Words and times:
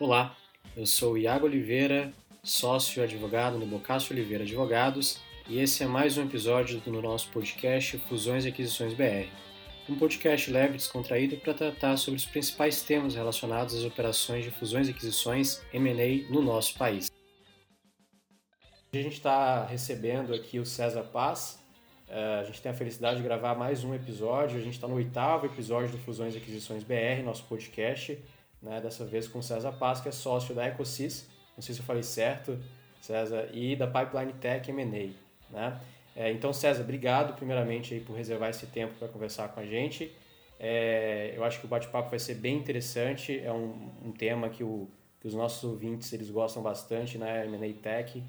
Olá, 0.00 0.34
eu 0.76 0.84
sou 0.84 1.16
Iago 1.16 1.46
Oliveira, 1.46 2.12
sócio 2.42 3.02
advogado 3.02 3.58
no 3.58 3.66
Bocácio 3.66 4.12
Oliveira 4.12 4.42
Advogados, 4.42 5.20
e 5.46 5.60
esse 5.60 5.84
é 5.84 5.86
mais 5.86 6.16
um 6.16 6.24
episódio 6.24 6.80
do 6.80 6.90
nosso 7.00 7.28
podcast 7.28 7.98
Fusões 7.98 8.44
e 8.44 8.48
Aquisições 8.48 8.94
BR. 8.94 9.28
Um 9.88 9.96
podcast 9.96 10.50
leve 10.50 10.74
e 10.74 10.76
descontraído 10.78 11.36
para 11.36 11.54
tratar 11.54 11.96
sobre 11.98 12.18
os 12.18 12.24
principais 12.24 12.82
temas 12.82 13.14
relacionados 13.14 13.76
às 13.76 13.84
operações 13.84 14.44
de 14.44 14.50
fusões 14.50 14.88
e 14.88 14.90
aquisições 14.90 15.62
M&A 15.72 16.32
no 16.32 16.42
nosso 16.42 16.76
país. 16.76 17.08
A 18.92 18.96
gente 18.96 19.12
está 19.12 19.66
recebendo 19.66 20.34
aqui 20.34 20.58
o 20.58 20.66
César 20.66 21.04
Paz. 21.04 21.60
Eh, 22.08 22.40
a 22.40 22.44
gente 22.44 22.60
tem 22.60 22.72
a 22.72 22.74
felicidade 22.74 23.18
de 23.18 23.22
gravar 23.22 23.54
mais 23.54 23.84
um 23.84 23.94
episódio. 23.94 24.58
A 24.58 24.62
gente 24.62 24.74
está 24.74 24.88
no 24.88 24.94
oitavo 24.94 25.46
episódio 25.46 25.92
do 25.92 25.98
Fusões 25.98 26.34
e 26.34 26.38
Aquisições 26.38 26.82
BR, 26.82 27.22
nosso 27.24 27.44
podcast 27.44 28.18
né? 28.62 28.80
dessa 28.80 29.04
vez 29.04 29.26
com 29.26 29.42
César 29.42 29.72
Paz, 29.72 30.00
que 30.00 30.08
é 30.08 30.12
sócio 30.12 30.54
da 30.54 30.66
Ecosys, 30.66 31.28
não 31.56 31.62
sei 31.62 31.74
se 31.74 31.80
eu 31.80 31.84
falei 31.84 32.02
certo, 32.02 32.58
César, 33.00 33.48
e 33.52 33.74
da 33.74 33.86
Pipeline 33.86 34.32
Tech 34.34 34.70
M&A. 34.70 35.52
Né? 35.52 35.80
É, 36.14 36.30
então, 36.30 36.52
César, 36.52 36.82
obrigado 36.82 37.34
primeiramente 37.34 37.94
aí 37.94 38.00
por 38.00 38.14
reservar 38.16 38.50
esse 38.50 38.66
tempo 38.66 38.94
para 38.98 39.08
conversar 39.08 39.48
com 39.48 39.60
a 39.60 39.66
gente. 39.66 40.14
É, 40.58 41.32
eu 41.36 41.42
acho 41.42 41.58
que 41.58 41.66
o 41.66 41.68
bate-papo 41.68 42.10
vai 42.10 42.18
ser 42.18 42.34
bem 42.34 42.56
interessante, 42.56 43.38
é 43.40 43.52
um, 43.52 43.90
um 44.04 44.12
tema 44.12 44.48
que, 44.48 44.62
o, 44.62 44.88
que, 45.20 45.26
os 45.26 45.34
nossos 45.34 45.64
ouvintes 45.64 46.12
eles 46.12 46.30
gostam 46.30 46.62
bastante, 46.62 47.18
né? 47.18 47.44
M&A 47.46 47.72
Tech. 47.82 48.22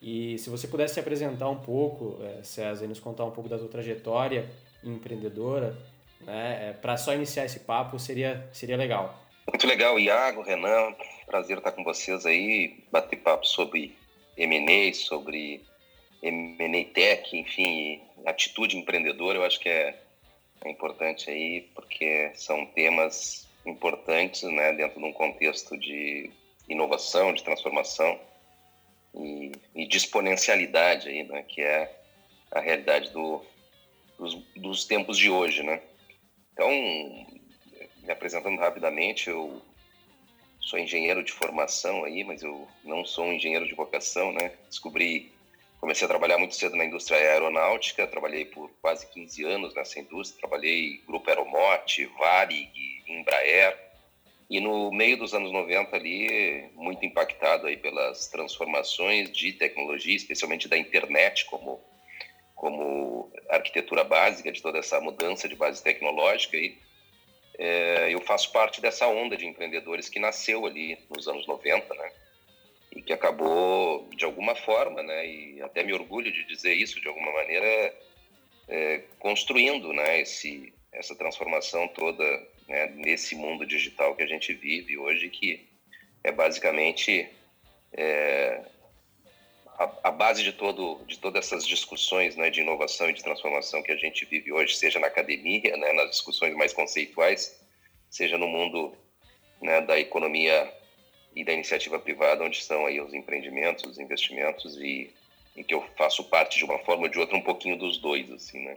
E 0.00 0.38
se 0.38 0.50
você 0.50 0.68
pudesse 0.68 0.94
se 0.94 1.00
apresentar 1.00 1.48
um 1.48 1.56
pouco, 1.56 2.22
é, 2.22 2.42
César, 2.44 2.84
e 2.84 2.88
nos 2.88 3.00
contar 3.00 3.24
um 3.24 3.30
pouco 3.30 3.48
da 3.48 3.58
sua 3.58 3.68
trajetória 3.68 4.48
empreendedora, 4.84 5.76
né? 6.20 6.68
É, 6.68 6.72
para 6.72 6.96
só 6.96 7.12
iniciar 7.12 7.44
esse 7.44 7.60
papo, 7.60 7.98
seria, 7.98 8.48
seria 8.52 8.76
legal. 8.76 9.23
Muito 9.46 9.66
legal, 9.66 9.98
Iago, 10.00 10.42
Renan, 10.42 10.94
prazer 11.26 11.58
estar 11.58 11.72
com 11.72 11.84
vocês 11.84 12.24
aí, 12.24 12.82
bater 12.90 13.16
papo 13.16 13.46
sobre 13.46 13.94
M&A, 14.36 14.92
sobre 14.94 15.62
M&A 16.22 16.84
Tech, 16.94 17.36
enfim, 17.36 18.00
atitude 18.24 18.78
empreendedora, 18.78 19.38
eu 19.38 19.44
acho 19.44 19.60
que 19.60 19.68
é, 19.68 20.00
é 20.64 20.70
importante 20.70 21.28
aí, 21.28 21.60
porque 21.74 22.32
são 22.34 22.64
temas 22.66 23.46
importantes, 23.66 24.42
né, 24.44 24.72
dentro 24.72 24.98
de 24.98 25.06
um 25.06 25.12
contexto 25.12 25.76
de 25.76 26.30
inovação, 26.66 27.34
de 27.34 27.44
transformação 27.44 28.18
e, 29.14 29.52
e 29.74 29.86
de 29.86 29.96
exponencialidade 29.98 31.08
aí, 31.08 31.22
né, 31.22 31.42
que 31.42 31.60
é 31.60 31.94
a 32.50 32.60
realidade 32.60 33.10
do, 33.10 33.44
dos, 34.18 34.34
dos 34.56 34.84
tempos 34.86 35.18
de 35.18 35.30
hoje, 35.30 35.62
né. 35.62 35.82
Então, 36.54 36.70
me 38.04 38.12
apresentando 38.12 38.58
rapidamente, 38.58 39.30
eu 39.30 39.62
sou 40.60 40.78
engenheiro 40.78 41.22
de 41.22 41.32
formação 41.32 42.04
aí, 42.04 42.22
mas 42.24 42.42
eu 42.42 42.68
não 42.84 43.04
sou 43.04 43.24
um 43.24 43.32
engenheiro 43.32 43.66
de 43.66 43.74
vocação, 43.74 44.32
né? 44.32 44.52
Descobri, 44.68 45.32
comecei 45.80 46.04
a 46.04 46.08
trabalhar 46.08 46.38
muito 46.38 46.54
cedo 46.54 46.76
na 46.76 46.84
indústria 46.84 47.18
aeronáutica, 47.18 48.06
trabalhei 48.06 48.44
por 48.44 48.70
quase 48.80 49.06
15 49.06 49.44
anos 49.44 49.74
nessa 49.74 49.98
indústria, 50.00 50.40
trabalhei 50.40 51.02
Grupo 51.06 51.28
Aeromote, 51.28 52.06
Varig, 52.18 52.72
Embraer, 53.08 53.78
e 54.48 54.60
no 54.60 54.92
meio 54.92 55.16
dos 55.16 55.32
anos 55.34 55.50
90 55.50 55.96
ali, 55.96 56.70
muito 56.74 57.04
impactado 57.04 57.66
aí 57.66 57.76
pelas 57.76 58.28
transformações 58.28 59.32
de 59.32 59.52
tecnologia, 59.54 60.14
especialmente 60.14 60.68
da 60.68 60.76
internet 60.76 61.46
como 61.46 61.80
como 62.54 63.30
arquitetura 63.50 64.04
básica 64.04 64.50
de 64.50 64.62
toda 64.62 64.78
essa 64.78 64.98
mudança 65.00 65.48
de 65.48 65.56
base 65.56 65.82
tecnológica 65.82 66.56
aí, 66.56 66.78
é, 67.58 68.12
eu 68.12 68.20
faço 68.20 68.50
parte 68.52 68.80
dessa 68.80 69.06
onda 69.06 69.36
de 69.36 69.46
empreendedores 69.46 70.08
que 70.08 70.18
nasceu 70.18 70.66
ali 70.66 70.98
nos 71.08 71.28
anos 71.28 71.46
90, 71.46 71.94
né? 71.94 72.12
E 72.92 73.02
que 73.02 73.12
acabou, 73.12 74.08
de 74.16 74.24
alguma 74.24 74.54
forma, 74.54 75.02
né? 75.02 75.26
E 75.26 75.62
até 75.62 75.82
me 75.82 75.92
orgulho 75.92 76.32
de 76.32 76.44
dizer 76.46 76.74
isso, 76.74 77.00
de 77.00 77.08
alguma 77.08 77.32
maneira, 77.32 77.94
é, 78.68 79.02
construindo, 79.18 79.92
né? 79.92 80.20
Esse, 80.20 80.72
essa 80.92 81.14
transformação 81.16 81.86
toda 81.88 82.24
né, 82.68 82.86
nesse 82.96 83.34
mundo 83.34 83.66
digital 83.66 84.14
que 84.16 84.22
a 84.22 84.28
gente 84.28 84.52
vive 84.52 84.96
hoje, 84.96 85.28
que 85.28 85.66
é 86.22 86.32
basicamente 86.32 87.28
é, 87.92 88.62
a, 89.78 90.10
base 90.10 90.42
de 90.42 90.52
todo 90.52 91.00
de 91.06 91.18
todas 91.18 91.46
essas 91.46 91.66
discussões 91.66 92.36
né, 92.36 92.50
de 92.50 92.60
inovação 92.60 93.10
e 93.10 93.12
de 93.12 93.22
transformação 93.22 93.82
que 93.82 93.92
a 93.92 93.96
gente 93.96 94.24
vive 94.24 94.52
hoje, 94.52 94.76
seja 94.76 94.98
na 94.98 95.08
academia, 95.08 95.76
né, 95.76 95.92
nas 95.92 96.10
discussões 96.10 96.54
mais 96.54 96.72
conceituais, 96.72 97.60
seja 98.08 98.38
no 98.38 98.46
mundo 98.46 98.96
né, 99.60 99.80
da 99.80 99.98
economia 99.98 100.72
e 101.34 101.44
da 101.44 101.52
iniciativa 101.52 101.98
privada, 101.98 102.44
onde 102.44 102.58
estão 102.58 102.86
aí 102.86 103.00
os 103.00 103.12
empreendimentos, 103.12 103.84
os 103.84 103.98
investimentos 103.98 104.76
e, 104.76 105.12
e 105.56 105.64
que 105.64 105.74
eu 105.74 105.82
faço 105.96 106.24
parte 106.24 106.58
de 106.58 106.64
uma 106.64 106.78
forma 106.80 107.04
ou 107.04 107.08
de 107.08 107.18
outra 107.18 107.36
um 107.36 107.42
pouquinho 107.42 107.76
dos 107.76 107.98
dois, 107.98 108.30
assim, 108.30 108.64
né? 108.64 108.76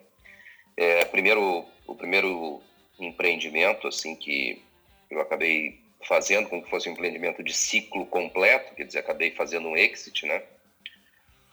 É, 0.75 1.05
primeiro, 1.05 1.65
o 1.85 1.95
primeiro 1.95 2.61
empreendimento, 2.99 3.87
assim, 3.87 4.15
que 4.15 4.61
eu 5.09 5.19
acabei 5.19 5.79
fazendo 6.07 6.49
com 6.49 6.61
que 6.61 6.69
fosse 6.69 6.89
um 6.89 6.93
empreendimento 6.93 7.43
de 7.43 7.53
ciclo 7.53 8.05
completo, 8.05 8.75
quer 8.75 8.85
dizer, 8.85 8.99
acabei 8.99 9.31
fazendo 9.31 9.67
um 9.67 9.77
exit, 9.77 10.25
né? 10.25 10.43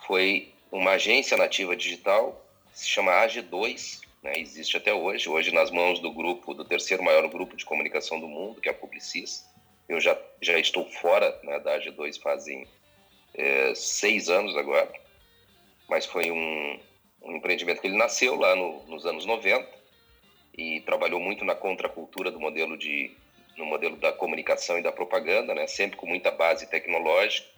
Foi 0.07 0.53
uma 0.71 0.93
agência 0.93 1.37
nativa 1.37 1.77
digital, 1.77 2.45
se 2.73 2.89
chama 2.89 3.13
AG2, 3.13 4.01
né, 4.23 4.33
existe 4.37 4.77
até 4.77 4.93
hoje, 4.93 5.29
hoje 5.29 5.53
nas 5.53 5.71
mãos 5.71 6.01
do 6.01 6.11
grupo, 6.13 6.55
do 6.55 6.65
terceiro 6.65 7.03
maior 7.03 7.29
grupo 7.29 7.57
de 7.57 7.65
comunicação 7.65 8.19
do 8.19 8.27
mundo, 8.27 8.61
que 8.61 8.69
é 8.69 8.73
a 8.73 8.75
Publicis. 8.75 9.45
Eu 9.89 10.01
já, 10.01 10.19
já 10.41 10.59
estou 10.59 10.85
fora 10.87 11.39
né, 11.45 11.61
da 11.61 11.79
AG2 11.79 12.21
fazem 12.21 12.67
é, 13.35 13.75
seis 13.75 14.29
anos 14.29 14.57
agora, 14.57 14.91
mas 15.89 16.07
foi 16.07 16.31
um, 16.31 16.81
um 17.23 17.37
empreendimento 17.37 17.81
que 17.81 17.87
ele 17.87 17.97
nasceu 17.97 18.35
lá 18.37 18.57
no, 18.57 18.83
nos 18.87 19.07
anos 19.07 19.27
90 19.27 19.69
e 20.57 20.81
trabalhou 20.83 21.21
muito 21.21 21.45
na 21.45 21.55
contracultura 21.55 22.31
do 22.31 22.41
modelo 22.41 22.77
de 22.77 23.15
no 23.57 23.65
modelo 23.65 23.97
da 23.97 24.13
comunicação 24.13 24.77
e 24.79 24.83
da 24.83 24.91
propaganda, 24.91 25.55
né, 25.55 25.69
sempre 25.69 25.97
com 25.97 26.07
muita 26.07 26.33
base 26.33 26.67
tecnológica 26.67 27.54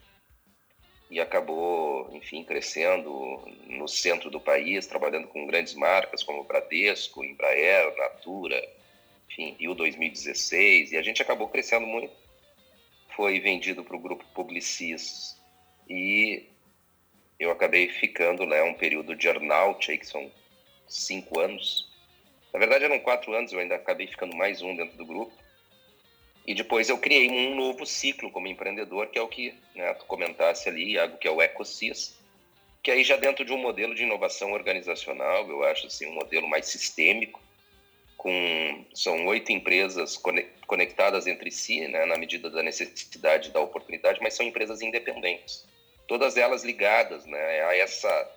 e 1.11 1.21
acabou, 1.21 2.11
enfim, 2.13 2.43
crescendo 2.43 3.41
no 3.67 3.87
centro 3.87 4.31
do 4.31 4.41
país, 4.41 4.87
trabalhando 4.87 5.29
com 5.29 5.47
grandes 5.47 5.75
marcas 5.75 6.23
como 6.23 6.45
Bradesco, 6.45 7.25
Embraer, 7.25 7.97
Natura, 7.97 8.61
enfim, 9.29 9.57
Rio 9.59 9.75
2016, 9.75 10.93
e 10.93 10.97
a 10.97 11.03
gente 11.03 11.23
acabou 11.23 11.49
crescendo 11.49 11.87
muito. 11.87 12.13
Foi 13.15 13.39
vendido 13.41 13.85
para 13.85 13.97
o 13.97 14.01
grupo 14.01 14.25
Publicis 14.35 15.41
e 15.89 16.45
eu 17.39 17.51
acabei 17.51 17.89
ficando 17.89 18.45
né, 18.45 18.63
um 18.63 18.75
período 18.75 19.15
de 19.15 19.29
earnout, 19.29 19.91
aí, 19.91 19.99
que 19.99 20.07
são 20.07 20.31
cinco 20.89 21.39
anos. 21.39 21.89
Na 22.53 22.59
verdade 22.59 22.85
eram 22.85 22.99
quatro 22.99 23.33
anos, 23.33 23.53
eu 23.53 23.61
ainda 23.61 23.77
acabei 23.77 24.07
ficando 24.07 24.37
mais 24.37 24.61
um 24.61 24.75
dentro 24.75 24.97
do 24.97 25.07
grupo 25.07 25.46
e 26.47 26.55
depois 26.55 26.89
eu 26.89 26.97
criei 26.97 27.29
um 27.29 27.57
novo 27.57 27.85
ciclo 27.85 28.31
como 28.31 28.47
empreendedor, 28.47 29.09
que 29.09 29.19
é 29.19 29.23
o 29.23 29.29
que 29.29 29.53
né, 29.75 29.93
tu 29.95 30.07
comentasse 30.07 30.69
ali, 30.69 30.97
algo 30.97 31.19
que 31.19 31.27
é 31.27 31.31
o 31.31 31.43
EcoSys, 31.43 32.17
que 32.83 32.91
aí 32.91 33.03
já 33.03 33.17
dentro 33.17 33.45
de 33.45 33.53
um 33.53 33.59
modelo 33.59 33.97
de 33.97 34.05
inovação 34.05 34.53
organizacional, 34.53 35.49
eu 35.51 35.65
acho 35.65 35.89
assim, 35.89 36.07
um 36.07 36.15
modelo 36.15 36.49
mais 36.49 36.67
sistêmico, 36.67 37.43
com 38.17 38.85
são 38.95 39.27
oito 39.27 39.51
empresas 39.51 40.17
conectadas 40.67 41.27
entre 41.27 41.51
si, 41.51 41.87
né, 41.89 42.05
na 42.07 42.17
medida 42.17 42.49
da 42.49 42.63
necessidade 42.63 43.51
da 43.51 43.61
oportunidade, 43.61 44.21
mas 44.23 44.35
são 44.35 44.47
empresas 44.47 44.81
independentes, 44.81 45.67
todas 46.07 46.37
elas 46.37 46.63
ligadas, 46.63 47.27
né, 47.27 47.63
a 47.65 47.77
essa 47.77 48.33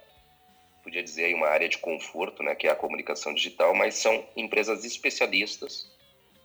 podia 0.81 1.03
dizer 1.03 1.33
uma 1.35 1.47
área 1.47 1.69
de 1.69 1.77
conforto, 1.77 2.41
né, 2.41 2.55
que 2.55 2.65
é 2.65 2.71
a 2.71 2.75
comunicação 2.75 3.33
digital, 3.33 3.75
mas 3.75 3.95
são 3.95 4.25
empresas 4.35 4.83
especialistas 4.83 5.87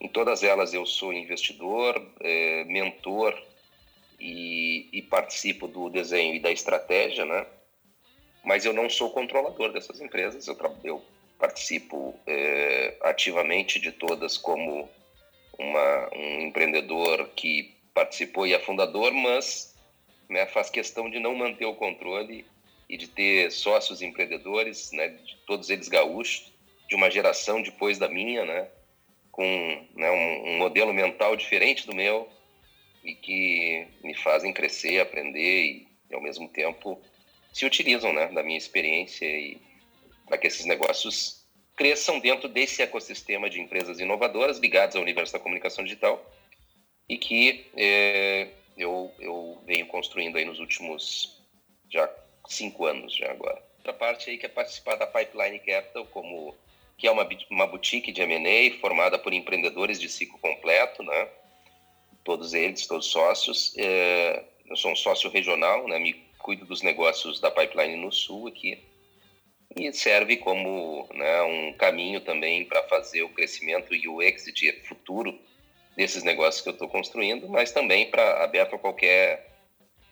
em 0.04 0.08
todas 0.08 0.42
elas 0.42 0.74
eu 0.74 0.84
sou 0.84 1.14
investidor, 1.14 1.98
é, 2.20 2.62
mentor 2.64 3.34
e, 4.20 4.86
e, 4.92 5.00
participo 5.00 5.66
do 5.66 5.88
desenho 5.88 6.34
e 6.34 6.40
da 6.40 6.52
estratégia, 6.52 7.24
né? 7.24 7.46
Mas 8.44 8.66
eu 8.66 8.74
não 8.74 8.90
sou 8.90 9.08
controlador 9.12 9.72
dessas 9.72 10.02
empresas. 10.02 10.46
Eu, 10.46 10.58
eu 10.84 11.02
participo 11.38 12.14
é, 12.26 12.98
ativamente 13.00 13.80
de 13.80 13.92
todas 13.92 14.36
como 14.36 14.90
uma, 15.58 16.10
um 16.14 16.40
empreendedor 16.42 17.30
que 17.34 17.74
participou 17.94 18.46
e 18.46 18.52
é 18.52 18.58
fundador, 18.58 19.10
mas 19.10 19.74
né, 20.28 20.44
faz 20.44 20.68
questão 20.68 21.08
de 21.08 21.18
não 21.18 21.34
manter 21.34 21.64
o 21.64 21.76
controle 21.76 22.44
e 22.90 22.98
de 22.98 23.08
ter 23.08 23.50
sócios 23.50 24.02
empreendedores, 24.02 24.92
né, 24.92 25.16
todos 25.46 25.70
eles 25.70 25.88
gaúchos, 25.88 26.52
de 26.90 26.94
uma 26.94 27.10
geração 27.10 27.62
depois 27.62 27.98
da 27.98 28.06
minha, 28.06 28.44
né? 28.44 28.68
Com 29.34 29.88
né, 29.96 30.10
um, 30.12 30.48
um, 30.50 30.58
modelo 30.58 30.94
mental 30.94 31.34
diferente 31.34 31.88
do 31.88 31.94
meu 31.94 32.28
e 33.02 33.16
que 33.16 33.84
me 34.04 34.14
fazem 34.14 34.52
crescer, 34.52 35.00
aprender 35.00 35.64
e, 35.64 35.88
e 36.08 36.14
ao 36.14 36.20
mesmo 36.20 36.48
tempo 36.48 37.02
se 37.52 37.66
utilizam 37.66 38.12
né, 38.12 38.28
da 38.28 38.44
minha 38.44 38.56
experiência 38.56 39.26
e 39.26 39.60
para 40.24 40.38
que 40.38 40.46
esses 40.46 40.64
negócios 40.66 41.44
cresçam 41.76 42.20
dentro 42.20 42.48
desse 42.48 42.80
ecossistema 42.80 43.50
de 43.50 43.60
empresas 43.60 43.98
inovadoras 43.98 44.58
ligadas 44.58 44.94
ao 44.94 45.02
universo 45.02 45.32
da 45.32 45.40
comunicação 45.40 45.82
digital 45.82 46.24
e 47.08 47.18
que 47.18 47.66
é, 47.76 48.50
eu, 48.76 49.12
eu 49.18 49.60
venho 49.66 49.86
construindo 49.86 50.36
aí 50.36 50.44
nos 50.44 50.60
últimos 50.60 51.42
já 51.90 52.08
cinco 52.48 52.86
anos 52.86 53.16
já 53.16 53.32
agora. 53.32 53.60
Outra 53.78 53.92
parte 53.92 54.30
aí 54.30 54.38
que 54.38 54.46
é 54.46 54.48
participar 54.48 54.94
da 54.94 55.08
Pipeline 55.08 55.58
Capital, 55.58 56.06
como 56.06 56.56
que 56.96 57.06
é 57.06 57.10
uma, 57.10 57.28
uma 57.50 57.66
boutique 57.66 58.12
de 58.12 58.22
M&A 58.22 58.78
formada 58.80 59.18
por 59.18 59.32
empreendedores 59.32 60.00
de 60.00 60.08
ciclo 60.08 60.38
completo, 60.38 61.02
né? 61.02 61.28
Todos 62.22 62.54
eles, 62.54 62.86
todos 62.86 63.06
sócios. 63.06 63.74
É, 63.76 64.44
eu 64.66 64.76
sou 64.76 64.92
um 64.92 64.96
sócio 64.96 65.30
regional, 65.30 65.86
né? 65.88 65.98
Me 65.98 66.14
cuido 66.38 66.64
dos 66.64 66.82
negócios 66.82 67.40
da 67.40 67.50
Pipeline 67.50 67.96
no 67.96 68.12
Sul 68.12 68.48
aqui 68.48 68.78
e 69.76 69.92
serve 69.92 70.36
como 70.36 71.08
né, 71.12 71.42
um 71.42 71.72
caminho 71.72 72.20
também 72.20 72.64
para 72.64 72.82
fazer 72.84 73.22
o 73.22 73.28
crescimento 73.30 73.94
e 73.94 74.06
o 74.06 74.22
exit 74.22 74.72
futuro 74.86 75.36
desses 75.96 76.22
negócios 76.22 76.62
que 76.62 76.68
eu 76.68 76.72
estou 76.72 76.88
construindo, 76.88 77.48
mas 77.48 77.72
também 77.72 78.10
para 78.10 78.44
aberto 78.44 78.74
a 78.76 78.78
qualquer 78.78 79.50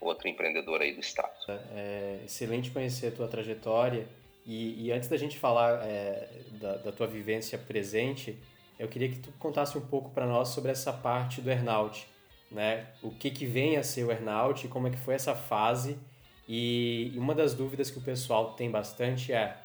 outro 0.00 0.28
empreendedor 0.28 0.80
aí 0.80 0.92
do 0.92 1.00
estado. 1.00 1.32
É, 1.74 2.20
excelente 2.24 2.70
conhecer 2.70 3.08
a 3.08 3.12
tua 3.12 3.28
trajetória 3.28 4.06
e, 4.44 4.86
e 4.86 4.92
antes 4.92 5.08
da 5.08 5.16
gente 5.16 5.38
falar 5.38 5.84
é, 5.84 6.28
da, 6.60 6.76
da, 6.76 6.92
tua 6.92 7.06
vivência 7.06 7.56
presente, 7.56 8.38
eu 8.78 8.88
queria 8.88 9.08
que 9.08 9.18
tu 9.18 9.30
contasse 9.38 9.78
um 9.78 9.80
pouco 9.80 10.10
para 10.10 10.26
nós 10.26 10.48
sobre 10.48 10.72
essa 10.72 10.92
parte 10.92 11.40
do 11.40 11.50
earnout, 11.50 12.06
né? 12.50 12.88
O 13.02 13.10
que 13.10 13.30
que 13.30 13.46
vem 13.46 13.76
a 13.76 13.82
ser 13.82 14.04
o 14.04 14.10
earnout 14.10 14.66
e 14.66 14.68
como 14.68 14.88
é 14.88 14.90
que 14.90 14.98
foi 14.98 15.14
essa 15.14 15.34
fase 15.34 15.96
e 16.48 17.12
uma 17.16 17.34
das 17.34 17.54
dúvidas 17.54 17.90
que 17.90 17.98
o 17.98 18.02
pessoal 18.02 18.54
tem 18.54 18.70
bastante 18.70 19.32
é, 19.32 19.56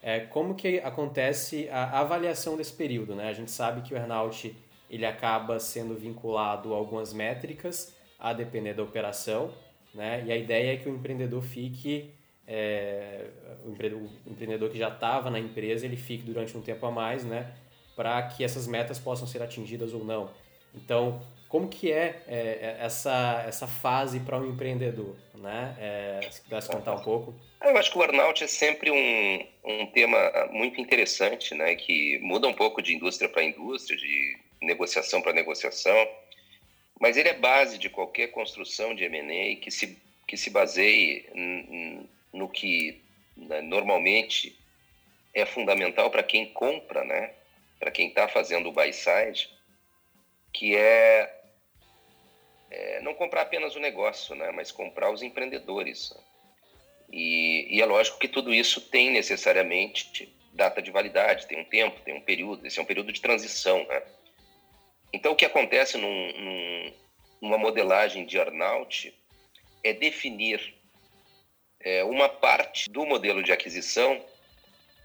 é 0.00 0.20
como 0.20 0.54
que 0.54 0.78
acontece 0.78 1.68
a 1.68 2.00
avaliação 2.00 2.56
desse 2.56 2.72
período, 2.72 3.14
né? 3.14 3.28
A 3.28 3.32
gente 3.32 3.50
sabe 3.50 3.82
que 3.82 3.92
o 3.92 3.96
earnout 3.96 4.56
ele 4.88 5.06
acaba 5.06 5.58
sendo 5.58 5.94
vinculado 5.96 6.72
a 6.72 6.76
algumas 6.76 7.12
métricas, 7.12 7.96
a 8.18 8.32
depender 8.32 8.74
da 8.74 8.82
operação, 8.82 9.52
né? 9.92 10.22
E 10.24 10.32
a 10.32 10.36
ideia 10.36 10.74
é 10.74 10.76
que 10.76 10.88
o 10.88 10.94
empreendedor 10.94 11.42
fique, 11.42 12.14
é, 12.50 13.26
o 13.64 13.70
empreendedor 14.26 14.68
que 14.70 14.78
já 14.78 14.88
estava 14.88 15.30
na 15.30 15.38
empresa, 15.38 15.86
ele 15.86 15.96
fique 15.96 16.24
durante 16.24 16.56
um 16.56 16.60
tempo 16.60 16.84
a 16.84 16.90
mais, 16.90 17.24
né? 17.24 17.52
Para 17.94 18.20
que 18.22 18.42
essas 18.42 18.66
metas 18.66 18.98
possam 18.98 19.26
ser 19.26 19.40
atingidas 19.40 19.94
ou 19.94 20.04
não. 20.04 20.30
Então, 20.74 21.22
como 21.48 21.68
que 21.68 21.92
é, 21.92 22.22
é, 22.26 22.36
é 22.36 22.76
essa, 22.80 23.44
essa 23.46 23.68
fase 23.68 24.18
para 24.20 24.36
um 24.36 24.50
empreendedor? 24.50 25.16
Né? 25.34 25.76
É, 25.78 26.28
se 26.30 26.42
pudesse 26.42 26.68
contar 26.68 26.94
um 26.94 27.02
pouco. 27.02 27.34
Eu 27.62 27.76
acho 27.78 27.90
que 27.90 27.96
o 27.96 28.00
burnout 28.00 28.42
é 28.44 28.46
sempre 28.46 28.90
um, 28.90 29.46
um 29.64 29.86
tema 29.86 30.18
muito 30.50 30.80
interessante, 30.80 31.54
né? 31.54 31.74
que 31.76 32.18
muda 32.18 32.46
um 32.46 32.52
pouco 32.52 32.82
de 32.82 32.94
indústria 32.94 33.28
para 33.28 33.42
indústria, 33.42 33.96
de 33.96 34.36
negociação 34.60 35.22
para 35.22 35.32
negociação, 35.32 35.96
mas 37.00 37.16
ele 37.16 37.30
é 37.30 37.34
base 37.34 37.78
de 37.78 37.88
qualquer 37.88 38.28
construção 38.28 38.94
de 38.94 39.04
M&A 39.04 39.56
que 39.60 39.70
se, 39.70 39.98
que 40.28 40.36
se 40.36 40.50
baseie 40.50 41.26
que 42.50 43.02
né, 43.36 43.60
normalmente 43.60 44.58
é 45.32 45.46
fundamental 45.46 46.10
para 46.10 46.22
quem 46.22 46.52
compra, 46.52 47.04
né? 47.04 47.34
para 47.78 47.90
quem 47.90 48.08
está 48.08 48.28
fazendo 48.28 48.68
o 48.68 48.72
buy 48.72 48.92
side, 48.92 49.48
que 50.52 50.76
é 50.76 51.40
é, 52.70 53.00
não 53.00 53.14
comprar 53.14 53.42
apenas 53.42 53.74
o 53.74 53.80
negócio, 53.80 54.34
né, 54.36 54.52
mas 54.52 54.70
comprar 54.70 55.10
os 55.10 55.22
empreendedores. 55.22 56.14
E, 57.10 57.66
e, 57.68 57.80
é 57.80 57.84
lógico 57.84 58.18
que 58.18 58.28
tudo 58.28 58.54
isso 58.54 58.80
tem 58.80 59.10
necessariamente 59.10 60.32
data 60.52 60.80
de 60.80 60.90
validade, 60.90 61.46
tem 61.46 61.58
um 61.58 61.64
tempo, 61.64 62.00
tem 62.02 62.14
um 62.14 62.20
período, 62.20 62.64
esse 62.64 62.78
é 62.78 62.82
um 62.82 62.86
período 62.86 63.12
de 63.12 63.20
transição. 63.20 63.84
Né? 63.86 64.02
Então, 65.12 65.32
o 65.32 65.36
que 65.36 65.44
acontece 65.44 65.98
num, 65.98 66.32
num, 66.32 66.92
numa 67.42 67.58
modelagem 67.58 68.24
de 68.24 68.36
earnout 68.36 69.12
é 69.82 69.92
definir 69.92 70.74
é, 71.80 72.04
uma 72.04 72.28
parte 72.28 72.90
do 72.90 73.06
modelo 73.06 73.42
de 73.42 73.52
aquisição, 73.52 74.22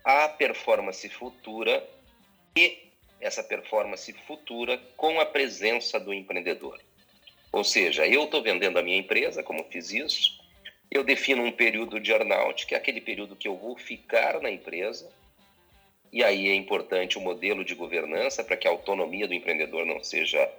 a 0.04 0.28
performance 0.28 1.08
futura 1.10 1.88
e 2.56 2.86
essa 3.20 3.44
performance 3.44 4.12
futura 4.28 4.78
com 4.96 5.20
a 5.20 5.26
presença 5.26 6.00
do 6.00 6.14
empreendedor. 6.14 6.80
Ou 7.52 7.64
seja, 7.64 8.06
eu 8.06 8.26
estou 8.26 8.42
vendendo 8.44 8.78
a 8.78 8.84
minha 8.84 8.98
empresa, 8.98 9.42
como 9.42 9.64
fiz 9.66 9.92
isso, 9.92 10.40
eu 10.92 11.04
defino 11.04 11.44
um 11.44 11.52
período 11.52 12.00
de 12.00 12.12
earnout, 12.12 12.68
que 12.68 12.76
é 12.76 12.78
aquele 12.78 13.02
período 13.02 13.36
que 13.36 13.48
eu 13.48 13.56
vou 13.56 13.78
ficar 13.78 14.42
na 14.42 14.52
empresa, 14.52 15.10
e 16.12 16.24
aí 16.24 16.48
é 16.48 16.56
importante 16.56 17.18
o 17.18 17.22
modelo 17.22 17.66
de 17.66 17.74
governança 17.74 18.44
para 18.44 18.56
que 18.56 18.68
a 18.68 18.72
autonomia 18.72 19.28
do 19.28 19.34
empreendedor 19.34 19.86
não 19.86 20.04
seja 20.04 20.50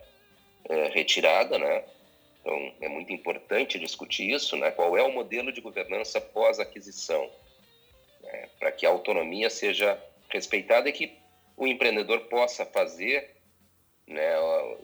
é, 0.69 0.89
retirada, 0.89 1.59
né? 1.59 1.85
Então, 2.47 2.73
é 2.81 2.89
muito 2.89 3.13
importante 3.13 3.77
discutir 3.77 4.31
isso, 4.31 4.57
né? 4.57 4.71
Qual 4.71 4.97
é 4.97 5.03
o 5.03 5.11
modelo 5.11 5.51
de 5.51 5.61
governança 5.61 6.21
pós-aquisição, 6.21 7.29
né? 8.23 8.49
para 8.57 8.71
que 8.71 8.87
a 8.87 8.89
autonomia 8.89 9.51
seja 9.51 10.01
respeitada 10.29 10.89
e 10.89 10.93
que 10.93 11.13
o 11.57 11.67
empreendedor 11.67 12.21
possa 12.29 12.65
fazer, 12.65 13.35
né, 14.07 14.33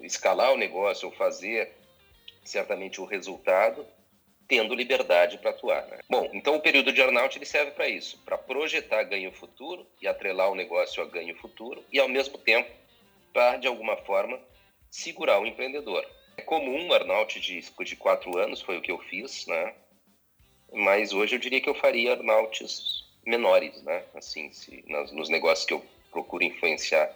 escalar 0.01 0.53
o 0.53 0.57
negócio 0.57 1.09
ou 1.09 1.15
fazer 1.15 1.71
certamente 2.43 3.01
o 3.01 3.05
resultado, 3.05 3.87
tendo 4.49 4.75
liberdade 4.75 5.39
para 5.39 5.51
atuar. 5.51 5.87
Né? 5.87 6.01
Bom, 6.11 6.29
então 6.33 6.57
o 6.57 6.61
período 6.61 6.93
de 6.93 7.01
earnout 7.01 7.39
ele 7.39 7.47
serve 7.47 7.71
para 7.71 7.89
isso, 7.89 8.19
para 8.25 8.37
projetar 8.37 9.05
ganho 9.05 9.31
futuro 9.31 9.87
e 10.01 10.09
atrelar 10.09 10.51
o 10.51 10.57
negócio 10.57 11.01
a 11.01 11.07
ganho 11.07 11.37
futuro 11.37 11.85
e, 11.93 12.01
ao 12.01 12.09
mesmo 12.09 12.39
tempo, 12.39 12.69
para, 13.33 13.57
de 13.57 13.69
alguma 13.69 13.97
forma, 13.99 14.41
segurar 14.91 15.39
o 15.39 15.47
empreendedor. 15.47 16.05
É 16.37 16.43
comum 16.43 16.87
um 16.87 16.93
earnout 16.93 17.41
de, 17.41 17.61
de 17.61 17.97
quatro 17.97 18.39
anos, 18.39 18.63
foi 18.63 18.79
o 18.79 18.83
que 18.83 18.91
eu 18.91 18.99
fiz, 18.99 19.47
né? 19.47 19.75
mas 20.73 21.13
hoje 21.13 21.37
eu 21.37 21.39
diria 21.39 21.61
que 21.61 21.69
eu 21.69 21.75
faria 21.75 22.11
earnouts 22.11 23.05
menores, 23.27 23.83
né? 23.83 24.03
assim, 24.15 24.51
se, 24.53 24.83
nas, 24.89 25.13
nos 25.13 25.29
negócios 25.29 25.67
que 25.67 25.75
eu 25.75 25.85
procuro 26.11 26.43
influenciar. 26.43 27.15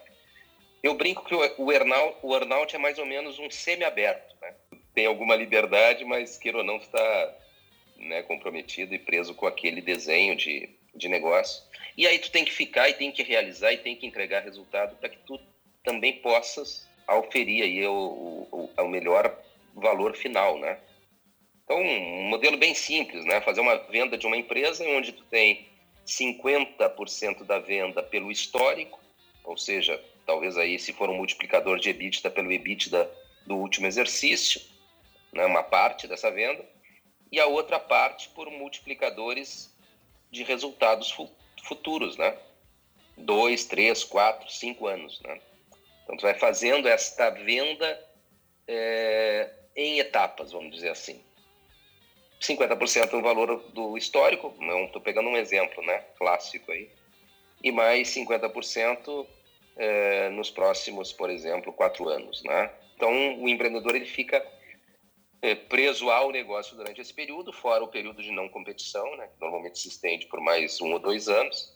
Eu 0.83 0.95
brinco 0.95 1.25
que 1.25 1.35
o, 1.35 1.73
earnout, 1.73 2.19
o 2.23 2.35
earnout 2.35 2.77
é 2.77 2.79
mais 2.79 2.99
ou 2.99 3.07
menos 3.07 3.39
um 3.39 3.51
semi-aberto. 3.51 4.37
Né? 4.41 4.55
tem 4.97 5.05
alguma 5.05 5.37
liberdade, 5.37 6.07
mas 6.07 6.39
queira 6.39 6.59
ou 6.59 6.65
não 6.65 6.79
está 6.79 7.37
né, 7.99 8.23
comprometido 8.23 8.95
e 8.95 8.99
preso 8.99 9.35
com 9.35 9.47
aquele 9.47 9.83
desenho 9.83 10.35
de, 10.35 10.71
de 10.95 11.07
negócio. 11.07 11.63
E 11.99 12.07
aí 12.07 12.19
tu 12.19 12.31
tem 12.31 12.47
que 12.47 12.51
ficar 12.51 12.89
e 12.89 12.95
tem 12.95 13.13
que 13.13 13.23
realizar 13.23 13.73
e 13.73 13.79
tem 13.79 13.95
que 13.95 14.07
entregar 14.07 14.43
resultado 14.43 14.97
para 14.97 15.11
que 15.11 15.19
tu 15.19 15.39
também 15.85 16.15
possas 16.15 16.89
auferir 17.07 17.63
aí 17.63 17.87
o, 17.87 18.49
o, 18.51 18.71
o 18.79 18.89
melhor 18.89 19.37
valor 19.75 20.15
final, 20.17 20.59
né? 20.59 20.79
Então, 21.65 21.81
um 21.81 22.29
modelo 22.29 22.57
bem 22.57 22.75
simples, 22.75 23.25
né? 23.25 23.41
Fazer 23.41 23.61
uma 23.61 23.77
venda 23.77 24.17
de 24.17 24.27
uma 24.27 24.37
empresa 24.37 24.85
onde 24.89 25.13
tu 25.13 25.25
tem 25.25 25.67
50% 26.07 27.45
da 27.45 27.59
venda 27.59 28.03
pelo 28.03 28.31
histórico, 28.31 29.01
ou 29.45 29.57
seja, 29.57 30.03
talvez 30.25 30.57
aí 30.57 30.79
se 30.79 30.93
for 30.93 31.11
um 31.11 31.17
multiplicador 31.17 31.79
de 31.79 31.91
EBITDA 31.91 32.31
pelo 32.31 32.53
EBITDA 32.53 33.11
do 33.45 33.57
último 33.57 33.87
exercício, 33.87 34.61
né, 35.33 35.45
uma 35.45 35.63
parte 35.63 36.07
dessa 36.07 36.31
venda, 36.31 36.65
e 37.31 37.41
a 37.41 37.47
outra 37.47 37.79
parte 37.79 38.29
por 38.31 38.51
multiplicadores 38.51 39.75
de 40.31 40.43
resultados 40.45 41.15
futuros, 41.65 42.17
né? 42.17 42.37
Dois, 43.17 43.65
três, 43.65 44.05
quatro, 44.05 44.51
cinco 44.51 44.87
anos, 44.87 45.21
né? 45.23 45.41
Então, 46.07 46.17
tu 46.17 46.23
vai 46.23 46.35
fazendo 46.35 46.87
esta 46.87 47.31
venda 47.31 48.01
é, 48.69 49.51
em 49.75 49.99
etapas, 49.99 50.53
vamos 50.53 50.73
dizer 50.73 50.91
assim. 50.91 51.21
50% 52.41 53.13
no 53.13 53.23
valor 53.23 53.59
do 53.73 53.99
histórico, 53.99 54.55
estou 54.85 55.03
pegando 55.03 55.29
um 55.29 55.37
exemplo 55.37 55.85
né, 55.85 56.05
clássico 56.17 56.71
aí, 56.71 56.89
e 57.61 57.73
mais 57.73 58.09
50% 58.09 59.27
é, 59.77 60.29
nos 60.29 60.49
próximos, 60.49 61.13
por 61.13 61.29
exemplo, 61.29 61.73
quatro 61.73 62.09
anos. 62.09 62.43
Né? 62.45 62.71
Então, 62.95 63.43
o 63.43 63.49
empreendedor 63.49 63.97
ele 63.97 64.07
fica 64.07 64.47
é, 65.43 65.57
preso 65.57 66.09
ao 66.09 66.31
negócio 66.31 66.77
durante 66.77 67.01
esse 67.01 67.13
período, 67.13 67.53
fora 67.53 67.83
o 67.83 67.89
período 67.89 68.23
de 68.23 68.31
não 68.31 68.49
competição, 68.49 69.17
né, 69.17 69.27
que 69.27 69.41
normalmente 69.41 69.79
se 69.79 69.89
estende 69.89 70.27
por 70.27 70.41
mais 70.41 70.81
um 70.81 70.93
ou 70.93 71.01
dois 71.01 71.29
anos. 71.29 71.75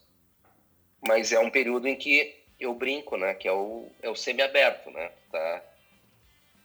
Mas 1.05 1.33
é 1.33 1.39
um 1.39 1.49
período 1.49 1.87
em 1.87 1.95
que 1.95 2.40
eu 2.61 2.73
brinco, 2.75 3.17
né, 3.17 3.33
que 3.33 3.47
é 3.47 3.51
o, 3.51 3.89
é 4.01 4.09
o 4.09 4.15
semi-aberto, 4.15 4.91
né? 4.91 5.11
Tá, 5.31 5.63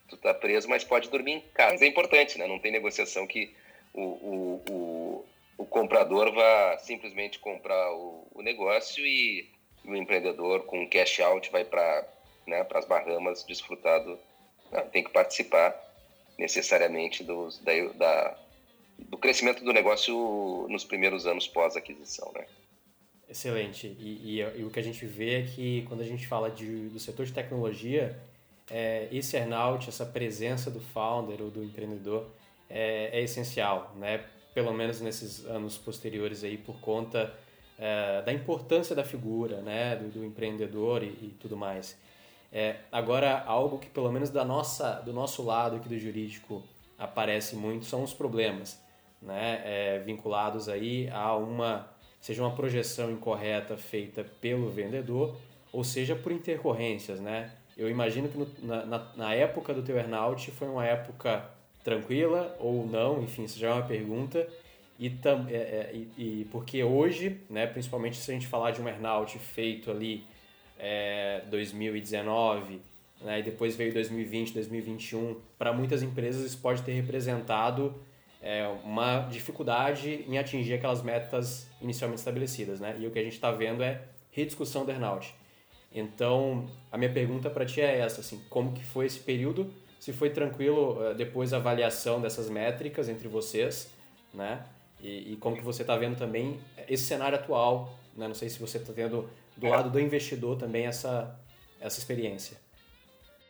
tu 0.08 0.16
tá 0.18 0.34
preso, 0.34 0.68
mas 0.68 0.84
pode 0.84 1.08
dormir 1.08 1.32
em 1.32 1.40
casa. 1.40 1.84
É 1.84 1.88
importante, 1.88 2.38
né? 2.38 2.46
Não 2.46 2.58
tem 2.58 2.70
negociação 2.70 3.26
que 3.26 3.54
o, 3.94 4.02
o, 4.02 4.62
o, 4.70 5.26
o 5.58 5.66
comprador 5.66 6.32
vá 6.32 6.78
simplesmente 6.78 7.38
comprar 7.38 7.92
o, 7.92 8.26
o 8.34 8.42
negócio 8.42 9.04
e 9.04 9.50
o 9.84 9.96
empreendedor 9.96 10.64
com 10.66 10.88
cash 10.88 11.20
out 11.20 11.50
vai 11.50 11.64
para 11.64 12.06
né, 12.46 12.64
as 12.74 12.84
Bahamas 12.84 13.44
desfrutar 13.44 14.04
do... 14.04 14.18
Não, 14.70 14.86
tem 14.88 15.02
que 15.02 15.10
participar 15.10 15.74
necessariamente 16.38 17.24
do, 17.24 17.48
da, 17.62 17.72
da, 17.94 18.38
do 18.98 19.16
crescimento 19.16 19.64
do 19.64 19.72
negócio 19.72 20.66
nos 20.68 20.84
primeiros 20.84 21.26
anos 21.26 21.48
pós-aquisição. 21.48 22.30
Né? 22.34 22.46
Excelente. 23.28 23.86
E, 23.98 24.38
e, 24.38 24.60
e, 24.60 24.64
o 24.64 24.70
que 24.70 24.78
a 24.78 24.82
gente 24.82 25.04
vê 25.04 25.40
é 25.40 25.42
que 25.42 25.84
quando 25.88 26.00
a 26.00 26.04
gente 26.04 26.26
fala 26.26 26.50
de, 26.50 26.88
do 26.88 26.98
setor 26.98 27.26
de 27.26 27.32
tecnologia, 27.32 28.16
é, 28.70 29.08
esse 29.10 29.36
earnout, 29.36 29.88
essa 29.88 30.06
presença 30.06 30.70
do 30.70 30.80
founder 30.80 31.42
ou 31.42 31.50
do 31.50 31.62
empreendedor 31.62 32.26
é, 32.70 33.10
é 33.12 33.22
essencial, 33.22 33.92
né? 33.96 34.24
Pelo 34.54 34.72
menos 34.72 35.00
nesses 35.00 35.44
anos 35.44 35.76
posteriores 35.76 36.42
aí, 36.44 36.56
por 36.56 36.80
conta 36.80 37.32
é, 37.78 38.22
da 38.22 38.32
importância 38.32 38.94
da 38.94 39.04
figura, 39.04 39.60
né? 39.60 39.96
Do, 39.96 40.08
do 40.08 40.24
empreendedor 40.24 41.02
e, 41.02 41.06
e, 41.06 41.36
tudo 41.40 41.56
mais. 41.56 41.96
É, 42.52 42.76
agora, 42.90 43.42
algo 43.44 43.78
que 43.78 43.88
pelo 43.88 44.10
menos 44.10 44.30
da 44.30 44.44
nossa, 44.44 45.00
do 45.00 45.12
nosso 45.12 45.42
lado 45.42 45.76
aqui 45.76 45.88
do 45.88 45.98
jurídico 45.98 46.62
aparece 46.98 47.54
muito 47.56 47.84
são 47.84 48.02
os 48.02 48.14
problemas, 48.14 48.80
né? 49.20 49.62
É, 49.64 49.98
vinculados 49.98 50.68
aí 50.68 51.10
a 51.10 51.36
uma 51.36 51.88
seja 52.20 52.42
uma 52.42 52.54
projeção 52.54 53.10
incorreta 53.10 53.76
feita 53.76 54.24
pelo 54.40 54.68
vendedor 54.68 55.36
ou 55.72 55.84
seja 55.84 56.14
por 56.14 56.32
intercorrências, 56.32 57.20
né? 57.20 57.52
Eu 57.76 57.90
imagino 57.90 58.28
que 58.28 58.38
no, 58.38 58.48
na, 58.62 59.12
na, 59.14 59.34
época 59.34 59.74
do 59.74 59.82
teu 59.82 59.96
earnout 59.96 60.50
foi 60.52 60.66
uma 60.66 60.86
época 60.86 61.44
tranquila 61.84 62.56
ou 62.58 62.86
não, 62.86 63.22
enfim, 63.22 63.44
isso 63.44 63.58
já 63.58 63.68
é 63.68 63.72
uma 63.74 63.86
pergunta. 63.86 64.48
E, 64.98 65.10
tam, 65.10 65.46
é, 65.50 65.54
é, 65.54 65.94
e, 66.16 66.48
porque 66.50 66.82
hoje, 66.82 67.38
né, 67.50 67.66
principalmente 67.66 68.16
se 68.16 68.30
a 68.30 68.34
gente 68.34 68.46
falar 68.46 68.70
de 68.70 68.80
um 68.80 68.88
earnout 68.88 69.38
feito 69.38 69.90
ali 69.90 70.24
é, 70.78 71.42
2019, 71.50 72.80
né, 73.20 73.40
e 73.40 73.42
depois 73.42 73.76
veio 73.76 73.92
2020, 73.92 74.54
2021, 74.54 75.36
para 75.58 75.70
muitas 75.74 76.02
empresas 76.02 76.46
isso 76.46 76.58
pode 76.58 76.80
ter 76.82 76.92
representado 76.92 77.94
é, 78.46 78.64
uma 78.84 79.22
dificuldade 79.22 80.24
em 80.28 80.38
atingir 80.38 80.74
aquelas 80.74 81.02
metas 81.02 81.68
inicialmente 81.82 82.20
estabelecidas. 82.20 82.78
Né? 82.78 82.96
E 83.00 83.04
o 83.04 83.10
que 83.10 83.18
a 83.18 83.22
gente 83.22 83.32
está 83.32 83.50
vendo 83.50 83.82
é 83.82 84.02
rediscussão 84.30 84.84
do 84.84 84.92
earnout. 84.92 85.34
Então, 85.92 86.70
a 86.92 86.96
minha 86.96 87.12
pergunta 87.12 87.50
para 87.50 87.66
ti 87.66 87.80
é 87.80 87.98
essa, 87.98 88.20
assim, 88.20 88.40
como 88.48 88.72
que 88.72 88.84
foi 88.84 89.06
esse 89.06 89.18
período? 89.18 89.74
Se 89.98 90.12
foi 90.12 90.30
tranquilo 90.30 91.04
eh, 91.04 91.14
depois 91.14 91.52
a 91.52 91.56
avaliação 91.56 92.20
dessas 92.20 92.48
métricas 92.48 93.08
entre 93.08 93.26
vocês, 93.26 93.90
né? 94.32 94.64
E, 95.00 95.32
e 95.32 95.36
como 95.38 95.56
que 95.56 95.64
você 95.64 95.82
está 95.82 95.96
vendo 95.96 96.16
também 96.16 96.60
esse 96.88 97.04
cenário 97.04 97.36
atual, 97.36 97.98
né? 98.14 98.28
Não 98.28 98.34
sei 98.34 98.48
se 98.48 98.60
você 98.60 98.76
está 98.76 98.92
tendo 98.92 99.28
do 99.56 99.66
lado 99.66 99.90
do 99.90 99.98
investidor 99.98 100.56
também 100.58 100.86
essa 100.86 101.36
essa 101.80 101.98
experiência. 101.98 102.58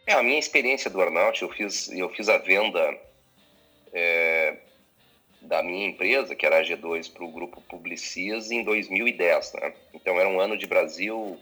É, 0.07 0.13
a 0.13 0.23
minha 0.23 0.39
experiência 0.39 0.89
do 0.89 1.01
Arnaut, 1.01 1.43
eu 1.43 1.51
fiz 1.51 1.91
eu 1.91 2.09
fiz 2.11 2.29
a 2.29 2.39
venda 2.39 2.97
é, 3.93 4.57
da 5.47 5.63
minha 5.63 5.87
empresa, 5.87 6.35
que 6.35 6.45
era 6.45 6.59
a 6.59 6.63
G2, 6.63 7.13
para 7.13 7.25
o 7.25 7.33
grupo 7.33 7.61
Publicis 7.63 8.51
em 8.51 8.63
2010, 8.65 9.53
né? 9.55 9.75
Então 9.95 10.19
era 10.19 10.29
um 10.29 10.41
ano 10.41 10.57
de 10.57 10.67
Brasil 10.67 11.39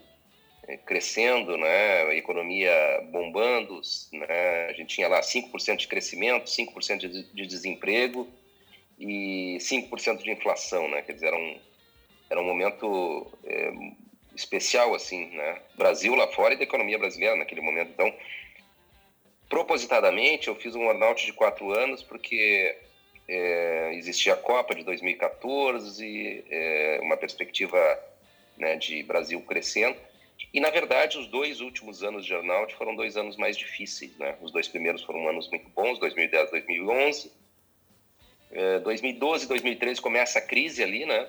é, 0.66 0.76
crescendo, 0.78 1.56
né, 1.58 2.02
a 2.04 2.14
economia 2.14 2.72
bombando, 3.10 3.80
né, 4.12 4.66
a 4.68 4.72
gente 4.72 4.94
tinha 4.94 5.08
lá 5.08 5.20
5% 5.20 5.76
de 5.76 5.88
crescimento, 5.88 6.46
5% 6.46 6.98
de, 6.98 7.22
de 7.22 7.46
desemprego 7.46 8.26
e 8.98 9.58
5% 9.60 10.22
de 10.22 10.30
inflação, 10.30 10.88
né, 10.88 11.02
quer 11.02 11.12
dizer, 11.12 11.26
era 11.26 11.36
um, 11.36 11.58
era 12.30 12.40
um 12.40 12.44
momento 12.44 13.26
é, 13.44 13.72
especial, 14.34 14.94
assim, 14.94 15.26
né, 15.26 15.60
Brasil 15.76 16.14
lá 16.14 16.28
fora 16.28 16.54
e 16.54 16.56
da 16.56 16.64
economia 16.64 16.98
brasileira 16.98 17.36
naquele 17.36 17.60
momento, 17.60 17.90
então, 17.92 18.12
propositadamente, 19.48 20.48
eu 20.48 20.54
fiz 20.54 20.74
um 20.74 20.84
earnout 20.84 21.26
de 21.26 21.32
quatro 21.32 21.72
anos 21.72 22.02
porque 22.02 22.74
é, 23.28 23.92
existia 23.94 24.34
a 24.34 24.36
Copa 24.36 24.74
de 24.74 24.84
2014, 24.84 26.44
é, 26.50 27.00
uma 27.02 27.16
perspectiva 27.16 27.78
né, 28.56 28.76
de 28.76 29.02
Brasil 29.02 29.40
crescendo, 29.42 29.96
e, 30.52 30.60
na 30.60 30.70
verdade, 30.70 31.18
os 31.18 31.26
dois 31.26 31.60
últimos 31.60 32.02
anos 32.02 32.24
de 32.24 32.34
Arnaut 32.34 32.74
foram 32.74 32.94
dois 32.94 33.16
anos 33.16 33.36
mais 33.36 33.56
difíceis. 33.56 34.16
Né? 34.16 34.36
Os 34.40 34.52
dois 34.52 34.68
primeiros 34.68 35.02
foram 35.02 35.28
anos 35.28 35.48
muito 35.48 35.68
bons, 35.70 35.98
2010 35.98 36.50
2011. 36.50 37.32
É, 38.52 38.78
2012 38.78 39.48
2013 39.48 40.00
começa 40.00 40.38
a 40.38 40.42
crise 40.42 40.82
ali, 40.82 41.04
né? 41.04 41.28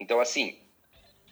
Então, 0.00 0.18
assim, 0.18 0.58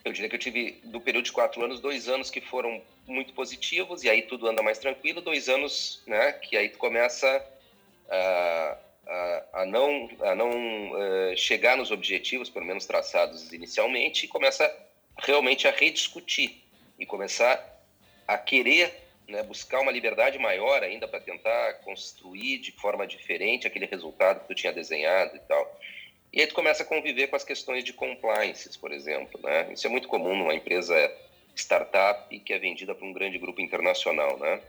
eu 0.04 0.12
diria 0.12 0.28
que 0.28 0.36
eu 0.36 0.40
tive, 0.40 0.80
do 0.84 1.00
período 1.00 1.24
de 1.24 1.32
quatro 1.32 1.64
anos, 1.64 1.80
dois 1.80 2.08
anos 2.08 2.30
que 2.30 2.40
foram 2.40 2.80
muito 3.06 3.32
positivos, 3.32 4.04
e 4.04 4.10
aí 4.10 4.22
tudo 4.22 4.46
anda 4.46 4.62
mais 4.62 4.78
tranquilo, 4.78 5.20
dois 5.20 5.48
anos 5.48 6.02
né, 6.06 6.32
que 6.32 6.56
aí 6.56 6.68
tu 6.68 6.78
começa 6.78 7.44
a, 8.08 8.78
a, 9.52 9.66
não, 9.66 10.08
a 10.20 10.34
não 10.34 10.50
uh, 10.92 11.36
chegar 11.36 11.76
nos 11.76 11.90
objetivos, 11.90 12.48
pelo 12.48 12.64
menos 12.64 12.86
traçados 12.86 13.52
inicialmente, 13.52 14.26
e 14.26 14.28
começa 14.28 14.70
realmente 15.18 15.68
a 15.68 15.70
rediscutir 15.70 16.62
e 16.98 17.04
começar 17.04 17.60
a 18.26 18.38
querer 18.38 18.94
né, 19.28 19.42
buscar 19.42 19.80
uma 19.80 19.92
liberdade 19.92 20.38
maior 20.38 20.82
ainda 20.82 21.06
para 21.06 21.20
tentar 21.20 21.74
construir 21.84 22.58
de 22.58 22.72
forma 22.72 23.06
diferente 23.06 23.66
aquele 23.66 23.86
resultado 23.86 24.40
que 24.40 24.48
tu 24.48 24.54
tinha 24.54 24.72
desenhado 24.72 25.36
e 25.36 25.40
tal. 25.40 25.80
E 26.32 26.40
aí 26.40 26.46
tu 26.46 26.54
começa 26.54 26.82
a 26.82 26.86
conviver 26.86 27.28
com 27.28 27.36
as 27.36 27.44
questões 27.44 27.84
de 27.84 27.92
compliance, 27.92 28.78
por 28.78 28.90
exemplo. 28.90 29.38
Né? 29.42 29.72
Isso 29.72 29.86
é 29.86 29.90
muito 29.90 30.08
comum 30.08 30.36
numa 30.36 30.54
empresa 30.54 30.94
startup 31.54 32.38
que 32.40 32.52
é 32.52 32.58
vendida 32.58 32.94
para 32.94 33.06
um 33.06 33.12
grande 33.12 33.38
grupo 33.38 33.60
internacional. 33.60 34.38
Né? 34.38 34.60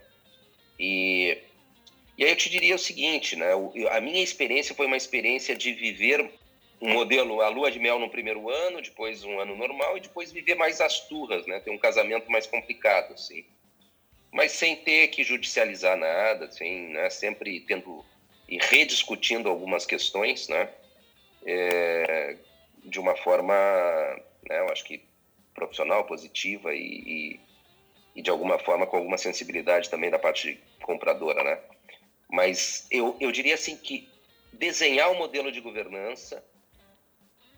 E, 0.78 1.38
e 2.18 2.24
aí 2.24 2.30
eu 2.30 2.36
te 2.36 2.50
diria 2.50 2.76
o 2.76 2.80
seguinte, 2.80 3.36
né? 3.36 3.48
a 3.92 4.00
minha 4.00 4.24
experiência 4.24 4.76
foi 4.76 4.86
uma 4.86 4.98
experiência 4.98 5.56
de 5.56 5.74
viver 5.74 6.30
um 6.84 6.92
modelo, 6.92 7.42
a 7.42 7.48
lua 7.48 7.72
de 7.72 7.80
mel 7.80 7.98
no 7.98 8.10
primeiro 8.10 8.50
ano, 8.50 8.82
depois 8.82 9.24
um 9.24 9.40
ano 9.40 9.56
normal 9.56 9.96
e 9.98 10.02
depois 10.02 10.34
viver 10.34 10.56
mais 10.56 10.82
as 10.82 11.08
turras, 11.08 11.48
né? 11.48 11.62
Ter 11.62 11.72
um 11.72 11.78
casamento 11.78 12.30
mais 12.30 12.46
complicado, 12.46 13.14
assim. 13.14 13.46
Mas 14.34 14.52
sem 14.52 14.76
ter 14.76 15.08
que 15.08 15.24
judicializar 15.24 15.96
nada, 15.96 16.46
assim, 16.46 16.90
né? 16.90 17.10
Sempre 17.10 17.62
tendo 17.62 18.04
e 18.50 18.58
rediscutindo 18.58 19.48
algumas 19.48 19.86
questões, 19.86 20.50
né? 20.50 20.70
É, 21.46 22.36
de 22.84 23.00
uma 23.00 23.16
forma, 23.16 23.54
né? 24.50 24.60
Eu 24.60 24.70
acho 24.70 24.84
que 24.84 25.02
profissional, 25.56 26.04
positiva 26.04 26.76
e, 26.76 26.80
e, 26.82 27.40
e 28.18 28.22
de 28.22 28.30
alguma 28.30 28.60
forma 28.60 28.86
com 28.86 28.98
alguma 28.98 29.18
sensibilidade 29.18 29.90
também 29.90 30.10
da 30.10 30.20
parte 30.20 30.60
compradora, 30.82 31.44
né? 31.46 31.60
Mas 32.30 32.88
eu, 32.90 33.16
eu 33.20 33.32
diria 33.32 33.56
assim 33.56 33.76
que 33.78 34.10
desenhar 34.52 35.12
um 35.12 35.18
modelo 35.18 35.52
de 35.52 35.60
governança 35.60 36.44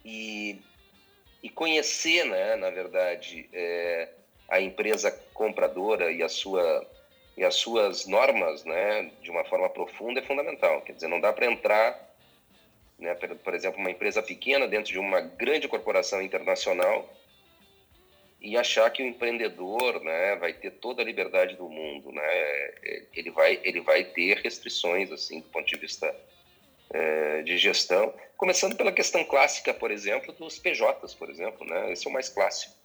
e, 0.03 0.61
e 1.41 1.49
conhecer, 1.49 2.25
né, 2.25 2.55
na 2.55 2.69
verdade, 2.69 3.49
é, 3.53 4.09
a 4.49 4.61
empresa 4.61 5.11
compradora 5.33 6.11
e 6.11 6.21
a 6.21 6.29
sua 6.29 6.87
e 7.37 7.43
as 7.43 7.55
suas 7.55 8.05
normas, 8.05 8.63
né, 8.63 9.11
de 9.21 9.29
uma 9.29 9.43
forma 9.43 9.69
profunda 9.69 10.21
é 10.21 10.23
fundamental. 10.23 10.81
Quer 10.81 10.93
dizer, 10.93 11.09
não 11.09 11.19
dá 11.19 11.33
para 11.33 11.51
entrar, 11.51 12.15
né, 12.97 13.13
por, 13.13 13.35
por, 13.35 13.53
exemplo, 13.53 13.77
uma 13.77 13.91
empresa 13.91 14.23
pequena 14.23 14.67
dentro 14.69 14.93
de 14.93 14.99
uma 14.99 15.19
grande 15.19 15.67
corporação 15.67 16.21
internacional 16.21 17.09
e 18.45 18.55
achar 18.55 18.91
que 18.91 19.01
o 19.01 19.07
empreendedor, 19.07 20.03
né, 20.03 20.35
vai 20.35 20.53
ter 20.53 20.69
toda 20.69 21.01
a 21.01 21.05
liberdade 21.05 21.55
do 21.55 21.67
mundo, 21.67 22.11
né? 22.11 22.71
Ele 23.11 23.31
vai 23.31 23.59
ele 23.63 23.81
vai 23.81 24.03
ter 24.03 24.37
restrições 24.37 25.11
assim 25.11 25.39
do 25.39 25.49
ponto 25.49 25.65
de 25.65 25.75
vista 25.75 26.15
é, 26.91 27.41
de 27.41 27.57
gestão, 27.57 28.13
começando 28.37 28.77
pela 28.77 28.91
questão 28.91 29.23
clássica, 29.23 29.73
por 29.73 29.89
exemplo, 29.89 30.31
dos 30.31 30.59
PJs, 30.59 31.15
por 31.15 31.27
exemplo, 31.27 31.65
né? 31.65 31.91
Esse 31.91 32.05
é 32.05 32.09
o 32.09 32.13
mais 32.13 32.29
clássico. 32.29 32.75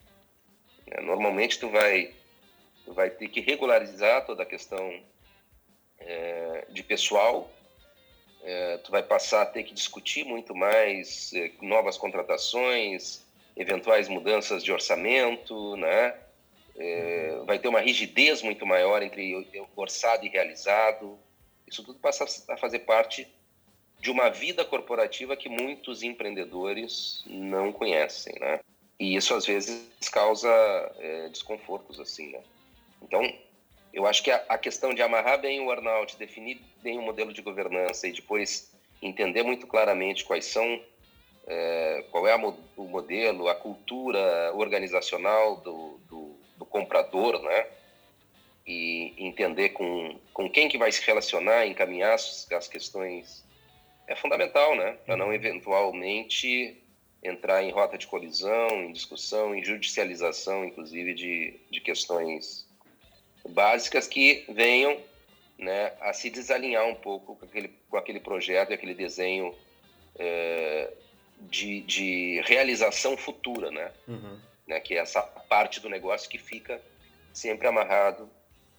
É, 0.86 1.02
normalmente 1.02 1.58
tu 1.58 1.68
vai, 1.68 2.10
tu 2.86 2.94
vai 2.94 3.10
ter 3.10 3.28
que 3.28 3.40
regularizar 3.40 4.24
toda 4.24 4.42
a 4.42 4.46
questão 4.46 4.98
é, 5.98 6.64
de 6.70 6.82
pessoal, 6.82 7.50
é, 8.42 8.78
tu 8.78 8.90
vai 8.90 9.02
passar 9.02 9.42
a 9.42 9.46
ter 9.46 9.62
que 9.64 9.74
discutir 9.74 10.24
muito 10.24 10.54
mais 10.54 11.34
é, 11.34 11.50
novas 11.60 11.98
contratações, 11.98 13.22
eventuais 13.60 14.08
mudanças 14.08 14.64
de 14.64 14.72
orçamento, 14.72 15.76
né? 15.76 16.14
É, 16.76 17.42
vai 17.44 17.58
ter 17.58 17.68
uma 17.68 17.80
rigidez 17.80 18.40
muito 18.40 18.64
maior 18.64 19.02
entre 19.02 19.46
orçado 19.76 20.24
e 20.24 20.30
realizado. 20.30 21.18
Isso 21.66 21.84
tudo 21.84 21.98
passa 21.98 22.24
a 22.48 22.56
fazer 22.56 22.80
parte 22.80 23.28
de 24.00 24.10
uma 24.10 24.30
vida 24.30 24.64
corporativa 24.64 25.36
que 25.36 25.48
muitos 25.48 26.02
empreendedores 26.02 27.22
não 27.26 27.70
conhecem, 27.70 28.34
né? 28.40 28.60
E 28.98 29.14
isso 29.14 29.34
às 29.34 29.44
vezes 29.44 29.86
causa 30.10 30.48
é, 30.98 31.28
desconfortos, 31.28 32.00
assim, 32.00 32.32
né? 32.32 32.40
Então, 33.02 33.22
eu 33.92 34.06
acho 34.06 34.22
que 34.22 34.30
a, 34.30 34.42
a, 34.48 34.56
questão 34.56 34.94
de 34.94 35.02
amarrar 35.02 35.38
bem 35.40 35.60
o 35.60 35.70
earnout, 35.70 36.16
definir 36.16 36.60
bem 36.82 36.98
o 36.98 37.02
modelo 37.02 37.32
de 37.32 37.42
governança 37.42 38.08
e 38.08 38.12
depois 38.12 38.72
entender 39.02 39.42
muito 39.42 39.66
claramente 39.66 40.24
quais 40.24 40.46
são, 40.46 40.82
é, 41.50 42.04
qual 42.12 42.28
é 42.28 42.36
o 42.36 42.84
modelo, 42.84 43.48
a 43.48 43.56
cultura 43.56 44.52
organizacional 44.54 45.56
do, 45.56 45.98
do, 46.08 46.36
do 46.56 46.64
comprador, 46.64 47.42
né? 47.42 47.66
E 48.64 49.14
entender 49.18 49.70
com, 49.70 50.16
com 50.32 50.48
quem 50.48 50.68
que 50.68 50.78
vai 50.78 50.92
se 50.92 51.04
relacionar, 51.04 51.66
encaminhar 51.66 52.14
as, 52.14 52.46
as 52.52 52.68
questões 52.68 53.44
é 54.06 54.14
fundamental, 54.14 54.76
né? 54.76 54.96
Para 55.04 55.16
não 55.16 55.34
eventualmente 55.34 56.80
entrar 57.20 57.64
em 57.64 57.72
rota 57.72 57.98
de 57.98 58.06
colisão, 58.06 58.68
em 58.84 58.92
discussão, 58.92 59.52
em 59.52 59.64
judicialização, 59.64 60.64
inclusive, 60.64 61.14
de, 61.14 61.60
de 61.68 61.80
questões 61.80 62.64
básicas 63.48 64.06
que 64.06 64.44
venham 64.48 64.96
né, 65.58 65.94
a 66.00 66.12
se 66.12 66.30
desalinhar 66.30 66.86
um 66.86 66.94
pouco 66.94 67.34
com 67.34 67.44
aquele, 67.44 67.68
com 67.90 67.96
aquele 67.96 68.20
projeto 68.20 68.70
e 68.70 68.74
aquele 68.74 68.94
desenho 68.94 69.52
é, 70.16 70.90
de, 71.42 71.80
de 71.82 72.40
realização 72.44 73.16
futura, 73.16 73.70
né? 73.70 73.92
Uhum. 74.06 74.38
né? 74.66 74.80
Que 74.80 74.94
é 74.94 74.98
essa 74.98 75.22
parte 75.22 75.80
do 75.80 75.88
negócio 75.88 76.28
que 76.28 76.38
fica 76.38 76.80
sempre 77.32 77.66
amarrado 77.66 78.28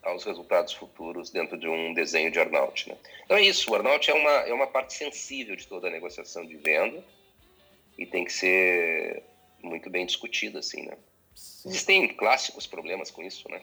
aos 0.03 0.23
resultados 0.23 0.73
futuros 0.73 1.29
dentro 1.29 1.57
de 1.57 1.67
um 1.67 1.93
desenho 1.93 2.31
de 2.31 2.39
earnout. 2.39 2.89
Né? 2.89 2.97
Então 3.23 3.37
é 3.37 3.41
isso, 3.41 3.71
o 3.71 3.75
earnout 3.75 4.09
é 4.09 4.13
uma, 4.13 4.31
é 4.31 4.53
uma 4.53 4.67
parte 4.67 4.93
sensível 4.93 5.55
de 5.55 5.67
toda 5.67 5.87
a 5.87 5.91
negociação 5.91 6.45
de 6.45 6.55
venda 6.57 7.03
e 7.97 8.05
tem 8.05 8.25
que 8.25 8.33
ser 8.33 9.23
muito 9.61 9.89
bem 9.89 10.05
discutida, 10.05 10.59
assim, 10.59 10.87
né? 10.87 10.97
Sim. 11.35 11.69
Existem 11.69 12.07
clássicos 12.07 12.65
problemas 12.65 13.11
com 13.11 13.21
isso, 13.21 13.47
né? 13.49 13.61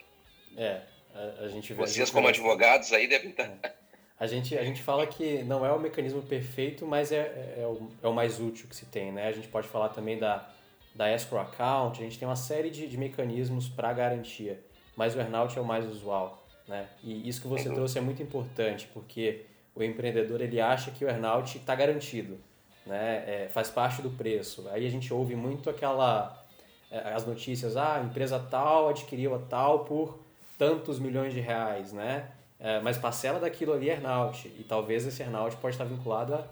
É, 0.56 0.80
a, 1.12 1.44
a 1.44 1.48
gente 1.48 1.72
vê... 1.72 1.80
Vocês, 1.80 1.96
gente 1.96 2.12
como 2.12 2.28
advogados, 2.28 2.92
aí 2.92 3.08
devem 3.08 3.30
estar... 3.30 3.52
É. 3.62 3.77
A 4.18 4.26
gente, 4.26 4.56
a 4.58 4.64
gente 4.64 4.82
fala 4.82 5.06
que 5.06 5.42
não 5.44 5.64
é 5.64 5.72
o 5.72 5.78
mecanismo 5.78 6.22
perfeito, 6.22 6.84
mas 6.86 7.12
é, 7.12 7.18
é, 7.18 7.62
é, 7.62 7.66
o, 7.66 7.88
é 8.02 8.08
o 8.08 8.12
mais 8.12 8.40
útil 8.40 8.68
que 8.68 8.74
se 8.74 8.86
tem, 8.86 9.12
né? 9.12 9.28
A 9.28 9.32
gente 9.32 9.48
pode 9.48 9.68
falar 9.68 9.90
também 9.90 10.18
da, 10.18 10.48
da 10.94 11.12
escrow 11.14 11.40
account, 11.40 12.00
a 12.00 12.04
gente 12.04 12.18
tem 12.18 12.26
uma 12.26 12.36
série 12.36 12.70
de, 12.70 12.88
de 12.88 12.96
mecanismos 12.96 13.68
para 13.68 13.92
garantia 13.92 14.58
mas 14.98 15.14
o 15.14 15.20
earnout 15.20 15.56
é 15.56 15.62
o 15.62 15.64
mais 15.64 15.86
usual, 15.86 16.44
né? 16.66 16.88
E 17.04 17.28
isso 17.28 17.40
que 17.40 17.46
você 17.46 17.72
trouxe 17.72 17.98
é 17.98 18.00
muito 18.00 18.20
importante, 18.20 18.90
porque 18.92 19.46
o 19.72 19.80
empreendedor 19.80 20.40
ele 20.40 20.60
acha 20.60 20.90
que 20.90 21.04
o 21.04 21.08
earnout 21.08 21.56
está 21.56 21.72
garantido, 21.72 22.36
né? 22.84 23.22
É, 23.24 23.48
faz 23.48 23.70
parte 23.70 24.02
do 24.02 24.10
preço. 24.10 24.68
Aí 24.70 24.84
a 24.84 24.90
gente 24.90 25.14
ouve 25.14 25.36
muito 25.36 25.70
aquela 25.70 26.44
é, 26.90 27.14
as 27.14 27.24
notícias, 27.24 27.76
ah, 27.76 27.98
a 27.98 28.02
empresa 28.02 28.40
tal 28.40 28.88
adquiriu 28.88 29.36
a 29.36 29.38
tal 29.38 29.84
por 29.84 30.18
tantos 30.58 30.98
milhões 30.98 31.32
de 31.32 31.38
reais, 31.38 31.92
né? 31.92 32.32
É, 32.60 32.80
mas 32.80 32.98
parcela 32.98 33.38
daquilo 33.38 33.72
ali 33.72 33.88
é 33.88 33.92
earnout 33.92 34.48
e 34.58 34.64
talvez 34.64 35.06
esse 35.06 35.22
earnout 35.22 35.56
pode 35.56 35.74
estar 35.74 35.84
vinculado 35.84 36.34
a, 36.34 36.44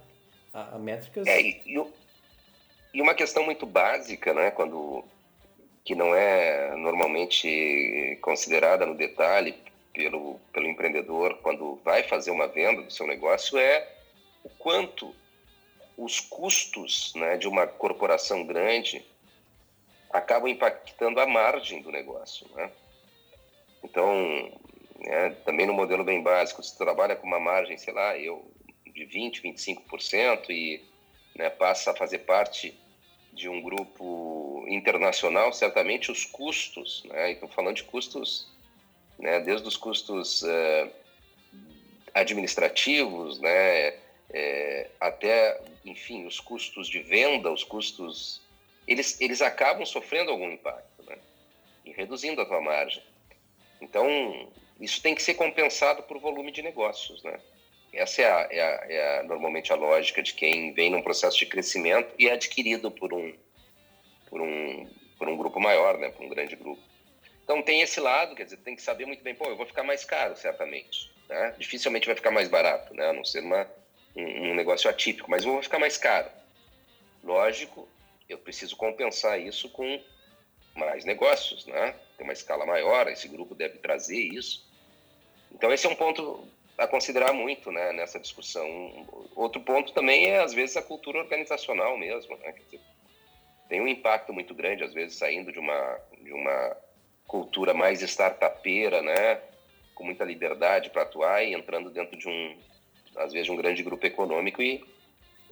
a, 0.55 0.77
a 0.77 0.79
métricas. 0.79 1.27
É, 1.27 1.41
e, 1.41 1.63
e 2.95 3.03
uma 3.03 3.15
questão 3.15 3.45
muito 3.45 3.67
básica, 3.67 4.33
né? 4.33 4.51
Quando 4.51 5.05
que 5.85 5.95
não 5.95 6.15
é 6.15 6.75
normalmente 6.77 8.19
considerada 8.21 8.85
no 8.85 8.97
detalhe 8.97 9.57
pelo, 9.95 10.41
pelo 10.53 10.67
empreendedor 10.67 11.39
quando 11.43 11.81
vai 11.85 12.03
fazer 12.03 12.33
uma 12.33 12.49
venda 12.49 12.83
do 12.83 12.93
seu 12.93 13.07
negócio 13.07 13.57
é 13.57 13.89
o 14.43 14.49
quanto 14.49 15.15
os 15.97 16.21
custos 16.21 17.15
né, 17.15 17.37
de 17.37 17.47
uma 17.47 17.67
corporação 17.67 18.45
grande 18.45 19.05
acabam 20.11 20.51
impactando 20.51 21.21
a 21.21 21.27
margem 21.27 21.81
do 21.83 21.91
negócio. 21.91 22.47
Né? 22.55 22.71
Então, 23.83 24.53
é, 25.01 25.31
também 25.45 25.67
no 25.67 25.73
modelo 25.73 26.05
bem 26.05 26.23
básico, 26.23 26.63
você 26.63 26.77
trabalha 26.77 27.17
com 27.17 27.27
uma 27.27 27.41
margem, 27.41 27.77
sei 27.77 27.93
lá, 27.93 28.17
eu 28.17 28.51
de 28.97 29.07
20%, 29.07 29.43
25% 29.43 30.51
e 30.51 30.83
né, 31.37 31.51
passa 31.51 31.91
a 31.91 31.97
fazer 31.97 32.21
parte 32.21 32.75
de 33.33 33.49
um 33.49 33.61
grupo 33.61 34.65
internacional, 34.67 35.53
certamente 35.53 36.11
os 36.11 36.25
custos, 36.25 37.05
né? 37.05 37.33
Estou 37.33 37.49
falando 37.51 37.77
de 37.77 37.85
custos, 37.85 38.51
né? 39.19 39.41
Desde 39.41 39.69
os 39.69 39.77
custos 39.77 40.43
uh, 40.43 40.91
administrativos, 42.15 43.39
né? 43.39 43.95
É, 44.31 44.91
até, 44.99 45.61
enfim, 45.85 46.27
os 46.27 46.41
custos 46.41 46.89
de 46.89 47.01
venda, 47.01 47.53
os 47.53 47.63
custos, 47.63 48.41
eles 48.89 49.21
eles 49.21 49.43
acabam 49.43 49.85
sofrendo 49.85 50.31
algum 50.31 50.51
impacto, 50.51 51.03
né? 51.03 51.19
E 51.85 51.93
reduzindo 51.93 52.41
a 52.41 52.47
tua 52.47 52.63
margem. 52.63 53.03
Então, 53.83 54.49
isso 54.81 55.01
tem 55.01 55.15
que 55.15 55.23
ser 55.23 55.35
compensado 55.35 56.03
por 56.03 56.19
volume 56.19 56.53
de 56.53 56.63
negócios, 56.63 57.23
né? 57.23 57.39
Essa 57.93 58.23
é, 58.23 58.31
a, 58.31 58.49
é, 58.51 58.61
a, 58.61 58.93
é 58.93 59.19
a, 59.19 59.23
normalmente 59.23 59.73
a 59.73 59.77
lógica 59.77 60.23
de 60.23 60.35
quem 60.35 60.73
vem 60.75 60.91
num 60.91 61.01
processo 61.01 61.39
de 61.39 61.47
crescimento 61.47 62.13
e 62.19 62.29
é 62.29 62.33
adquirido 62.33 62.91
por 62.91 63.13
um, 63.15 63.35
por 64.29 64.41
um, 64.43 64.87
por 65.19 65.29
um 65.29 65.37
grupo 65.37 65.59
maior, 65.59 65.97
né, 65.97 66.11
por 66.11 66.25
um 66.25 66.29
grande 66.29 66.57
grupo. 66.57 66.83
Então 67.43 67.63
tem 67.63 67.81
esse 67.81 68.01
lado, 68.01 68.35
quer 68.35 68.45
dizer, 68.45 68.59
tem 68.59 68.77
que 68.77 68.83
saber 68.83 69.07
muito 69.07 69.23
bem, 69.23 69.35
pô, 69.35 69.47
eu 69.47 69.57
vou 69.57 69.65
ficar 69.65 69.83
mais 69.83 70.05
caro, 70.05 70.37
certamente. 70.37 71.11
Né? 71.29 71.55
Dificilmente 71.59 72.07
vai 72.07 72.17
ficar 72.17 72.31
mais 72.31 72.49
barato, 72.49 72.93
né? 72.93 73.09
a 73.09 73.13
não 73.13 73.25
ser 73.25 73.41
uma, 73.41 73.67
um, 74.15 74.51
um 74.51 74.55
negócio 74.55 74.91
atípico, 74.91 75.31
mas 75.31 75.45
eu 75.45 75.53
vou 75.53 75.63
ficar 75.63 75.79
mais 75.79 75.97
caro. 75.97 76.29
Lógico, 77.25 77.89
eu 78.29 78.37
preciso 78.37 78.77
compensar 78.77 79.41
isso 79.41 79.71
com 79.71 80.03
mais 80.75 81.05
negócios, 81.05 81.65
né? 81.67 81.95
Tem 82.17 82.25
uma 82.27 82.33
escala 82.33 82.67
maior, 82.67 83.09
esse 83.09 83.29
grupo 83.29 83.55
deve 83.55 83.79
trazer 83.79 84.19
isso. 84.19 84.66
Então 85.57 85.73
esse 85.73 85.87
é 85.87 85.91
um 85.91 85.95
ponto 85.97 86.47
a 86.77 86.87
considerar 86.87 87.33
muito 87.33 87.73
né, 87.73 87.93
nessa 87.93 88.21
discussão. 88.21 88.69
Outro 89.35 89.61
ponto 89.63 89.93
também 89.93 90.27
é, 90.27 90.41
às 90.41 90.53
vezes, 90.53 90.77
a 90.77 90.83
cultura 90.83 91.19
organizacional 91.19 91.97
mesmo. 91.97 92.37
Né? 92.37 92.53
Dizer, 92.53 92.81
tem 93.69 93.81
um 93.81 93.89
impacto 93.89 94.33
muito 94.33 94.55
grande, 94.55 94.85
às 94.85 94.93
vezes, 94.93 95.17
saindo 95.17 95.51
de 95.51 95.59
uma, 95.59 95.99
de 96.23 96.33
uma 96.33 96.77
cultura 97.27 97.73
mais 97.73 98.03
startupeira, 98.03 99.03
né? 99.03 99.41
com 99.95 100.05
muita 100.05 100.25
liberdade 100.25 100.91
para 100.91 101.03
atuar 101.03 101.43
e 101.43 101.55
entrando 101.55 101.89
dentro 101.89 102.17
de 102.19 102.29
um, 102.29 102.57
às 103.17 103.33
vezes, 103.33 103.49
um 103.49 103.57
grande 103.57 103.83
grupo 103.83 104.05
econômico 104.05 104.61
e 104.63 104.85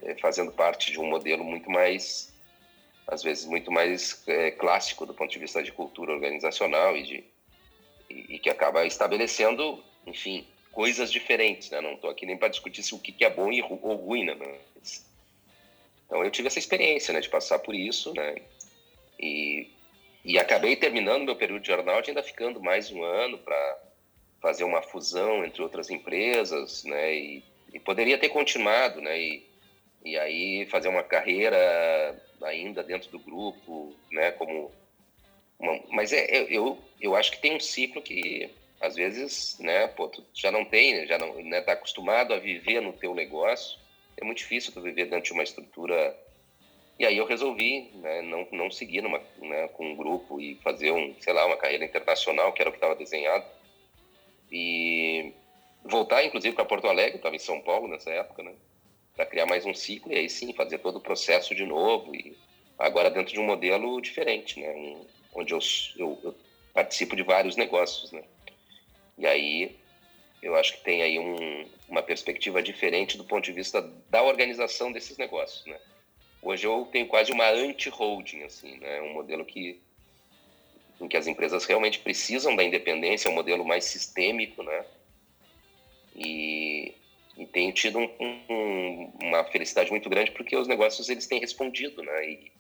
é, 0.03 0.15
fazendo 0.17 0.53
parte 0.53 0.93
de 0.93 1.01
um 1.01 1.07
modelo 1.07 1.43
muito 1.43 1.71
mais, 1.71 2.35
às 3.07 3.23
vezes, 3.23 3.47
muito 3.47 3.73
mais 3.73 4.23
é, 4.29 4.51
clássico 4.51 5.07
do 5.07 5.15
ponto 5.15 5.31
de 5.31 5.39
vista 5.39 5.63
de 5.63 5.73
cultura 5.73 6.13
organizacional 6.13 6.95
e, 6.95 7.03
de, 7.03 7.25
e, 8.11 8.35
e 8.35 8.39
que 8.39 8.51
acaba 8.51 8.85
estabelecendo, 8.85 9.83
enfim, 10.07 10.47
coisas 10.73 11.11
diferentes, 11.11 11.71
né? 11.71 11.81
Não 11.81 11.95
estou 11.95 12.11
aqui 12.11 12.27
nem 12.27 12.37
para 12.37 12.49
discutir 12.49 12.83
se 12.83 12.95
o 12.95 12.99
que 12.99 13.25
é 13.25 13.31
bom 13.31 13.53
e 13.53 13.63
ou 13.63 13.95
ruim, 13.95 14.25
né? 14.25 14.35
Mas, 14.35 15.05
então 16.07 16.25
eu 16.25 16.31
tive 16.31 16.49
essa 16.49 16.59
experiência, 16.59 17.13
né, 17.15 17.21
de 17.21 17.29
passar 17.29 17.59
por 17.61 17.75
isso, 17.75 18.13
né? 18.15 18.37
E, 19.19 19.71
e 20.25 20.39
acabei 20.39 20.77
terminando 20.77 21.25
meu 21.25 21.37
período 21.37 21.63
de 21.63 21.69
jornal 21.69 22.03
ainda 22.07 22.23
ficando 22.23 22.61
mais 22.61 22.91
um 22.91 23.03
ano 23.03 23.39
para 23.39 23.79
fazer 24.41 24.65
uma 24.65 24.83
fusão 24.83 25.45
entre 25.45 25.63
outras 25.63 25.91
empresas, 25.91 26.85
né? 26.85 27.15
E, 27.15 27.45
e 27.73 27.81
poderia 27.81 28.19
ter 28.19 28.29
continuado, 28.29 29.01
né? 29.01 29.19
E, 29.19 29.47
e 30.05 30.19
aí 30.19 30.67
fazer 30.67 30.89
uma 30.89 31.03
carreira 31.03 32.23
ainda 32.43 32.83
dentro 32.83 33.11
do 33.11 33.19
grupo, 33.19 33.97
né? 34.11 34.33
Como 34.33 34.71
uma, 35.59 35.81
mas 35.91 36.13
é, 36.13 36.47
eu, 36.51 36.79
eu 37.01 37.15
acho 37.15 37.31
que 37.33 37.39
tem 37.39 37.57
um 37.57 37.61
ciclo 37.61 38.03
que 38.03 38.51
às 38.85 38.97
vezes, 38.97 39.57
né, 39.59 39.87
pô, 39.89 40.09
tu 40.09 40.25
já 40.35 40.51
não 40.51 40.65
tem, 40.65 41.07
já 41.07 41.19
não, 41.19 41.35
né, 41.43 41.63
tá 41.63 41.73
acostumado 41.73 42.35
a 42.35 42.39
viver 42.39 42.81
no 42.81 42.93
teu 42.93 43.15
negócio, 43.15 43.79
é 44.17 44.25
muito 44.25 44.39
difícil 44.39 44.73
tu 44.73 44.83
viver 44.83 45.07
dentro 45.07 45.25
de 45.25 45.33
uma 45.33 45.43
estrutura. 45.43 46.17
E 46.99 47.05
aí 47.05 47.17
eu 47.17 47.25
resolvi, 47.25 47.91
né, 47.95 48.23
não 48.23 48.47
não 48.53 48.71
seguir 48.71 49.01
numa, 49.01 49.21
né, 49.39 49.69
com 49.69 49.87
um 49.87 49.97
grupo 49.97 50.41
e 50.41 50.57
fazer 50.57 50.93
um, 50.93 51.15
sei 51.19 51.33
lá, 51.33 51.47
uma 51.47 51.57
carreira 51.57 51.85
internacional, 51.85 52.53
que 52.53 52.61
era 52.61 52.69
o 52.69 52.73
que 52.73 52.77
estava 52.77 52.95
desenhado. 52.95 53.45
E 54.53 55.33
voltar 55.83 56.23
inclusive 56.25 56.55
para 56.55 56.65
Porto 56.65 56.87
Alegre, 56.87 57.17
estava 57.17 57.35
em 57.35 57.41
São 57.41 57.61
Paulo 57.63 57.89
nessa 57.89 58.11
época, 58.11 58.43
né, 58.43 58.53
para 59.17 59.27
criar 59.27 59.47
mais 59.47 59.65
um 59.65 59.75
ciclo 59.75 60.13
e 60.13 60.19
aí 60.19 60.29
sim 60.29 60.53
fazer 60.53 60.79
todo 60.79 60.97
o 60.97 61.01
processo 61.01 61.55
de 61.55 61.65
novo 61.65 62.15
e 62.15 62.37
agora 62.79 63.11
dentro 63.11 63.33
de 63.33 63.41
um 63.41 63.47
modelo 63.47 64.01
diferente, 64.01 64.61
né, 64.61 64.71
um, 64.73 65.07
onde 65.35 65.55
eu, 65.55 65.59
eu, 65.97 66.19
eu 66.23 66.35
participo 66.75 67.17
de 67.17 67.23
vários 67.23 67.57
negócios, 67.57 68.13
né. 68.13 68.23
E 69.17 69.27
aí 69.27 69.77
eu 70.43 70.55
acho 70.55 70.75
que 70.75 70.85
tem 70.85 71.03
aí 71.03 71.19
um, 71.19 71.67
uma 71.89 72.03
perspectiva 72.03 72.63
diferente 72.63 73.17
do 73.17 73.25
ponto 73.25 73.45
de 73.45 73.53
vista 73.53 73.81
da 74.11 74.23
organização 74.23 74.93
desses 74.93 75.17
negócios, 75.17 75.65
né? 75.67 75.79
Hoje 76.43 76.67
eu 76.67 76.87
tenho 76.93 77.07
quase 77.07 77.33
uma 77.33 77.49
anti-holding, 77.49 78.43
assim, 78.43 78.77
né? 78.77 79.01
Um 79.01 79.15
modelo 79.15 79.45
que 79.45 79.81
em 81.01 81.09
que 81.09 81.17
as 81.17 81.27
empresas 81.27 81.65
realmente 81.65 81.99
precisam 81.99 82.55
da 82.55 82.63
independência, 82.63 83.29
é 83.29 83.31
um 83.31 83.35
modelo 83.35 83.65
mais 83.65 83.85
sistêmico, 83.85 84.63
né? 84.63 84.85
E, 86.15 86.95
e 87.37 87.47
tenho 87.47 87.73
tido 87.73 87.99
um, 87.99 88.11
um, 88.21 89.13
uma 89.23 89.45
felicidade 89.45 89.91
muito 89.91 90.09
grande 90.09 90.31
porque 90.31 90.57
os 90.57 90.69
negócios 90.69 91.09
eles 91.09 91.27
têm 91.27 91.41
respondido, 91.41 92.03
né? 92.03 92.29
E, 92.29 92.53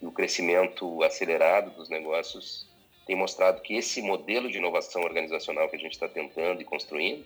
e 0.00 0.06
o 0.06 0.12
crescimento 0.12 1.02
acelerado 1.02 1.70
dos 1.72 1.88
negócios 1.88 2.66
tem 3.06 3.16
mostrado 3.16 3.60
que 3.60 3.74
esse 3.74 4.00
modelo 4.02 4.50
de 4.50 4.58
inovação 4.58 5.02
organizacional 5.02 5.68
que 5.68 5.76
a 5.76 5.78
gente 5.78 5.92
está 5.92 6.08
tentando 6.08 6.60
e 6.60 6.64
construindo, 6.64 7.24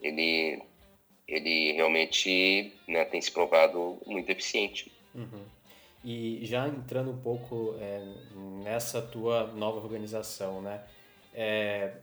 ele, 0.00 0.62
ele 1.26 1.72
realmente 1.72 2.72
né, 2.86 3.04
tem 3.04 3.20
se 3.20 3.30
provado 3.30 3.98
muito 4.06 4.30
eficiente. 4.30 4.92
Uhum. 5.14 5.44
E 6.04 6.40
já 6.44 6.68
entrando 6.68 7.10
um 7.10 7.18
pouco 7.18 7.76
é, 7.80 8.04
nessa 8.62 9.00
tua 9.00 9.46
nova 9.46 9.78
organização, 9.78 10.60
né? 10.60 10.84
É, 11.32 11.94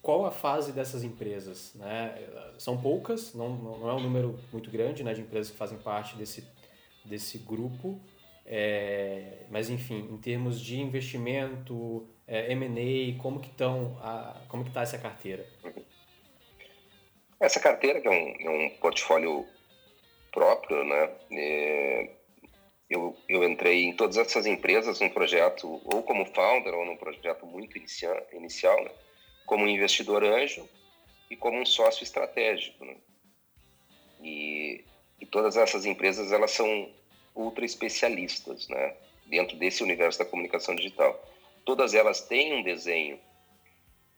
qual 0.00 0.26
a 0.26 0.32
fase 0.32 0.72
dessas 0.72 1.04
empresas? 1.04 1.72
Né? 1.74 2.28
São 2.58 2.76
poucas, 2.80 3.34
não, 3.34 3.50
não 3.54 3.88
é 3.88 3.94
um 3.94 4.00
número 4.00 4.38
muito 4.52 4.68
grande 4.68 5.04
né, 5.04 5.14
de 5.14 5.20
empresas 5.20 5.52
que 5.52 5.56
fazem 5.56 5.78
parte 5.78 6.16
desse, 6.16 6.44
desse 7.04 7.38
grupo. 7.38 8.00
É, 8.54 9.46
mas 9.48 9.70
enfim, 9.70 10.06
em 10.12 10.18
termos 10.18 10.60
de 10.60 10.78
investimento, 10.78 12.06
é, 12.26 12.52
M&A, 12.52 13.18
como 13.22 13.40
que 13.40 13.48
estão, 13.48 13.96
como 14.46 14.62
que 14.62 14.68
está 14.68 14.82
essa 14.82 14.98
carteira? 14.98 15.46
Essa 17.40 17.58
carteira 17.58 17.98
que 17.98 18.06
é 18.06 18.10
um, 18.10 18.14
é 18.14 18.50
um 18.50 18.70
portfólio 18.76 19.46
próprio, 20.30 20.84
né? 20.84 21.10
É, 21.32 22.10
eu, 22.90 23.16
eu 23.26 23.42
entrei 23.42 23.84
em 23.84 23.96
todas 23.96 24.18
essas 24.18 24.44
empresas 24.44 25.00
num 25.00 25.08
projeto 25.08 25.80
ou 25.86 26.02
como 26.02 26.26
founder 26.26 26.74
ou 26.74 26.84
num 26.84 26.98
projeto 26.98 27.46
muito 27.46 27.78
inicia, 27.78 28.22
inicial, 28.34 28.84
né? 28.84 28.90
como 29.46 29.66
investidor 29.66 30.22
anjo 30.24 30.68
e 31.30 31.36
como 31.36 31.58
um 31.58 31.64
sócio 31.64 32.04
estratégico. 32.04 32.84
Né? 32.84 32.96
E, 34.22 34.84
e 35.18 35.24
todas 35.24 35.56
essas 35.56 35.86
empresas 35.86 36.32
elas 36.32 36.50
são 36.50 36.92
ultra 37.34 37.64
especialistas, 37.64 38.68
né? 38.68 38.94
Dentro 39.26 39.56
desse 39.56 39.82
universo 39.82 40.18
da 40.18 40.24
comunicação 40.24 40.74
digital. 40.74 41.20
Todas 41.64 41.94
elas 41.94 42.20
têm 42.20 42.54
um 42.54 42.62
desenho 42.62 43.18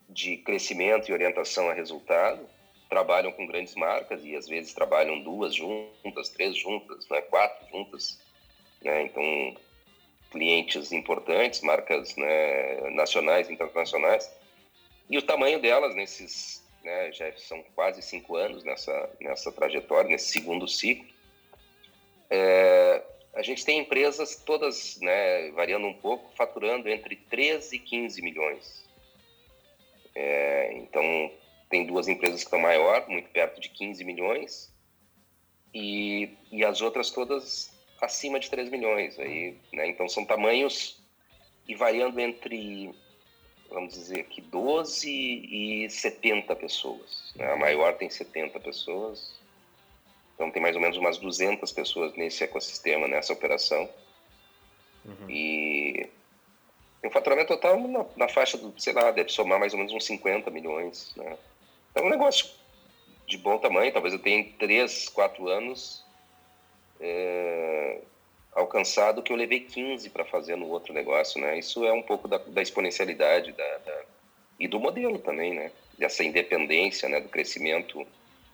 de 0.09 0.37
crescimento 0.39 1.09
e 1.09 1.13
orientação 1.13 1.69
a 1.69 1.75
resultado, 1.75 2.49
trabalham 2.89 3.33
com 3.33 3.47
grandes 3.47 3.75
marcas 3.75 4.25
e 4.25 4.37
às 4.37 4.47
vezes 4.47 4.75
trabalham 4.75 5.21
duas 5.23 5.55
juntas, 5.55 6.29
três 6.31 6.57
juntas, 6.57 7.09
né? 7.09 7.21
quatro 7.23 7.67
juntas. 7.71 8.21
Né? 8.83 9.03
Então, 9.05 9.57
clientes 10.31 10.91
importantes, 10.91 11.61
marcas 11.61 12.17
né, 12.17 12.91
nacionais 12.91 13.49
internacionais. 13.49 14.31
E 15.09 15.17
o 15.17 15.23
tamanho 15.23 15.61
delas 15.61 15.95
nesses, 15.95 16.65
né, 16.83 17.13
já 17.13 17.33
são 17.37 17.63
quase 17.75 18.03
cinco 18.03 18.37
anos 18.37 18.65
nessa, 18.65 19.11
nessa 19.21 19.53
trajetória, 19.53 20.11
nesse 20.11 20.33
segundo 20.33 20.67
ciclo, 20.67 21.07
é, 22.31 23.03
a 23.35 23.43
gente 23.43 23.65
tem 23.65 23.81
empresas 23.81 24.37
todas, 24.37 24.99
né, 25.01 25.51
variando 25.51 25.87
um 25.87 25.95
pouco, 25.95 26.31
faturando 26.37 26.89
entre 26.89 27.17
13 27.17 27.77
e 27.77 27.79
15 27.79 28.23
milhões. 28.23 28.85
É, 30.15 30.73
então, 30.75 31.33
tem 31.69 31.85
duas 31.85 32.07
empresas 32.07 32.41
que 32.41 32.47
estão 32.47 32.61
maior, 32.61 33.09
muito 33.09 33.29
perto 33.31 33.61
de 33.61 33.69
15 33.69 34.05
milhões, 34.05 34.73
e, 35.75 36.31
e 36.53 36.65
as 36.65 36.81
outras 36.81 37.11
todas 37.11 37.73
acima 38.01 38.39
de 38.39 38.49
3 38.49 38.71
milhões. 38.71 39.19
Aí, 39.19 39.57
né, 39.73 39.89
então, 39.89 40.09
são 40.09 40.25
tamanhos 40.25 41.03
e 41.67 41.75
variando 41.75 42.21
entre, 42.21 42.95
vamos 43.69 43.95
dizer 43.95 44.25
que 44.27 44.41
12 44.41 45.11
e 45.11 45.91
70 45.91 46.55
pessoas. 46.55 47.33
Né? 47.35 47.51
A 47.51 47.57
maior 47.57 47.97
tem 47.97 48.09
70 48.09 48.61
pessoas, 48.61 49.35
então 50.35 50.51
tem 50.51 50.61
mais 50.61 50.75
ou 50.75 50.83
menos 50.83 50.97
umas 50.97 51.19
200 51.19 51.71
pessoas 51.73 52.13
nesse 52.15 52.43
ecossistema, 52.43 53.07
nessa 53.07 53.33
operação. 53.33 53.89
Uhum. 55.05 55.31
E 55.31 56.09
o 57.05 57.11
faturamento 57.11 57.49
total 57.49 57.79
na, 57.79 58.05
na, 58.17 58.29
faixa 58.29 58.59
do, 58.59 58.75
sei 58.81 58.93
lá, 58.93 59.11
deve 59.11 59.31
somar 59.31 59.61
mais 59.61 59.73
ou 59.73 59.79
menos 59.79 59.93
uns 59.93 60.05
50 60.05 60.51
milhões. 60.51 61.15
Né? 61.17 61.37
É 61.95 62.03
um 62.03 62.09
negócio 62.09 62.47
de 63.27 63.39
bom 63.39 63.59
tamanho, 63.59 63.93
talvez 63.93 64.13
eu 64.13 64.21
tenha 64.21 64.39
em 64.39 64.45
3, 64.53 65.09
4 65.11 65.49
anos 65.49 66.05
é, 67.01 68.01
alcançado 68.53 69.23
que 69.23 69.33
eu 69.33 69.37
levei 69.37 69.61
15 69.61 70.11
para 70.11 70.25
fazer 70.25 70.57
no 70.57 70.69
outro 70.69 70.93
negócio. 70.93 71.41
Né? 71.41 71.59
Isso 71.59 71.85
é 71.85 71.93
um 71.93 72.03
pouco 72.03 72.27
da, 72.27 72.39
da 72.39 72.63
exponencialidade 72.63 73.53
da, 73.53 73.79
da, 73.79 74.03
e 74.59 74.67
do 74.67 74.81
modelo 74.81 75.19
também, 75.19 75.55
né? 75.55 75.71
dessa 75.97 76.25
independência, 76.25 77.09
né? 77.09 77.21
do 77.21 77.29
crescimento 77.29 78.05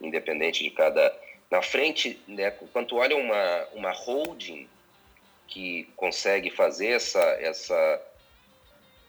independente 0.01 0.65
de 0.65 0.71
cada 0.71 1.15
na 1.51 1.63
frente, 1.63 2.21
né, 2.29 2.51
quando 2.51 2.97
olha 2.97 3.17
uma, 3.17 3.69
uma 3.73 3.91
holding 3.91 4.69
que 5.49 5.89
consegue 5.97 6.51
fazer 6.51 6.89
essa, 6.89 7.21
essa, 7.41 8.03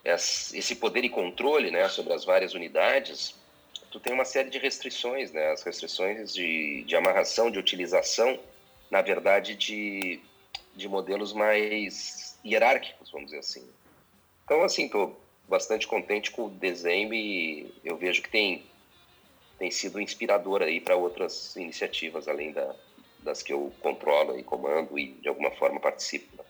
esse 0.04 0.76
poder 0.76 1.04
e 1.04 1.10
controle 1.10 1.70
né, 1.70 1.88
sobre 1.88 2.14
as 2.14 2.26
várias 2.26 2.54
unidades, 2.54 3.36
tu 3.92 4.00
tem 4.00 4.14
uma 4.14 4.26
série 4.26 4.50
de 4.50 4.58
restrições, 4.58 5.32
né? 5.32 5.52
As 5.52 5.62
restrições 5.64 6.34
de, 6.34 6.84
de 6.84 6.96
amarração, 6.96 7.52
de 7.52 7.60
utilização, 7.60 8.40
na 8.90 9.02
verdade, 9.02 9.54
de, 9.54 10.20
de 10.76 10.88
modelos 10.88 11.34
mais 11.34 12.40
hierárquicos, 12.44 13.12
vamos 13.12 13.28
dizer 13.28 13.40
assim. 13.40 13.70
Então, 14.46 14.64
assim, 14.64 14.86
estou 14.86 15.20
bastante 15.48 15.86
contente 15.86 16.32
com 16.32 16.46
o 16.46 16.50
desenho 16.50 17.14
e 17.14 17.72
eu 17.84 17.98
vejo 17.98 18.22
que 18.22 18.30
tem 18.30 18.66
tem 19.62 19.70
sido 19.70 20.02
inspirador 20.02 20.64
aí 20.64 20.82
para 20.82 20.96
outras 20.96 21.56
iniciativas 21.56 22.28
além 22.28 22.52
da, 22.52 22.76
das 23.24 23.44
que 23.44 23.54
eu 23.54 23.72
controlo 23.80 24.36
e 24.36 24.42
comando 24.42 24.98
e 24.98 25.12
de 25.12 25.30
alguma 25.30 25.52
forma 25.52 25.80
participo. 25.80 26.36
Né? 26.36 26.44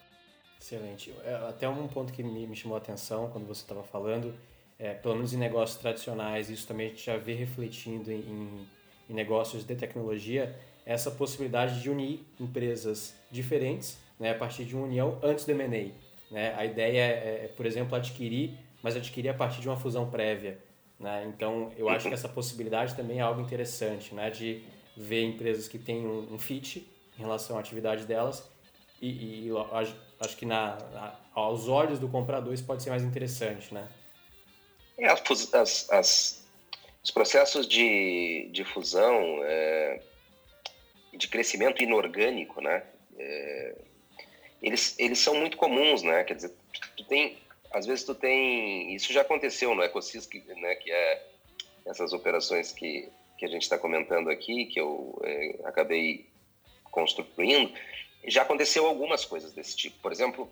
Excelente. 0.57 1.13
É, 1.25 1.33
até 1.49 1.67
um 1.67 1.89
ponto 1.89 2.13
que 2.13 2.23
me, 2.23 2.47
me 2.47 2.55
chamou 2.55 2.75
a 2.75 2.77
atenção 2.77 3.29
quando 3.29 3.45
você 3.45 3.63
estava 3.63 3.83
falando, 3.83 4.33
é, 4.79 4.93
pelo 4.93 5.15
menos 5.15 5.33
em 5.33 5.37
negócios 5.37 5.77
tradicionais, 5.77 6.49
isso 6.49 6.65
também 6.65 6.87
a 6.87 6.89
gente 6.91 7.05
já 7.05 7.17
vê 7.17 7.33
refletindo 7.33 8.09
em, 8.09 8.65
em 9.09 9.13
negócios 9.13 9.67
de 9.67 9.75
tecnologia, 9.75 10.57
essa 10.85 11.11
possibilidade 11.11 11.81
de 11.81 11.89
unir 11.89 12.25
empresas 12.39 13.13
diferentes 13.29 13.97
né, 14.17 14.31
a 14.31 14.35
partir 14.35 14.63
de 14.63 14.73
uma 14.73 14.85
união 14.85 15.19
antes 15.21 15.43
do 15.43 15.51
M&A. 15.51 16.33
Né? 16.33 16.55
A 16.55 16.63
ideia 16.63 17.01
é, 17.01 17.43
é, 17.43 17.47
por 17.57 17.65
exemplo, 17.65 17.93
adquirir, 17.93 18.57
mas 18.81 18.95
adquirir 18.95 19.27
a 19.27 19.33
partir 19.33 19.59
de 19.59 19.67
uma 19.67 19.75
fusão 19.75 20.09
prévia. 20.09 20.70
Né? 21.01 21.25
Então, 21.27 21.71
eu 21.75 21.89
acho 21.89 22.07
que 22.07 22.13
essa 22.13 22.29
possibilidade 22.29 22.95
também 22.95 23.19
é 23.19 23.21
algo 23.21 23.41
interessante, 23.41 24.13
né? 24.13 24.29
de 24.29 24.63
ver 24.95 25.23
empresas 25.23 25.67
que 25.67 25.79
têm 25.79 26.05
um, 26.05 26.33
um 26.33 26.37
fit 26.37 26.87
em 27.17 27.21
relação 27.21 27.57
à 27.57 27.59
atividade 27.59 28.05
delas 28.05 28.47
e, 29.01 29.47
e 29.47 29.49
acho 30.19 30.37
que 30.37 30.45
na, 30.45 30.77
na, 30.93 31.19
aos 31.33 31.67
olhos 31.67 31.97
do 31.97 32.07
comprador 32.07 32.53
isso 32.53 32.63
pode 32.63 32.83
ser 32.83 32.91
mais 32.91 33.03
interessante, 33.03 33.73
né? 33.73 33.87
É, 34.97 35.07
as, 35.07 35.53
as, 35.53 35.89
as, 35.89 36.47
os 37.03 37.09
processos 37.09 37.67
de, 37.67 38.47
de 38.51 38.63
fusão, 38.63 39.39
é, 39.43 40.01
de 41.13 41.27
crescimento 41.27 41.81
inorgânico, 41.81 42.61
né? 42.61 42.83
É, 43.17 43.75
eles, 44.61 44.95
eles 44.99 45.17
são 45.17 45.33
muito 45.33 45.57
comuns, 45.57 46.03
né? 46.03 46.23
Quer 46.23 46.35
dizer, 46.35 46.53
tu 46.95 47.03
tem 47.05 47.39
às 47.73 47.85
vezes 47.85 48.03
tu 48.03 48.13
tem 48.13 48.93
isso 48.93 49.11
já 49.13 49.21
aconteceu 49.21 49.73
no 49.73 49.83
ecossistema 49.83 50.53
né 50.55 50.75
que 50.75 50.91
é 50.91 51.27
essas 51.85 52.13
operações 52.13 52.71
que 52.71 53.09
que 53.41 53.45
a 53.45 53.49
gente 53.49 53.63
está 53.63 53.75
comentando 53.75 54.29
aqui 54.29 54.65
que 54.67 54.79
eu 54.79 55.19
é, 55.23 55.61
acabei 55.63 56.29
construindo. 56.91 57.73
Já 58.27 58.43
aconteceu 58.43 58.85
algumas 58.85 59.25
coisas 59.25 59.51
desse 59.51 59.75
tipo. 59.75 59.97
Por 59.99 60.11
exemplo 60.11 60.47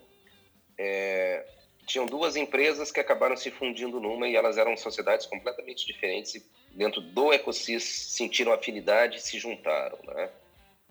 é, 0.76 1.46
tinham 1.86 2.08
duas 2.08 2.36
empresas 2.36 2.92
que 2.92 3.00
acabaram 3.00 3.38
se 3.38 3.52
fundindo 3.52 4.00
numa 4.00 4.28
e 4.28 4.36
elas 4.36 4.58
eram 4.58 4.76
sociedades 4.76 5.28
completamente 5.28 5.86
diferentes 5.86 6.34
e 6.34 6.46
dentro 6.72 7.00
do 7.00 7.32
ecossistema 7.32 7.80
sentiram 7.80 8.54
afinidade 8.54 9.18
e 9.18 9.22
se 9.22 9.38
juntaram 9.38 10.00
né? 10.04 10.32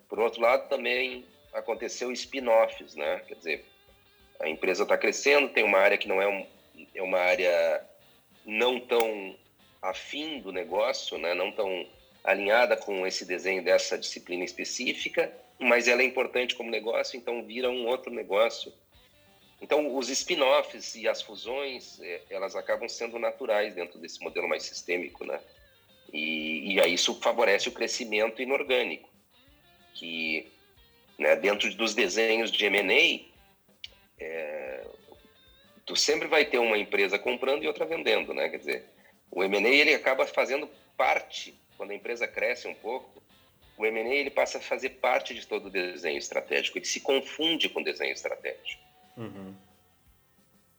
Por 0.09 0.21
outro 0.21 0.41
lado 0.41 0.69
também 0.69 1.25
aconteceu 1.53 2.12
spin-offs 2.12 2.95
né? 2.95 3.25
Quer 3.27 3.35
dizer 3.35 3.64
a 4.40 4.48
empresa 4.48 4.85
está 4.85 4.96
crescendo, 4.96 5.48
tem 5.48 5.64
uma 5.64 5.79
área 5.79 5.98
que 5.98 6.09
não 6.09 6.22
é, 6.22 6.29
um, 6.29 6.46
é 6.94 7.03
uma 7.03 7.18
área 7.18 7.85
não 8.44 8.81
tão 8.81 9.37
afim 9.83 10.40
do 10.40 10.53
negócio, 10.53 11.18
né? 11.18 11.35
não 11.35 11.53
tão 11.53 11.87
alinhada 12.24 12.77
com 12.77 13.07
esse 13.07 13.24
desenho 13.24 13.62
dessa 13.62 13.96
disciplina 13.96 14.44
específica, 14.44 15.33
mas 15.59 15.88
ela 15.88 16.03
é 16.03 16.05
importante 16.05 16.55
como 16.55 16.70
negócio, 16.70 17.16
então 17.16 17.44
vira 17.44 17.70
um 17.70 17.87
outro 17.87 18.12
negócio. 18.12 18.72
Então, 19.61 19.96
os 19.96 20.09
spin-offs 20.09 20.94
e 20.94 21.09
as 21.09 21.20
fusões, 21.20 22.01
é, 22.01 22.22
elas 22.31 22.55
acabam 22.55 22.88
sendo 22.88 23.18
naturais 23.18 23.74
dentro 23.74 23.98
desse 23.98 24.20
modelo 24.20 24.48
mais 24.48 24.62
sistêmico, 24.62 25.24
né? 25.24 25.40
E, 26.12 26.74
e 26.74 26.81
aí 26.81 26.94
isso 26.94 27.20
favorece 27.20 27.68
o 27.68 27.72
crescimento 27.72 28.40
inorgânico, 28.40 29.11
que 29.94 30.46
né, 31.18 31.35
dentro 31.35 31.74
dos 31.74 31.94
desenhos 31.94 32.53
de 32.53 32.64
M&A, 32.66 33.28
é, 34.20 34.87
tu 35.85 35.96
sempre 35.96 36.28
vai 36.28 36.44
ter 36.44 36.59
uma 36.59 36.78
empresa 36.78 37.18
comprando 37.18 37.62
e 37.62 37.66
outra 37.66 37.87
vendendo, 37.87 38.35
né? 38.35 38.48
Quer 38.48 38.59
dizer, 38.59 38.85
o 39.31 39.42
M&A 39.42 39.68
ele 39.68 39.94
acaba 39.94 40.26
fazendo 40.26 40.68
parte 40.96 41.59
quando 41.78 41.92
a 41.92 41.94
empresa 41.94 42.26
cresce 42.26 42.66
um 42.66 42.74
pouco, 42.74 43.22
o 43.76 43.87
M&A 43.87 44.14
ele 44.14 44.31
passa 44.31 44.59
a 44.59 44.61
fazer 44.61 44.90
parte 44.90 45.33
de 45.33 45.46
todo 45.46 45.66
o 45.66 45.70
desenho 45.70 46.18
estratégico, 46.18 46.76
ele 46.76 46.85
se 46.85 47.00
confunde 47.00 47.68
com 47.68 47.81
o 47.81 47.85
desenho 47.85 48.12
estratégico. 48.12 48.83
Uhum. 49.16 49.54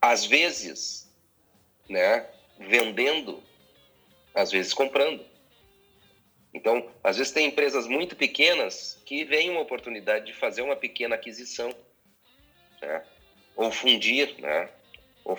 Às 0.02 0.25
vezes, 0.25 1.10
né, 1.88 2.28
vendendo, 2.60 3.41
às 4.36 4.52
vezes 4.52 4.73
comprando. 4.73 5.25
Então, 6.54 6.91
às 7.04 7.17
vezes 7.17 7.32
tem 7.32 7.47
empresas 7.47 7.88
muito 7.88 8.15
pequenas 8.15 9.02
que 9.06 9.23
veem 9.23 9.49
uma 9.49 9.62
oportunidade 9.62 10.25
de 10.25 10.34
fazer 10.34 10.62
uma 10.62 10.75
pequena 10.75 11.15
aquisição, 11.15 11.73
né? 12.82 13.06
Ou 13.60 13.72
fundir, 13.72 14.36
né? 14.39 14.69
Ou. 15.26 15.38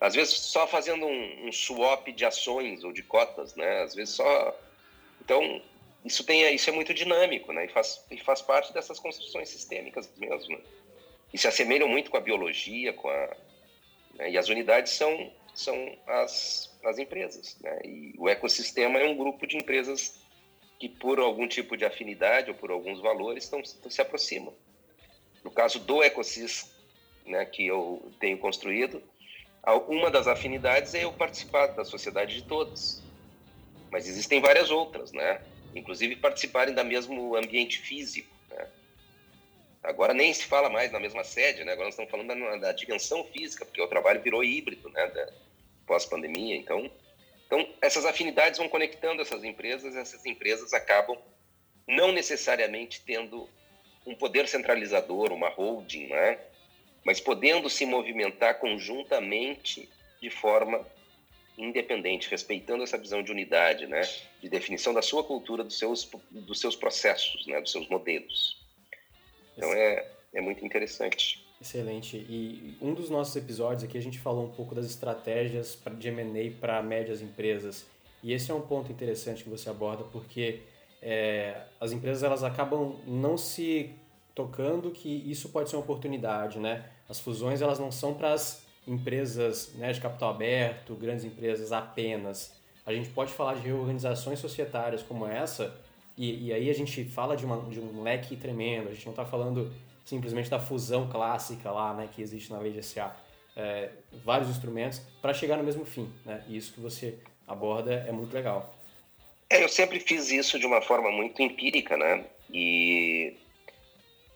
Às 0.00 0.14
vezes 0.14 0.34
só 0.34 0.66
fazendo 0.66 1.06
um, 1.06 1.46
um, 1.46 1.52
swap 1.52 2.08
de 2.08 2.24
ações 2.24 2.82
ou 2.82 2.92
de 2.92 3.02
cotas, 3.04 3.54
né? 3.54 3.82
Às 3.82 3.94
vezes 3.94 4.16
só. 4.16 4.58
Então, 5.22 5.62
isso, 6.04 6.24
tem, 6.24 6.52
isso 6.52 6.68
é 6.68 6.72
muito 6.72 6.92
dinâmico, 6.92 7.52
né? 7.52 7.66
E 7.66 7.68
faz, 7.68 8.04
e 8.10 8.18
faz 8.18 8.42
parte 8.42 8.74
dessas 8.74 8.98
construções 8.98 9.48
sistêmicas 9.48 10.10
mesmo. 10.16 10.60
E 11.32 11.38
se 11.38 11.46
assemelham 11.46 11.88
muito 11.88 12.10
com 12.10 12.16
a 12.16 12.20
biologia, 12.20 12.92
com 12.92 13.08
a, 13.08 13.36
né? 14.16 14.30
e 14.30 14.36
as 14.36 14.48
unidades 14.48 14.92
são, 14.92 15.32
são 15.54 15.96
as, 16.08 16.76
as 16.84 16.98
empresas. 16.98 17.56
Né? 17.60 17.78
E 17.84 18.14
o 18.18 18.28
ecossistema 18.28 18.98
é 18.98 19.08
um 19.08 19.16
grupo 19.16 19.46
de 19.46 19.56
empresas 19.56 20.18
que, 20.76 20.88
por 20.88 21.20
algum 21.20 21.46
tipo 21.46 21.76
de 21.76 21.84
afinidade 21.84 22.50
ou 22.50 22.56
por 22.56 22.72
alguns 22.72 23.00
valores, 23.00 23.44
estão, 23.44 23.62
se 23.64 24.02
aproximam. 24.02 24.52
No 25.44 25.52
caso 25.52 25.78
do 25.78 26.02
ecossistema 26.02 26.79
né, 27.30 27.44
que 27.44 27.66
eu 27.66 28.12
tenho 28.18 28.38
construído, 28.38 29.02
uma 29.88 30.10
das 30.10 30.26
afinidades 30.26 30.94
é 30.94 31.04
eu 31.04 31.12
participar 31.12 31.68
da 31.68 31.84
sociedade 31.84 32.34
de 32.34 32.42
todos. 32.42 33.02
Mas 33.90 34.08
existem 34.08 34.40
várias 34.40 34.70
outras, 34.70 35.12
né? 35.12 35.42
Inclusive 35.74 36.16
participarem 36.16 36.74
da 36.74 36.84
mesmo 36.84 37.36
ambiente 37.36 37.78
físico. 37.78 38.34
Né? 38.48 38.66
Agora 39.82 40.14
nem 40.14 40.32
se 40.32 40.44
fala 40.46 40.70
mais 40.70 40.92
na 40.92 41.00
mesma 41.00 41.24
sede, 41.24 41.64
né? 41.64 41.72
Agora 41.72 41.86
nós 41.86 41.94
estamos 41.94 42.10
falando 42.10 42.28
da, 42.28 42.56
da 42.56 42.72
dimensão 42.72 43.24
física, 43.24 43.64
porque 43.64 43.82
o 43.82 43.88
trabalho 43.88 44.22
virou 44.22 44.44
híbrido, 44.44 44.88
né? 44.90 45.28
Pós-pandemia. 45.86 46.56
Então, 46.56 46.90
então, 47.46 47.68
essas 47.82 48.04
afinidades 48.04 48.58
vão 48.58 48.68
conectando 48.68 49.20
essas 49.20 49.42
empresas, 49.42 49.96
essas 49.96 50.24
empresas 50.24 50.72
acabam 50.72 51.18
não 51.86 52.12
necessariamente 52.12 53.02
tendo 53.04 53.48
um 54.06 54.14
poder 54.14 54.46
centralizador, 54.46 55.32
uma 55.32 55.48
holding, 55.48 56.06
né? 56.06 56.38
Mas 57.04 57.20
podendo 57.20 57.68
se 57.70 57.86
movimentar 57.86 58.58
conjuntamente 58.58 59.88
de 60.20 60.30
forma 60.30 60.86
independente, 61.56 62.30
respeitando 62.30 62.82
essa 62.82 62.96
visão 62.96 63.22
de 63.22 63.30
unidade, 63.30 63.86
né, 63.86 64.00
de 64.40 64.48
definição 64.48 64.94
da 64.94 65.02
sua 65.02 65.22
cultura, 65.22 65.62
dos 65.62 65.78
seus, 65.78 66.10
dos 66.30 66.60
seus 66.60 66.74
processos, 66.74 67.46
né, 67.46 67.60
dos 67.60 67.70
seus 67.70 67.88
modelos. 67.88 68.58
Então 69.56 69.72
é, 69.72 70.10
é 70.32 70.40
muito 70.40 70.64
interessante. 70.64 71.44
Excelente. 71.60 72.16
E 72.16 72.74
um 72.80 72.94
dos 72.94 73.10
nossos 73.10 73.36
episódios 73.36 73.84
aqui 73.84 73.98
a 73.98 74.00
gente 74.00 74.18
falou 74.18 74.46
um 74.46 74.50
pouco 74.50 74.74
das 74.74 74.86
estratégias 74.86 75.78
de 75.98 76.08
M&A 76.08 76.58
para 76.58 76.82
médias 76.82 77.20
empresas. 77.20 77.86
E 78.22 78.32
esse 78.32 78.50
é 78.50 78.54
um 78.54 78.62
ponto 78.62 78.90
interessante 78.90 79.44
que 79.44 79.50
você 79.50 79.68
aborda 79.68 80.04
porque 80.04 80.60
é, 81.02 81.62
as 81.78 81.92
empresas 81.92 82.22
elas 82.22 82.42
acabam 82.42 82.98
não 83.06 83.36
se 83.36 83.90
tocando 84.34 84.90
que 84.90 85.08
isso 85.30 85.48
pode 85.50 85.68
ser 85.68 85.76
uma 85.76 85.82
oportunidade, 85.82 86.58
né? 86.58 86.84
As 87.08 87.18
fusões 87.18 87.60
elas 87.60 87.78
não 87.78 87.90
são 87.90 88.14
para 88.14 88.32
as 88.32 88.64
empresas 88.86 89.72
né, 89.74 89.92
de 89.92 90.00
capital 90.00 90.30
aberto, 90.30 90.94
grandes 90.94 91.24
empresas 91.24 91.72
apenas. 91.72 92.54
A 92.84 92.92
gente 92.92 93.10
pode 93.10 93.32
falar 93.32 93.54
de 93.54 93.60
reorganizações 93.60 94.38
societárias 94.38 95.02
como 95.02 95.26
essa 95.26 95.76
e, 96.16 96.46
e 96.46 96.52
aí 96.52 96.68
a 96.68 96.74
gente 96.74 97.04
fala 97.04 97.36
de, 97.36 97.44
uma, 97.44 97.58
de 97.70 97.80
um 97.80 98.02
leque 98.02 98.36
tremendo. 98.36 98.88
A 98.88 98.92
gente 98.92 99.04
não 99.04 99.12
está 99.12 99.24
falando 99.24 99.72
simplesmente 100.04 100.50
da 100.50 100.58
fusão 100.58 101.08
clássica 101.08 101.70
lá, 101.70 101.94
né, 101.94 102.08
que 102.12 102.20
existe 102.20 102.50
na 102.50 102.58
lei 102.58 102.72
de 102.72 102.82
SA. 102.82 103.14
É, 103.56 103.90
vários 104.24 104.48
instrumentos 104.48 105.00
para 105.20 105.34
chegar 105.34 105.56
no 105.56 105.64
mesmo 105.64 105.84
fim, 105.84 106.10
né? 106.24 106.42
E 106.48 106.56
isso 106.56 106.72
que 106.72 106.80
você 106.80 107.18
aborda 107.46 107.92
é 107.92 108.12
muito 108.12 108.32
legal. 108.32 108.74
É, 109.50 109.64
eu 109.64 109.68
sempre 109.68 109.98
fiz 109.98 110.30
isso 110.30 110.58
de 110.58 110.64
uma 110.64 110.80
forma 110.80 111.10
muito 111.10 111.42
empírica, 111.42 111.96
né? 111.96 112.24
E 112.52 113.36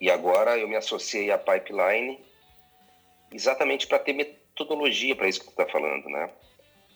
e 0.04 0.10
agora 0.10 0.58
eu 0.58 0.68
me 0.68 0.76
associei 0.76 1.30
à 1.30 1.38
Pipeline 1.38 2.22
exatamente 3.32 3.86
para 3.86 3.98
ter 3.98 4.12
metodologia 4.12 5.16
para 5.16 5.26
isso 5.26 5.40
que 5.40 5.46
tu 5.46 5.52
está 5.52 5.66
falando, 5.66 6.10
né? 6.10 6.28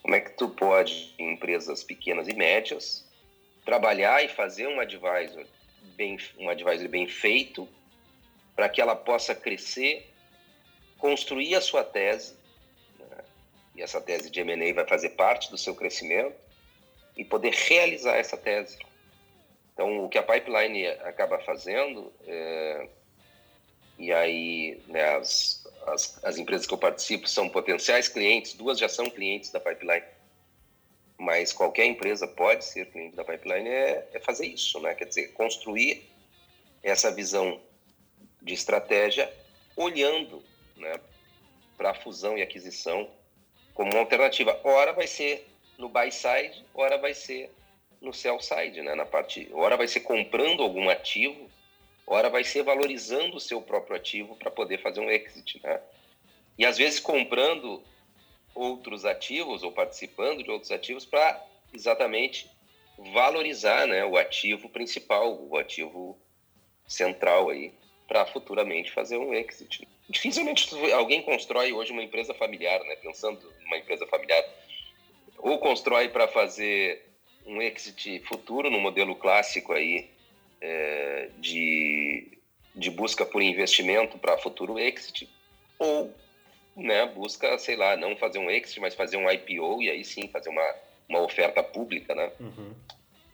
Como 0.03 0.15
é 0.15 0.21
que 0.21 0.33
tu 0.33 0.51
pode, 0.51 1.15
em 1.19 1.33
empresas 1.33 1.83
pequenas 1.83 2.29
e 2.29 2.35
médias, 2.35 3.09
trabalhar 3.65 4.23
e 4.23 4.29
fazer 4.29 4.67
um 4.67 4.79
advisor 4.79 5.47
bem, 5.97 6.19
um 6.39 6.51
advisor 6.51 6.87
bem 6.87 7.09
feito 7.09 7.67
para 8.55 8.69
que 8.69 8.79
ela 8.79 8.95
possa 8.95 9.35
crescer, 9.35 10.07
construir 10.99 11.55
a 11.55 11.63
sua 11.63 11.83
tese, 11.83 12.37
né? 12.99 13.25
e 13.75 13.81
essa 13.81 14.03
tese 14.03 14.31
de 14.31 14.39
M&A 14.41 14.75
vai 14.75 14.87
fazer 14.87 15.11
parte 15.11 15.51
do 15.51 15.57
seu 15.57 15.75
crescimento, 15.75 16.37
e 17.17 17.25
poder 17.25 17.55
realizar 17.55 18.17
essa 18.17 18.37
tese. 18.37 18.79
Então, 19.73 20.05
o 20.05 20.11
que 20.11 20.19
a 20.19 20.23
Pipeline 20.23 20.89
acaba 20.89 21.39
fazendo 21.39 22.13
é, 22.27 22.89
e 23.99 24.13
aí 24.13 24.81
né, 24.87 25.17
as, 25.17 25.67
as, 25.87 26.25
as, 26.25 26.39
empresas 26.39 26.67
que 26.67 26.73
eu 26.73 26.79
participo 26.79 27.29
são 27.29 27.49
potenciais 27.49 28.09
clientes, 28.09 28.55
duas 28.55 28.79
já 28.79 28.89
são 28.89 29.11
clientes 29.11 29.51
da 29.51 29.59
Pipeline, 29.59 30.07
mas 31.19 31.53
qualquer 31.53 31.87
empresa 31.87 32.27
pode 32.29 32.65
ser 32.65 32.87
cliente 32.87 33.17
da 33.17 33.25
Pipeline, 33.25 33.69
é, 33.69 34.09
é 34.13 34.21
fazer 34.21 34.47
isso, 34.47 34.79
né? 34.81 34.95
quer 34.95 35.07
dizer, 35.07 35.33
construir 35.33 36.09
essa 36.83 37.11
visão 37.11 37.61
de 38.41 38.55
estratégia 38.55 39.33
olhando 39.77 40.43
né, 40.77 41.01
para 41.77 41.91
a 41.91 41.95
fusão 41.95 42.39
e 42.39 42.43
aquisição 42.43 43.11
como 43.75 43.91
uma 43.91 44.01
alternativa. 44.01 44.61
Ora 44.63 44.93
vai 44.93 45.09
ser 45.09 45.47
no 45.77 45.89
buy 45.89 46.11
side, 46.13 46.65
ora 46.73 46.99
vai 46.99 47.15
ser 47.15 47.51
no 48.01 48.13
sell 48.13 48.41
side, 48.41 48.81
né, 48.81 48.95
na 48.95 49.05
parte, 49.05 49.49
ora 49.53 49.77
vai 49.77 49.89
ser 49.89 50.01
comprando 50.01 50.63
algum 50.63 50.89
ativo 50.89 51.51
ora 52.09 52.31
vai 52.31 52.43
ser 52.43 52.63
valorizando 52.63 53.37
o 53.37 53.41
seu 53.41 53.61
próprio 53.61 53.97
ativo 53.97 54.35
para 54.37 54.51
poder 54.51 54.81
fazer 54.81 55.01
um 55.01 55.11
exit, 55.11 55.61
né? 55.63 55.81
E 56.57 56.65
às 56.65 56.79
vezes 56.79 56.99
comprando 56.99 57.83
outros 58.55 59.05
ativos 59.05 59.63
ou 59.63 59.71
participando 59.71 60.43
de 60.43 60.51
outros 60.51 60.73
ativos 60.73 61.05
para 61.05 61.41
exatamente 61.73 62.51
valorizar, 63.13 63.87
né, 63.87 64.05
o 64.05 64.17
ativo 64.17 64.69
principal, 64.69 65.39
o 65.41 65.57
ativo 65.57 66.19
central 66.87 67.51
aí, 67.51 67.73
para 68.09 68.27
futuramente 68.27 68.91
fazer 68.91 69.19
um 69.19 69.33
exit. 69.33 69.87
Dificilmente 70.09 70.69
alguém 70.93 71.23
constrói 71.23 71.73
hoje 71.73 71.93
uma 71.93 72.03
empresa 72.03 72.35
familiar, 72.35 72.81
né, 72.81 72.97
pensando 72.97 73.41
numa 73.63 73.77
empresa 73.77 74.07
familiar, 74.07 74.43
ou 75.39 75.59
constrói 75.59 76.09
para 76.09 76.27
fazer 76.27 77.07
um 77.47 77.63
exit 77.63 78.21
futuro 78.21 78.69
no 78.69 78.81
modelo 78.81 79.15
clássico 79.15 79.73
aí 79.73 80.11
é, 80.61 81.31
de, 81.39 82.39
de 82.75 82.91
busca 82.91 83.25
por 83.25 83.43
investimento 83.43 84.19
para 84.19 84.39
futuro 84.39 84.79
exit, 84.79 85.29
ou 85.79 86.13
né, 86.77 87.07
busca, 87.07 87.59
sei 87.59 87.77
lá, 87.77 87.97
não 87.97 88.17
fazer 88.17 88.39
um 88.39 88.51
exit, 88.51 88.81
mas 88.81 88.95
fazer 88.95 89.17
um 89.17 89.31
IPO 89.31 89.83
e 89.83 89.91
aí 89.91 90.05
sim 90.05 90.29
fazer 90.29 90.49
uma, 90.49 90.75
uma 91.09 91.21
oferta 91.23 91.63
pública, 91.63 92.15
né? 92.15 92.31
Uhum. 92.39 92.73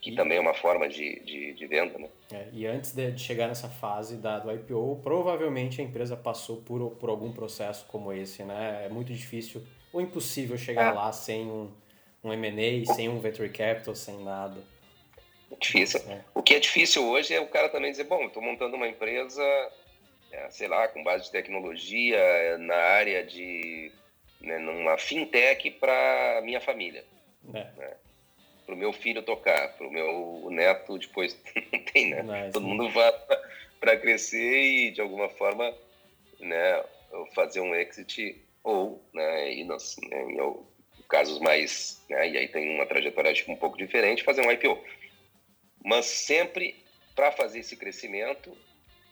Que 0.01 0.11
e... 0.11 0.15
também 0.15 0.39
é 0.39 0.41
uma 0.41 0.55
forma 0.55 0.89
de, 0.89 1.21
de, 1.21 1.53
de 1.53 1.67
venda, 1.67 1.99
né? 1.99 2.09
É, 2.33 2.49
e 2.53 2.67
antes 2.67 2.93
de 2.93 3.17
chegar 3.19 3.49
nessa 3.49 3.69
fase 3.69 4.17
da, 4.17 4.39
do 4.39 4.53
IPO, 4.53 5.01
provavelmente 5.03 5.81
a 5.81 5.85
empresa 5.85 6.17
passou 6.17 6.59
por, 6.59 6.91
por 6.93 7.11
algum 7.11 7.33
processo 7.33 7.85
como 7.87 8.13
esse, 8.13 8.43
né? 8.43 8.85
É 8.87 8.89
muito 8.89 9.13
difícil 9.13 9.63
ou 9.93 10.01
impossível 10.01 10.59
chegar 10.59 10.91
é. 10.91 10.93
lá 10.93 11.13
sem 11.13 11.47
um, 11.47 11.71
um 12.23 12.33
M&A, 12.33 12.93
sem 12.93 13.09
um 13.09 13.21
venture 13.21 13.49
capital, 13.49 13.95
sem 13.95 14.23
nada. 14.25 14.57
Difícil. 15.61 16.01
É. 16.09 16.21
O 16.35 16.43
que 16.43 16.55
é 16.55 16.61
difícil 16.61 17.05
hoje 17.05 17.35
é 17.35 17.41
o 17.41 17.49
cara 17.49 17.69
também 17.69 17.91
dizer, 17.91 18.05
bom, 18.05 18.27
estou 18.27 18.43
montando 18.43 18.77
uma 18.77 18.89
empresa, 18.89 19.43
é, 20.33 20.51
sei 20.51 20.69
lá, 20.69 20.89
com 20.89 21.03
base 21.03 21.25
de 21.25 21.31
tecnologia, 21.31 22.17
é, 22.17 22.57
na 22.59 22.75
área 22.75 23.25
de 23.25 23.93
né, 24.45 24.59
numa 24.59 24.97
fintech 24.99 25.71
para 25.73 26.41
minha 26.45 26.61
família. 26.61 27.05
É. 27.53 27.65
Né? 27.77 27.95
Para 28.65 28.75
o 28.75 28.79
meu 28.79 28.93
filho 28.93 29.23
tocar, 29.23 29.77
para 29.77 29.87
o 29.87 29.91
meu 29.91 30.49
neto 30.51 30.99
depois 30.99 31.39
não 31.73 31.81
tem, 31.85 32.11
né? 32.11 32.51
Todo 32.53 32.67
mundo 32.67 32.89
vai 32.91 33.13
para 33.81 33.97
crescer 33.99 34.63
e 34.63 34.91
de 34.91 35.01
alguma 35.01 35.29
forma, 35.29 35.75
né, 36.41 36.83
fazer 37.35 37.61
um 37.61 37.75
exit 37.75 38.43
ou, 38.63 39.03
né, 39.13 39.53
e 39.53 39.65
nos, 39.65 39.97
né, 40.09 40.23
em 40.23 41.03
casos 41.07 41.39
mais, 41.39 42.03
né, 42.09 42.31
e 42.31 42.39
aí 42.39 42.49
tem 42.49 42.75
uma 42.75 42.87
trajetória 42.87 43.31
acho, 43.31 43.51
um 43.51 43.57
pouco 43.57 43.77
diferente, 43.77 44.23
fazer 44.23 44.41
um 44.41 44.51
IPO 44.51 44.83
mas 45.85 46.07
sempre 46.07 46.83
para 47.15 47.31
fazer 47.31 47.61
esse 47.61 47.77
crescimento 47.77 48.57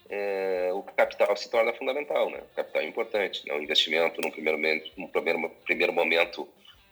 é, 0.09 0.71
o 0.75 0.83
capital 0.83 1.35
se 1.37 1.51
torna 1.51 1.73
fundamental, 1.73 2.29
né? 2.29 2.41
O 2.53 2.55
capital 2.55 2.83
é 2.83 2.87
importante, 2.87 3.47
né? 3.47 3.55
O 3.55 3.63
investimento 3.63 4.21
no 4.21 4.31
primeiro 4.31 4.59
momento, 4.59 5.09
primeiro, 5.11 5.49
primeiro 5.65 5.93
momento 5.93 6.49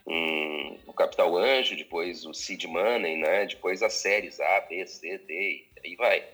um, 0.06 0.78
o 0.86 0.92
capital 0.92 1.36
anjo, 1.36 1.76
depois 1.76 2.24
o 2.24 2.32
seed 2.32 2.64
money, 2.64 3.16
né? 3.16 3.46
Depois 3.46 3.82
as 3.82 3.94
séries 3.94 4.40
A, 4.40 4.60
B, 4.60 4.86
C, 4.86 5.18
D, 5.18 5.34
e 5.34 5.68
aí 5.84 5.96
vai. 5.96 6.26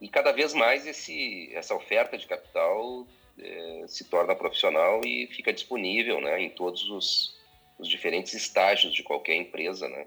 E 0.00 0.08
cada 0.08 0.30
vez 0.30 0.54
mais 0.54 0.86
esse, 0.86 1.50
essa 1.54 1.74
oferta 1.74 2.16
de 2.16 2.26
capital 2.26 3.06
é, 3.38 3.84
se 3.88 4.04
torna 4.04 4.36
profissional 4.36 5.00
e 5.04 5.26
fica 5.28 5.52
disponível, 5.52 6.20
né? 6.20 6.40
Em 6.40 6.50
todos 6.50 6.88
os, 6.88 7.36
os 7.78 7.88
diferentes 7.88 8.32
estágios 8.34 8.94
de 8.94 9.02
qualquer 9.02 9.34
empresa, 9.34 9.88
né? 9.88 10.06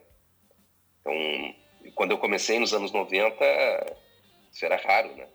Então 1.02 1.56
quando 1.92 2.12
eu 2.12 2.18
comecei 2.18 2.60
nos 2.60 2.74
anos 2.74 2.92
90, 2.92 3.98
isso 4.52 4.66
era 4.66 4.76
raro, 4.76 5.16
né? 5.16 5.28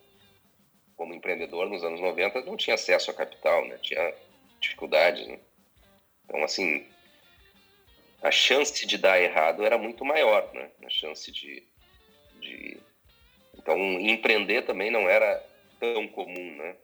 Como 0.96 1.14
empreendedor 1.14 1.68
nos 1.68 1.84
anos 1.84 2.00
90, 2.00 2.42
não 2.42 2.56
tinha 2.56 2.74
acesso 2.74 3.10
a 3.10 3.14
capital, 3.14 3.66
né? 3.66 3.78
Tinha 3.82 4.14
dificuldades, 4.60 5.26
né? 5.26 5.38
Então, 6.24 6.42
assim, 6.42 6.86
a 8.22 8.30
chance 8.30 8.86
de 8.86 8.96
dar 8.96 9.20
errado 9.20 9.64
era 9.64 9.76
muito 9.78 10.04
maior, 10.04 10.52
né? 10.52 10.70
A 10.84 10.90
chance 10.90 11.30
de... 11.30 11.62
de... 12.40 12.78
Então, 13.56 13.78
empreender 14.00 14.62
também 14.62 14.90
não 14.90 15.08
era 15.08 15.44
tão 15.80 16.08
comum, 16.08 16.56
né? 16.56 16.76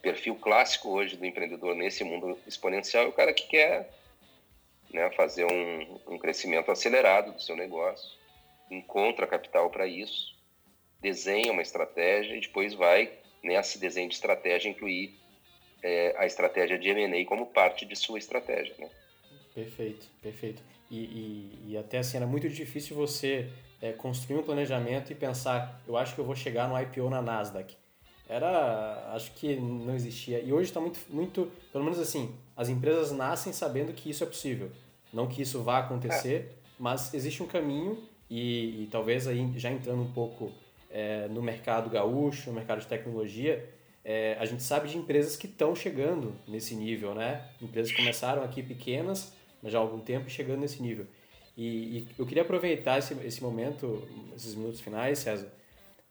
perfil 0.00 0.36
clássico 0.36 0.90
hoje 0.90 1.16
do 1.16 1.26
empreendedor 1.26 1.74
nesse 1.74 2.04
mundo 2.04 2.38
exponencial 2.46 3.04
é 3.04 3.08
o 3.08 3.12
cara 3.12 3.32
que 3.32 3.46
quer 3.46 3.90
né, 4.92 5.10
fazer 5.10 5.44
um, 5.44 6.00
um 6.06 6.18
crescimento 6.18 6.70
acelerado 6.70 7.32
do 7.32 7.42
seu 7.42 7.56
negócio, 7.56 8.17
encontra 8.70 9.26
capital 9.26 9.70
para 9.70 9.86
isso, 9.86 10.36
desenha 11.00 11.52
uma 11.52 11.62
estratégia 11.62 12.36
e 12.36 12.40
depois 12.40 12.74
vai, 12.74 13.12
nesse 13.42 13.78
desenho 13.78 14.08
de 14.08 14.14
estratégia, 14.14 14.68
incluir 14.68 15.18
é, 15.82 16.14
a 16.18 16.26
estratégia 16.26 16.78
de 16.78 16.88
M&A 16.88 17.24
como 17.24 17.46
parte 17.46 17.84
de 17.86 17.94
sua 17.96 18.18
estratégia. 18.18 18.74
Né? 18.78 18.88
Perfeito, 19.54 20.06
perfeito. 20.22 20.62
E, 20.90 20.98
e, 20.98 21.58
e, 21.68 21.76
até 21.76 21.98
assim, 21.98 22.16
era 22.16 22.26
muito 22.26 22.48
difícil 22.48 22.96
você 22.96 23.48
é, 23.80 23.92
construir 23.92 24.38
um 24.38 24.42
planejamento 24.42 25.12
e 25.12 25.14
pensar, 25.14 25.80
eu 25.86 25.96
acho 25.96 26.14
que 26.14 26.20
eu 26.20 26.24
vou 26.24 26.34
chegar 26.34 26.68
no 26.68 26.80
IPO 26.80 27.10
na 27.10 27.20
Nasdaq. 27.20 27.76
Era, 28.28 29.10
acho 29.14 29.32
que 29.32 29.56
não 29.56 29.94
existia. 29.94 30.40
E 30.40 30.52
hoje 30.52 30.70
está 30.70 30.80
muito, 30.80 30.98
muito, 31.08 31.50
pelo 31.72 31.84
menos 31.84 31.98
assim, 31.98 32.34
as 32.56 32.68
empresas 32.68 33.10
nascem 33.10 33.52
sabendo 33.52 33.92
que 33.92 34.10
isso 34.10 34.22
é 34.22 34.26
possível. 34.26 34.70
Não 35.12 35.26
que 35.26 35.40
isso 35.40 35.62
vá 35.62 35.78
acontecer, 35.78 36.36
é. 36.36 36.54
mas 36.78 37.14
existe 37.14 37.42
um 37.42 37.46
caminho 37.46 38.06
e, 38.30 38.82
e, 38.82 38.88
talvez 38.90 39.26
aí 39.26 39.52
já 39.56 39.70
entrando 39.70 40.02
um 40.02 40.12
pouco 40.12 40.52
é, 40.90 41.28
no 41.28 41.42
mercado 41.42 41.88
gaúcho, 41.88 42.50
no 42.50 42.56
mercado 42.56 42.80
de 42.80 42.86
tecnologia, 42.86 43.68
é, 44.04 44.36
a 44.38 44.44
gente 44.44 44.62
sabe 44.62 44.88
de 44.88 44.96
empresas 44.96 45.36
que 45.36 45.46
estão 45.46 45.74
chegando 45.74 46.34
nesse 46.46 46.74
nível, 46.74 47.14
né? 47.14 47.46
Empresas 47.60 47.90
que 47.90 47.98
começaram 47.98 48.42
aqui 48.42 48.62
pequenas, 48.62 49.32
mas 49.62 49.72
já 49.72 49.78
há 49.78 49.82
algum 49.82 50.00
tempo 50.00 50.30
chegando 50.30 50.60
nesse 50.60 50.80
nível. 50.82 51.06
E, 51.56 51.98
e 51.98 52.08
eu 52.18 52.24
queria 52.24 52.42
aproveitar 52.42 52.98
esse, 52.98 53.14
esse 53.24 53.42
momento, 53.42 54.06
esses 54.34 54.54
minutos 54.54 54.80
finais, 54.80 55.18
César, 55.18 55.52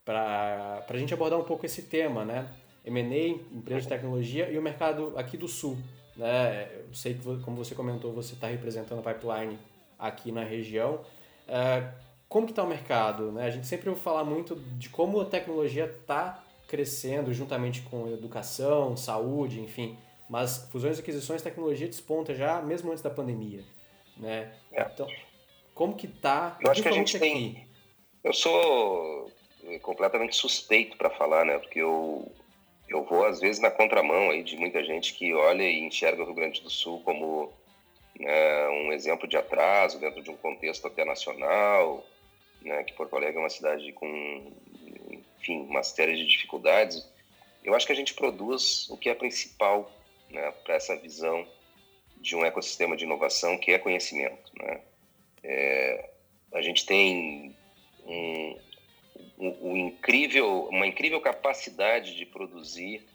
para 0.04 0.86
a 0.88 0.98
gente 0.98 1.14
abordar 1.14 1.40
um 1.40 1.44
pouco 1.44 1.66
esse 1.66 1.84
tema, 1.84 2.24
né? 2.26 2.50
M&A, 2.86 3.28
empresa 3.56 3.82
de 3.82 3.88
tecnologia 3.90 4.50
e 4.50 4.58
o 4.58 4.62
mercado 4.62 5.14
aqui 5.18 5.38
do 5.38 5.48
Sul. 5.48 5.78
Né? 6.16 6.70
Eu 6.88 6.94
sei 6.94 7.14
que, 7.14 7.22
como 7.22 7.58
você 7.58 7.76
comentou, 7.76 8.14
você 8.14 8.34
está 8.34 8.48
representando 8.48 9.00
a 9.00 9.14
Pipeline 9.14 9.60
aqui 10.00 10.32
na 10.32 10.44
região. 10.44 11.02
Uh, 11.48 12.07
como 12.30 12.46
que 12.46 12.52
está 12.52 12.64
o 12.64 12.68
mercado? 12.68 13.32
Né? 13.32 13.46
A 13.46 13.50
gente 13.50 13.68
sempre 13.68 13.90
ouve 13.90 14.02
falar 14.02 14.24
muito 14.24 14.56
de 14.56 14.90
como 14.90 15.22
a 15.22 15.26
tecnologia 15.26 15.86
está 15.86 16.44
crescendo 16.68 17.34
juntamente 17.34 17.82
com 17.84 18.08
educação, 18.10 18.98
saúde, 18.98 19.62
enfim. 19.62 19.98
Mas 20.30 20.68
fusões 20.72 20.98
e 20.98 21.02
aquisições, 21.02 21.42
tecnologia 21.42 21.88
desponta 21.88 22.36
já 22.36 22.62
mesmo 22.62 22.92
antes 22.92 23.02
da 23.02 23.10
pandemia. 23.10 23.64
Né? 24.18 24.54
É. 24.74 24.82
Então, 24.82 25.08
como 25.74 25.96
que 25.96 26.08
está? 26.08 26.58
Eu 26.62 26.72
acho 26.72 26.82
que 26.82 26.90
a 26.90 26.92
gente 26.92 27.16
aqui? 27.16 27.26
tem... 27.26 27.68
Eu 28.24 28.34
sou 28.34 29.32
completamente 29.82 30.36
suspeito 30.36 30.98
para 30.98 31.10
falar, 31.10 31.46
né? 31.46 31.58
Porque 31.58 31.80
eu, 31.80 32.30
eu 32.90 33.04
vou, 33.04 33.26
às 33.26 33.40
vezes, 33.40 33.62
na 33.62 33.72
contramão 33.72 34.32
aí 34.32 34.44
de 34.44 34.58
muita 34.58 34.84
gente 34.84 35.14
que 35.14 35.34
olha 35.34 35.64
e 35.64 35.80
enxerga 35.80 36.22
o 36.22 36.26
Rio 36.26 36.36
Grande 36.36 36.62
do 36.62 36.70
Sul 36.70 37.02
como 37.06 37.52
né, 38.20 38.70
um 38.70 38.92
exemplo 38.92 39.28
de 39.28 39.38
atraso 39.38 40.00
dentro 40.00 40.22
de 40.22 40.30
um 40.30 40.38
contexto 40.38 40.88
até 40.88 41.06
nacional, 41.06 42.06
né, 42.68 42.84
que 42.84 42.94
Porto 42.94 43.16
Alegre 43.16 43.38
é 43.38 43.40
uma 43.40 43.50
cidade 43.50 43.92
com, 43.94 44.52
enfim, 45.12 45.62
uma 45.62 45.84
série 45.84 46.16
de 46.16 46.26
dificuldades. 46.26 47.08
Eu 47.64 47.74
acho 47.74 47.86
que 47.86 47.94
a 47.94 47.96
gente 47.96 48.14
produz 48.14 48.90
o 48.90 48.98
que 48.98 49.10
é 49.10 49.16
principal 49.16 49.92
né, 50.30 50.52
para 50.64 50.76
essa 50.76 50.96
visão 50.96 51.48
de 52.18 52.36
um 52.36 52.46
ecossistema 52.46 52.96
de 52.96 53.06
inovação 53.06 53.58
que 53.58 53.72
é 53.72 53.80
conhecimento. 53.80 54.52
Né? 54.60 54.82
É, 55.44 56.10
a 56.54 56.62
gente 56.62 56.86
tem 56.86 57.56
um, 58.06 58.60
um, 59.38 59.72
um 59.72 59.78
incrível, 59.78 60.68
uma 60.70 60.86
incrível 60.86 61.22
capacidade 61.22 62.16
de 62.16 62.26
produzir 62.26 63.06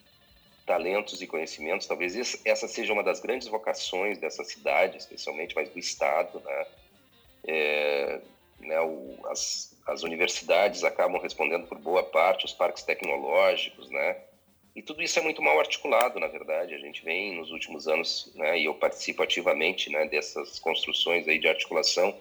talentos 0.64 1.20
e 1.20 1.26
conhecimentos. 1.26 1.86
Talvez 1.86 2.40
essa 2.44 2.68
seja 2.68 2.92
uma 2.92 3.02
das 3.02 3.20
grandes 3.20 3.48
vocações 3.48 4.18
dessa 4.18 4.44
cidade, 4.44 4.96
especialmente, 4.98 5.54
mas 5.54 5.68
do 5.68 5.78
Estado. 5.78 6.40
Né? 6.40 6.66
É, 7.44 8.20
né, 8.62 8.80
o, 8.80 9.18
as, 9.26 9.76
as 9.86 10.02
universidades 10.02 10.84
acabam 10.84 11.20
respondendo 11.20 11.66
por 11.66 11.78
boa 11.78 12.02
parte, 12.02 12.44
os 12.44 12.52
parques 12.52 12.82
tecnológicos, 12.82 13.90
né? 13.90 14.16
E 14.74 14.80
tudo 14.80 15.02
isso 15.02 15.18
é 15.18 15.22
muito 15.22 15.42
mal 15.42 15.58
articulado, 15.58 16.18
na 16.18 16.28
verdade. 16.28 16.74
A 16.74 16.78
gente 16.78 17.04
vem 17.04 17.36
nos 17.36 17.50
últimos 17.50 17.86
anos, 17.86 18.32
né, 18.34 18.58
e 18.58 18.64
eu 18.64 18.74
participo 18.74 19.22
ativamente 19.22 19.90
né, 19.90 20.06
dessas 20.06 20.58
construções 20.58 21.28
aí 21.28 21.38
de 21.38 21.48
articulação 21.48 22.16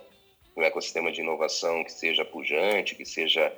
um 0.54 0.62
ecossistema 0.62 1.12
de 1.14 1.22
inovação 1.22 1.82
que 1.82 1.92
seja 1.94 2.26
pujante, 2.26 2.94
que 2.94 3.06
seja 3.06 3.54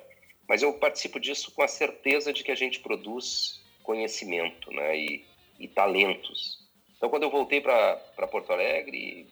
mas 0.47 0.61
eu 0.61 0.73
participo 0.73 1.19
disso 1.19 1.51
com 1.51 1.61
a 1.63 1.67
certeza 1.67 2.33
de 2.33 2.43
que 2.43 2.51
a 2.51 2.55
gente 2.55 2.79
produz 2.79 3.61
conhecimento 3.81 4.71
né, 4.71 4.97
e, 4.97 5.25
e 5.59 5.67
talentos. 5.67 6.59
Então, 6.97 7.09
quando 7.09 7.23
eu 7.23 7.29
voltei 7.29 7.61
para 7.61 7.97
Porto 8.29 8.51
Alegre, 8.51 9.27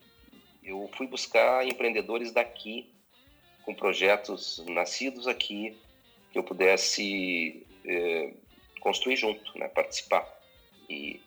eu 0.64 0.90
fui 0.94 1.08
buscar 1.08 1.68
empreendedores 1.68 2.32
daqui, 2.32 2.90
com 3.64 3.74
projetos 3.74 4.64
nascidos 4.68 5.28
aqui, 5.28 5.78
que 6.32 6.38
eu 6.38 6.44
pudesse 6.44 7.66
é, 7.86 8.34
construir 8.80 9.16
junto, 9.16 9.58
né, 9.58 9.68
participar. 9.68 10.28
E, 10.90 11.22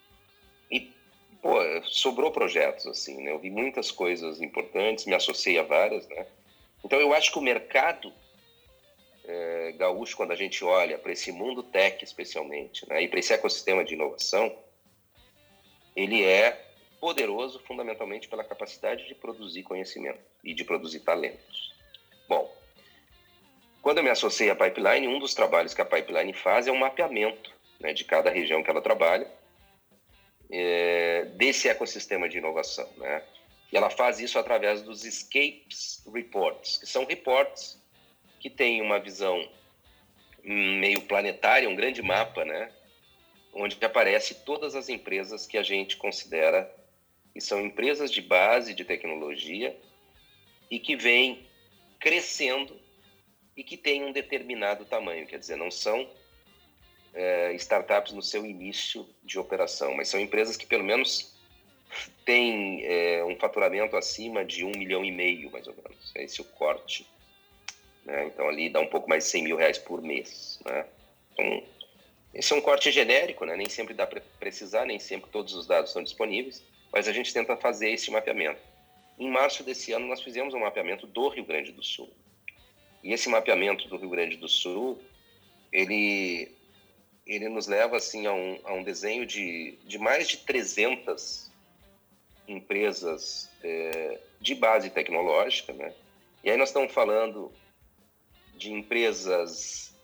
e 0.71 0.93
pô, 1.41 1.59
sobrou 1.85 2.31
projetos, 2.31 2.87
assim, 2.87 3.23
né? 3.23 3.33
Eu 3.33 3.39
vi 3.39 3.51
muitas 3.51 3.91
coisas 3.91 4.41
importantes, 4.41 5.07
me 5.07 5.15
associei 5.15 5.59
a 5.59 5.63
várias, 5.63 6.07
né? 6.09 6.27
Então, 6.85 7.01
eu 7.01 7.15
acho 7.15 7.33
que 7.33 7.39
o 7.39 7.43
mercado 7.43 8.13
é, 9.25 9.73
gaúcho, 9.73 10.17
quando 10.17 10.33
a 10.33 10.37
gente 10.37 10.63
olha 10.65 10.99
para 10.99 11.13
esse 11.13 11.33
mundo 11.33 11.63
tech, 11.63 12.05
especialmente, 12.05 12.87
né, 12.89 13.03
e 13.03 13.09
para 13.09 13.19
esse 13.19 13.33
ecossistema 13.33 13.85
de 13.85 13.95
inovação, 13.95 14.55
ele 15.97 16.23
é 16.23 16.63
poderoso 17.01 17.59
fundamentalmente 17.61 18.29
pela 18.29 18.45
capacidade 18.45 19.07
de 19.07 19.15
produzir 19.15 19.63
conhecimento 19.63 20.21
e 20.43 20.55
de 20.55 20.65
produzir 20.65 21.01
talentos. 21.01 21.74
Bom, 22.29 22.53
quando 23.83 23.99
eu 23.99 24.05
me 24.05 24.11
associei 24.11 24.51
à 24.51 24.57
Pipeline, 24.57 25.09
um 25.09 25.19
dos 25.19 25.35
trabalhos 25.35 25.75
que 25.75 25.81
a 25.81 25.85
Pipeline 25.85 26.33
faz 26.33 26.67
é 26.67 26.73
um 26.73 26.79
mapeamento 26.79 27.53
né, 27.81 27.93
de 27.93 28.05
cada 28.05 28.31
região 28.31 28.63
que 28.63 28.71
ela 28.71 28.81
trabalha, 28.81 29.31
é, 30.51 31.25
desse 31.37 31.69
ecossistema 31.69 32.29
de 32.29 32.39
inovação. 32.39 32.89
Né? 32.97 33.23
E 33.73 33.77
ela 33.77 33.91
faz 33.91 34.21
isso 34.21 34.39
através 34.39 34.83
dos 34.83 35.05
Escapes 35.05 36.03
Reports, 36.13 36.79
que 36.79 36.87
são 36.87 37.05
reports 37.05 37.83
que 38.39 38.49
tem 38.49 38.81
uma 38.81 39.01
visão 39.01 39.49
meio 40.45 41.01
planetária, 41.03 41.69
um 41.69 41.75
grande 41.75 42.03
mapa, 42.03 42.45
né? 42.45 42.71
Onde 43.55 43.83
aparece 43.83 44.45
todas 44.45 44.75
as 44.75 44.89
empresas 44.89 45.47
que 45.47 45.57
a 45.57 45.63
gente 45.63 45.97
considera 45.97 46.71
que 47.33 47.41
são 47.41 47.61
empresas 47.61 48.11
de 48.11 48.21
base 48.21 48.75
de 48.75 48.85
tecnologia 48.85 49.77
e 50.71 50.79
que 50.79 50.95
vêm 50.95 51.49
crescendo 51.99 52.79
e 53.57 53.63
que 53.63 53.77
têm 53.77 54.05
um 54.05 54.13
determinado 54.13 54.85
tamanho, 54.85 55.27
quer 55.27 55.39
dizer, 55.39 55.57
não 55.57 55.71
são 55.71 56.09
é, 57.13 57.53
startups 57.55 58.13
no 58.13 58.23
seu 58.23 58.45
início 58.45 59.09
de 59.23 59.39
operação, 59.39 59.95
mas 59.95 60.09
são 60.09 60.21
empresas 60.21 60.57
que 60.57 60.67
pelo 60.67 60.85
menos 60.85 61.35
têm 62.25 62.85
é, 62.85 63.25
um 63.25 63.37
faturamento 63.37 63.97
acima 63.97 64.45
de 64.45 64.65
um 64.65 64.71
milhão 64.71 65.05
e 65.05 65.13
meio, 65.13 65.51
mais 65.51 65.67
ou 65.67 65.75
menos. 65.75 66.13
Esse 66.17 66.41
é 66.41 66.43
o 66.43 66.47
corte 66.47 67.07
né? 68.05 68.27
Então 68.27 68.49
ali 68.49 68.69
dá 68.69 68.81
um 68.81 68.87
pouco 68.87 69.09
mais 69.09 69.25
de 69.25 69.31
100 69.31 69.45
mil 69.45 69.57
reais 69.57 69.79
por 69.79 70.03
mês. 70.03 70.61
Né? 70.65 70.87
Então, 71.33 71.63
esse 72.33 72.53
é 72.53 72.57
um 72.57 72.61
corte 72.61 72.91
genérico, 72.91 73.45
né? 73.45 73.57
nem 73.57 73.69
sempre 73.69 73.95
dá 73.95 74.07
para 74.07 74.21
precisar, 74.39 74.85
nem 74.85 74.99
sempre 74.99 75.31
todos 75.31 75.55
os 75.55 75.67
dados 75.67 75.91
estão 75.91 76.03
disponíveis, 76.03 76.63
mas 76.93 77.09
a 77.09 77.13
gente 77.13 77.33
tenta 77.33 77.57
fazer 77.57 77.91
esse 77.91 78.11
mapeamento. 78.11 78.61
Em 79.19 79.31
março 79.31 79.63
desse 79.63 79.93
ano, 79.93 80.07
nós 80.07 80.23
fizemos 80.23 80.55
um 80.55 80.61
mapeamento 80.61 81.07
do 81.07 81.29
Rio 81.29 81.45
Grande 81.45 81.73
do 81.73 81.83
Sul. 81.83 82.11
E 83.03 83.13
esse 83.13 83.29
mapeamento 83.29 83.87
do 83.89 83.97
Rio 83.97 84.11
Grande 84.11 84.37
do 84.37 84.49
Sul, 84.49 85.01
ele, 85.73 86.51
ele 87.27 87.49
nos 87.49 87.67
leva 87.67 87.97
assim, 87.97 88.27
a, 88.27 88.33
um, 88.33 88.59
a 88.65 88.73
um 88.73 88.83
desenho 88.83 89.27
de, 89.27 89.79
de 89.85 89.99
mais 89.99 90.27
de 90.27 90.39
300 90.39 91.51
empresas 92.49 93.51
é, 93.63 94.19
de 94.41 94.55
base 94.55 94.91
tecnológica. 94.91 95.73
Né? 95.73 95.93
E 96.43 96.51
aí 96.51 96.57
nós 96.57 96.71
estamos 96.71 96.93
falando 96.93 97.53
de 98.57 98.73
empresas 98.73 99.95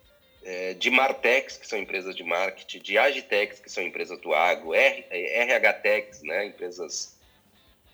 é, 0.42 0.74
de 0.74 0.90
Martex, 0.90 1.56
que 1.56 1.66
são 1.66 1.78
empresas 1.78 2.14
de 2.16 2.24
marketing, 2.24 2.78
de 2.80 2.98
Agitex, 2.98 3.60
que 3.60 3.70
são 3.70 3.82
empresas 3.82 4.20
do 4.20 4.34
agro, 4.34 4.74
R, 4.74 5.06
RHTex, 5.10 6.22
né, 6.22 6.46
empresas 6.46 7.18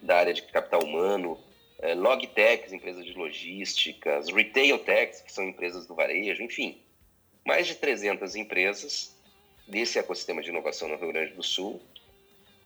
da 0.00 0.18
área 0.18 0.34
de 0.34 0.42
capital 0.42 0.82
humano, 0.82 1.38
é, 1.78 1.94
Logtex, 1.94 2.72
empresas 2.72 3.04
de 3.04 3.12
logísticas, 3.12 4.28
Retailtex, 4.28 5.20
que 5.20 5.32
são 5.32 5.44
empresas 5.44 5.86
do 5.86 5.94
varejo, 5.94 6.42
enfim, 6.42 6.80
mais 7.44 7.66
de 7.66 7.74
300 7.74 8.34
empresas 8.34 9.14
desse 9.66 9.98
ecossistema 9.98 10.42
de 10.42 10.50
inovação 10.50 10.88
no 10.88 10.96
Rio 10.96 11.12
Grande 11.12 11.34
do 11.34 11.42
Sul, 11.42 11.80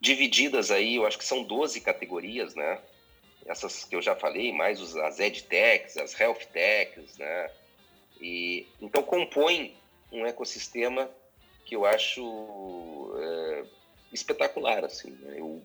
divididas 0.01 0.71
aí, 0.71 0.97
eu 0.97 1.07
acho 1.07 1.19
que 1.19 1.25
são 1.25 1.43
12 1.43 1.81
categorias, 1.81 2.55
né? 2.55 2.81
Essas 3.47 3.85
que 3.85 3.95
eu 3.95 4.03
já 4.03 4.15
falei, 4.17 4.53
mais 4.53 4.97
as 4.97 5.19
EdTechs, 5.19 5.97
as 5.97 6.19
HealthTechs, 6.19 7.19
né? 7.19 7.51
E, 8.21 8.67
então 8.81 9.03
compõe 9.03 9.77
um 10.13 10.27
ecossistema 10.27 11.11
que 11.65 11.77
eu 11.77 11.85
acho 11.85 13.13
é, 13.19 13.65
espetacular, 14.13 14.85
assim. 14.85 15.11
Né? 15.11 15.37
Eu... 15.39 15.63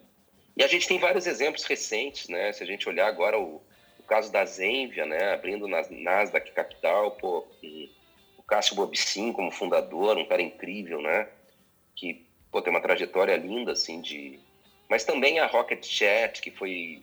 E 0.55 0.63
a 0.63 0.67
gente 0.67 0.87
tem 0.87 0.99
vários 0.99 1.27
exemplos 1.27 1.63
recentes, 1.65 2.29
né? 2.29 2.53
Se 2.53 2.63
a 2.63 2.65
gente 2.65 2.87
olhar 2.87 3.07
agora 3.07 3.37
o, 3.39 3.61
o 3.99 4.03
caso 4.03 4.31
da 4.31 4.45
Zenvia, 4.45 5.05
né? 5.05 5.33
Abrindo 5.33 5.67
na 5.67 5.81
Nasdaq 5.89 6.51
Capital, 6.51 7.11
pô, 7.11 7.45
o 8.37 8.43
Cássio 8.43 8.75
Bobicin 8.75 9.33
como 9.33 9.51
fundador, 9.51 10.17
um 10.17 10.25
cara 10.25 10.41
incrível, 10.41 11.01
né? 11.01 11.27
Que 11.95 12.25
pô, 12.51 12.61
tem 12.61 12.71
uma 12.71 12.81
trajetória 12.81 13.35
linda, 13.35 13.73
assim, 13.73 14.01
de... 14.01 14.39
Mas 14.89 15.03
também 15.03 15.39
a 15.39 15.47
Rocket 15.47 15.85
Chat, 15.85 16.41
que 16.41 16.51
foi 16.51 17.01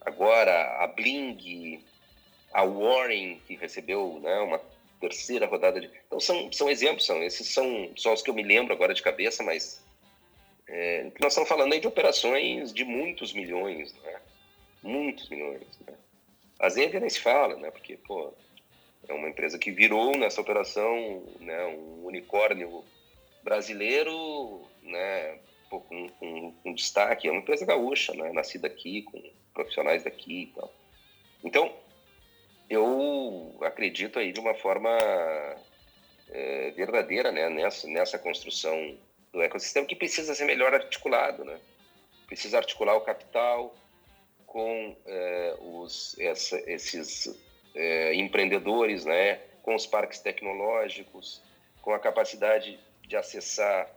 agora, 0.00 0.82
a 0.82 0.86
Bling, 0.86 1.84
a 2.52 2.64
Warren, 2.64 3.40
que 3.46 3.56
recebeu 3.56 4.20
né, 4.22 4.38
uma 4.40 4.60
terceira 5.00 5.46
rodada 5.46 5.80
de. 5.80 5.90
Então 6.06 6.20
são, 6.20 6.52
são 6.52 6.70
exemplos, 6.70 7.06
são, 7.06 7.22
esses 7.22 7.48
são 7.48 7.90
só 7.96 8.12
os 8.12 8.22
que 8.22 8.30
eu 8.30 8.34
me 8.34 8.42
lembro 8.42 8.72
agora 8.72 8.94
de 8.94 9.02
cabeça, 9.02 9.42
mas 9.42 9.82
é, 10.72 11.10
nós 11.18 11.32
estamos 11.32 11.48
falando 11.48 11.72
aí 11.72 11.80
de 11.80 11.88
operações 11.88 12.72
de 12.72 12.84
muitos 12.84 13.32
milhões, 13.32 13.92
né? 14.04 14.20
Muitos 14.80 15.28
milhões. 15.28 15.66
Né? 15.84 15.94
A 16.60 16.68
Zenvia 16.68 17.00
nem 17.00 17.10
se 17.10 17.18
fala, 17.18 17.56
né? 17.56 17.72
Porque, 17.72 17.96
pô, 17.96 18.32
é 19.08 19.12
uma 19.12 19.28
empresa 19.28 19.58
que 19.58 19.72
virou 19.72 20.16
nessa 20.16 20.40
operação 20.40 21.24
né, 21.40 21.66
um 21.66 22.06
unicórnio 22.06 22.84
brasileiro, 23.42 24.62
né? 24.80 25.40
Pô, 25.68 25.80
com, 25.80 26.08
com, 26.08 26.52
com, 26.52 26.72
destaque. 26.72 27.26
É 27.26 27.32
uma 27.32 27.40
empresa 27.40 27.66
gaúcha, 27.66 28.14
né? 28.14 28.32
Nascida 28.32 28.68
aqui, 28.68 29.02
com 29.02 29.20
profissionais 29.52 30.04
daqui 30.04 30.42
e 30.42 30.46
tal. 30.54 30.72
Então, 31.42 31.74
eu 32.68 33.58
acredito 33.62 34.20
aí 34.20 34.30
de 34.30 34.38
uma 34.38 34.54
forma 34.54 34.88
é, 36.28 36.70
verdadeira 36.76 37.32
né, 37.32 37.48
nessa, 37.48 37.88
nessa 37.88 38.18
construção 38.20 38.96
do 39.32 39.42
ecossistema 39.42 39.86
que 39.86 39.96
precisa 39.96 40.34
ser 40.34 40.44
melhor 40.44 40.74
articulado. 40.74 41.44
Né? 41.44 41.58
Precisa 42.26 42.58
articular 42.58 42.96
o 42.96 43.00
capital 43.00 43.74
com 44.46 44.96
é, 45.06 45.56
os, 45.60 46.18
essa, 46.18 46.58
esses 46.70 47.38
é, 47.74 48.14
empreendedores, 48.14 49.04
né? 49.04 49.36
com 49.62 49.74
os 49.74 49.86
parques 49.86 50.20
tecnológicos, 50.20 51.42
com 51.82 51.92
a 51.92 51.98
capacidade 51.98 52.78
de 53.06 53.16
acessar 53.16 53.88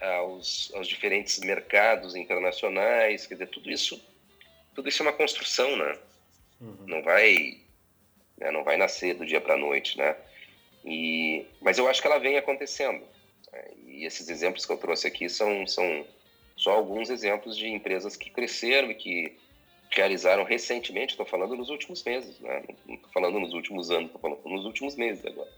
aos, 0.00 0.72
aos 0.74 0.86
diferentes 0.86 1.38
mercados 1.40 2.14
internacionais. 2.14 3.26
Quer 3.26 3.34
dizer, 3.34 3.48
tudo 3.48 3.70
isso, 3.70 4.02
tudo 4.74 4.88
isso 4.88 5.02
é 5.02 5.06
uma 5.06 5.12
construção, 5.12 5.76
né? 5.76 5.98
Uhum. 6.60 6.84
Não 6.86 7.02
vai 7.02 7.62
né? 8.42 8.50
não 8.50 8.64
vai 8.64 8.76
nascer 8.76 9.14
do 9.14 9.24
dia 9.24 9.40
para 9.40 9.54
a 9.54 9.58
noite, 9.58 9.96
né? 9.96 10.16
E, 10.84 11.46
mas 11.60 11.78
eu 11.78 11.88
acho 11.88 12.00
que 12.00 12.08
ela 12.08 12.18
vem 12.18 12.36
acontecendo. 12.36 13.04
Né? 13.52 13.64
E 13.86 14.04
esses 14.04 14.28
exemplos 14.28 14.64
que 14.64 14.72
eu 14.72 14.78
trouxe 14.78 15.06
aqui 15.06 15.28
são, 15.28 15.66
são 15.66 16.06
só 16.56 16.72
alguns 16.72 17.10
exemplos 17.10 17.56
de 17.56 17.68
empresas 17.68 18.16
que 18.16 18.30
cresceram 18.30 18.90
e 18.90 18.94
que 18.94 19.36
realizaram 19.90 20.44
recentemente, 20.44 21.12
estou 21.12 21.26
falando 21.26 21.54
nos 21.54 21.68
últimos 21.68 22.02
meses, 22.02 22.40
né? 22.40 22.62
não 22.86 22.94
estou 22.94 23.10
falando 23.12 23.38
nos 23.38 23.52
últimos 23.52 23.90
anos, 23.90 24.06
estou 24.06 24.20
falando 24.20 24.40
nos 24.44 24.64
últimos 24.64 24.96
meses 24.96 25.24
agora. 25.26 25.50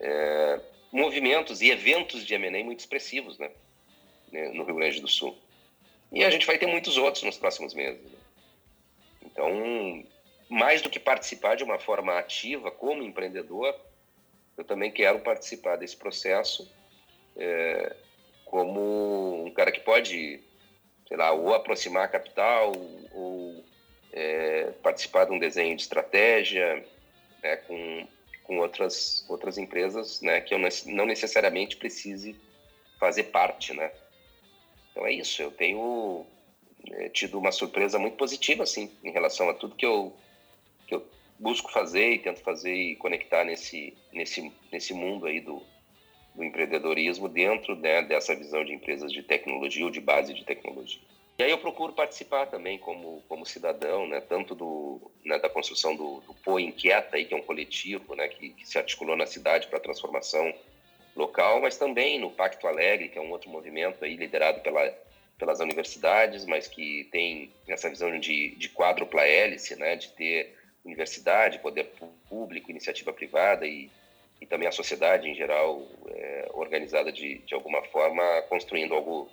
É, 0.00 0.60
movimentos 0.90 1.60
e 1.60 1.70
eventos 1.70 2.24
de 2.24 2.34
M&A 2.34 2.64
muito 2.64 2.80
expressivos 2.80 3.38
né? 3.38 3.50
no 4.54 4.64
Rio 4.64 4.76
Grande 4.76 5.00
do 5.00 5.08
Sul. 5.08 5.36
E 6.10 6.24
a 6.24 6.30
gente 6.30 6.46
vai 6.46 6.56
ter 6.58 6.66
muitos 6.66 6.96
outros 6.96 7.22
nos 7.22 7.36
próximos 7.36 7.74
meses. 7.74 8.02
Né? 8.02 8.18
Então, 9.26 10.04
mais 10.48 10.80
do 10.80 10.88
que 10.88 10.98
participar 10.98 11.56
de 11.56 11.64
uma 11.64 11.78
forma 11.78 12.18
ativa 12.18 12.70
como 12.70 13.02
empreendedor, 13.02 13.74
eu 14.56 14.64
também 14.64 14.90
quero 14.90 15.20
participar 15.20 15.76
desse 15.76 15.96
processo 15.96 16.68
é, 17.38 17.96
como 18.44 19.46
um 19.46 19.50
cara 19.52 19.70
que 19.70 19.80
pode, 19.80 20.40
sei 21.06 21.16
lá, 21.16 21.32
ou 21.32 21.54
aproximar 21.54 22.04
a 22.04 22.08
capital, 22.08 22.72
ou 23.12 23.64
é, 24.12 24.72
participar 24.82 25.26
de 25.26 25.32
um 25.32 25.38
desenho 25.38 25.76
de 25.76 25.82
estratégia 25.82 26.84
né, 27.42 27.56
com, 27.56 28.08
com 28.44 28.58
outras, 28.58 29.24
outras 29.28 29.58
empresas 29.58 30.20
né, 30.20 30.40
que 30.40 30.54
eu 30.54 30.58
não 30.58 31.06
necessariamente 31.06 31.76
precise 31.76 32.34
fazer 32.98 33.24
parte, 33.24 33.72
né? 33.72 33.92
Então 34.90 35.06
é 35.06 35.12
isso, 35.12 35.40
eu 35.40 35.50
tenho 35.52 36.26
é, 36.90 37.08
tido 37.10 37.38
uma 37.38 37.52
surpresa 37.52 37.98
muito 37.98 38.16
positiva, 38.16 38.64
assim, 38.64 38.90
em 39.04 39.12
relação 39.12 39.48
a 39.48 39.54
tudo 39.54 39.76
que 39.76 39.86
eu 39.86 40.12
que 40.86 40.94
eu 40.94 41.06
busco 41.38 41.70
fazer 41.70 42.14
e 42.14 42.18
tento 42.18 42.40
fazer 42.40 42.74
e 42.74 42.96
conectar 42.96 43.44
nesse, 43.44 43.94
nesse, 44.12 44.50
nesse 44.72 44.94
mundo 44.94 45.26
aí 45.26 45.38
do, 45.38 45.62
do 46.38 46.44
empreendedorismo 46.44 47.28
dentro 47.28 47.74
né, 47.74 48.00
dessa 48.02 48.34
visão 48.34 48.64
de 48.64 48.72
empresas 48.72 49.12
de 49.12 49.22
tecnologia 49.22 49.84
ou 49.84 49.90
de 49.90 50.00
base 50.00 50.32
de 50.32 50.44
tecnologia. 50.44 51.00
E 51.38 51.42
aí 51.42 51.50
eu 51.50 51.58
procuro 51.58 51.92
participar 51.92 52.46
também 52.46 52.78
como, 52.78 53.22
como 53.28 53.44
cidadão, 53.44 54.06
né, 54.06 54.20
tanto 54.20 54.54
do, 54.54 55.10
né, 55.24 55.38
da 55.38 55.48
construção 55.48 55.94
do, 55.94 56.20
do 56.20 56.60
Inquieta, 56.60 57.16
aí, 57.16 57.24
que 57.24 57.34
é 57.34 57.36
um 57.36 57.42
coletivo 57.42 58.14
né, 58.14 58.28
que, 58.28 58.50
que 58.50 58.66
se 58.66 58.78
articulou 58.78 59.16
na 59.16 59.26
cidade 59.26 59.66
para 59.66 59.78
a 59.78 59.82
transformação 59.82 60.52
local, 61.14 61.60
mas 61.60 61.76
também 61.76 62.18
no 62.18 62.30
Pacto 62.30 62.66
Alegre, 62.66 63.08
que 63.08 63.18
é 63.18 63.20
um 63.20 63.30
outro 63.30 63.50
movimento 63.50 64.04
aí 64.04 64.16
liderado 64.16 64.60
pela, 64.60 64.92
pelas 65.36 65.60
universidades, 65.60 66.44
mas 66.44 66.66
que 66.66 67.08
tem 67.10 67.52
essa 67.66 67.90
visão 67.90 68.18
de, 68.18 68.54
de 68.56 68.68
quádrupla 68.68 69.24
hélice, 69.24 69.76
né, 69.76 69.96
de 69.96 70.10
ter 70.10 70.56
universidade, 70.84 71.58
poder 71.58 71.90
público, 72.28 72.70
iniciativa 72.70 73.12
privada 73.12 73.66
e, 73.66 73.90
e 74.40 74.46
também 74.46 74.68
a 74.68 74.72
sociedade 74.72 75.28
em 75.28 75.34
geral 75.34 75.82
é, 76.06 76.50
organizada 76.54 77.12
de, 77.12 77.38
de 77.38 77.54
alguma 77.54 77.82
forma, 77.84 78.22
construindo 78.48 78.94
algo, 78.94 79.28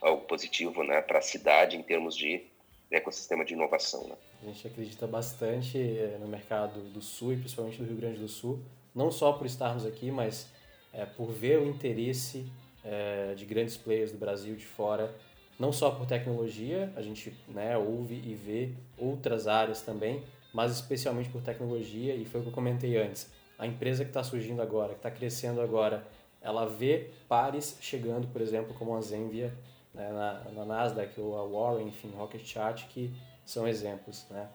algo 0.00 0.24
positivo 0.26 0.82
né, 0.82 1.00
para 1.02 1.18
a 1.18 1.22
cidade 1.22 1.76
em 1.76 1.82
termos 1.82 2.16
de 2.16 2.42
ecossistema 2.90 3.44
de 3.44 3.54
inovação. 3.54 4.06
Né? 4.08 4.14
A 4.42 4.46
gente 4.46 4.66
acredita 4.66 5.06
bastante 5.06 5.78
é, 5.78 6.18
no 6.20 6.28
mercado 6.28 6.80
do 6.90 7.00
Sul 7.00 7.32
e 7.32 7.36
principalmente 7.36 7.78
do 7.78 7.84
Rio 7.84 7.96
Grande 7.96 8.20
do 8.20 8.28
Sul, 8.28 8.60
não 8.94 9.10
só 9.10 9.32
por 9.32 9.46
estarmos 9.46 9.84
aqui, 9.84 10.10
mas 10.10 10.48
é, 10.92 11.04
por 11.04 11.32
ver 11.32 11.58
o 11.58 11.66
interesse 11.66 12.46
é, 12.84 13.34
de 13.34 13.44
grandes 13.44 13.76
players 13.76 14.12
do 14.12 14.18
Brasil 14.18 14.54
de 14.54 14.64
fora, 14.64 15.12
não 15.58 15.72
só 15.72 15.90
por 15.90 16.06
tecnologia, 16.06 16.92
a 16.96 17.02
gente 17.02 17.32
né, 17.48 17.76
ouve 17.76 18.14
e 18.14 18.34
vê 18.34 18.70
outras 18.98 19.46
áreas 19.46 19.82
também, 19.82 20.22
mas 20.52 20.72
especialmente 20.72 21.28
por 21.30 21.42
tecnologia, 21.42 22.14
e 22.14 22.24
foi 22.24 22.40
o 22.40 22.42
que 22.44 22.50
eu 22.50 22.54
comentei 22.54 22.96
antes. 22.96 23.30
A 23.58 23.66
empresa 23.66 24.04
que 24.04 24.10
está 24.10 24.22
surgindo 24.22 24.60
agora, 24.60 24.90
que 24.90 24.98
está 24.98 25.10
crescendo 25.10 25.60
agora, 25.60 26.04
ela 26.40 26.66
vê 26.66 27.10
pares 27.28 27.78
chegando, 27.80 28.28
por 28.28 28.40
exemplo, 28.40 28.74
como 28.74 28.96
a 28.96 29.00
Zenvia 29.00 29.52
né, 29.94 30.10
na, 30.10 30.50
na, 30.52 30.64
Nasdaq, 30.64 31.18
ou 31.20 31.38
a 31.38 31.44
Warren, 31.46 31.88
enfim, 31.88 32.10
Rocket 32.16 32.44
Chat, 32.44 32.86
que 32.88 33.14
são 33.44 33.66
exemplos. 33.66 34.26
Né? 34.28 34.48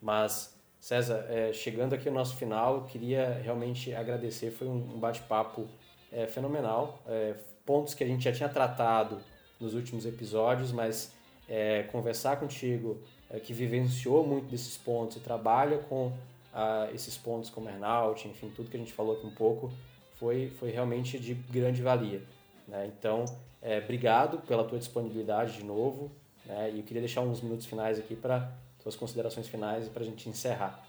Mas, 0.00 0.54
César, 0.80 1.26
é, 1.28 1.52
chegando 1.52 1.94
aqui 1.94 2.08
ao 2.08 2.14
nosso 2.14 2.36
final, 2.36 2.76
eu 2.76 2.84
queria 2.84 3.40
realmente 3.44 3.94
agradecer, 3.94 4.50
foi 4.50 4.66
um, 4.66 4.94
um 4.94 4.98
bate-papo 4.98 5.68
é, 6.10 6.26
fenomenal, 6.26 7.00
é, 7.06 7.34
pontos 7.64 7.94
que 7.94 8.02
a 8.02 8.06
gente 8.06 8.24
já 8.24 8.32
tinha 8.32 8.48
tratado 8.48 9.20
nos 9.60 9.74
últimos 9.74 10.06
episódios, 10.06 10.72
mas 10.72 11.12
é, 11.48 11.82
conversar 11.84 12.38
contigo 12.38 12.98
é, 13.30 13.38
que 13.38 13.52
vivenciou 13.52 14.26
muito 14.26 14.46
desses 14.46 14.76
pontos 14.76 15.16
e 15.16 15.20
trabalha 15.20 15.78
com 15.78 16.12
ah, 16.58 16.90
esses 16.92 17.16
pontos 17.16 17.50
como 17.50 17.68
Earnout, 17.68 18.26
enfim, 18.26 18.50
tudo 18.50 18.68
que 18.68 18.76
a 18.76 18.80
gente 18.80 18.92
falou 18.92 19.16
aqui 19.16 19.24
um 19.24 19.34
pouco, 19.34 19.70
foi, 20.16 20.50
foi 20.58 20.72
realmente 20.72 21.16
de 21.16 21.32
grande 21.32 21.80
valia. 21.80 22.20
Né? 22.66 22.90
Então, 22.98 23.24
é, 23.62 23.78
obrigado 23.78 24.40
pela 24.40 24.64
tua 24.64 24.76
disponibilidade 24.76 25.52
de 25.52 25.64
novo, 25.64 26.10
né? 26.44 26.72
e 26.74 26.78
eu 26.78 26.82
queria 26.82 27.00
deixar 27.00 27.20
uns 27.20 27.40
minutos 27.40 27.64
finais 27.64 27.96
aqui 28.00 28.16
para 28.16 28.50
suas 28.80 28.96
considerações 28.96 29.46
finais 29.46 29.86
e 29.86 29.90
para 29.90 30.02
a 30.02 30.04
gente 30.04 30.28
encerrar. 30.28 30.84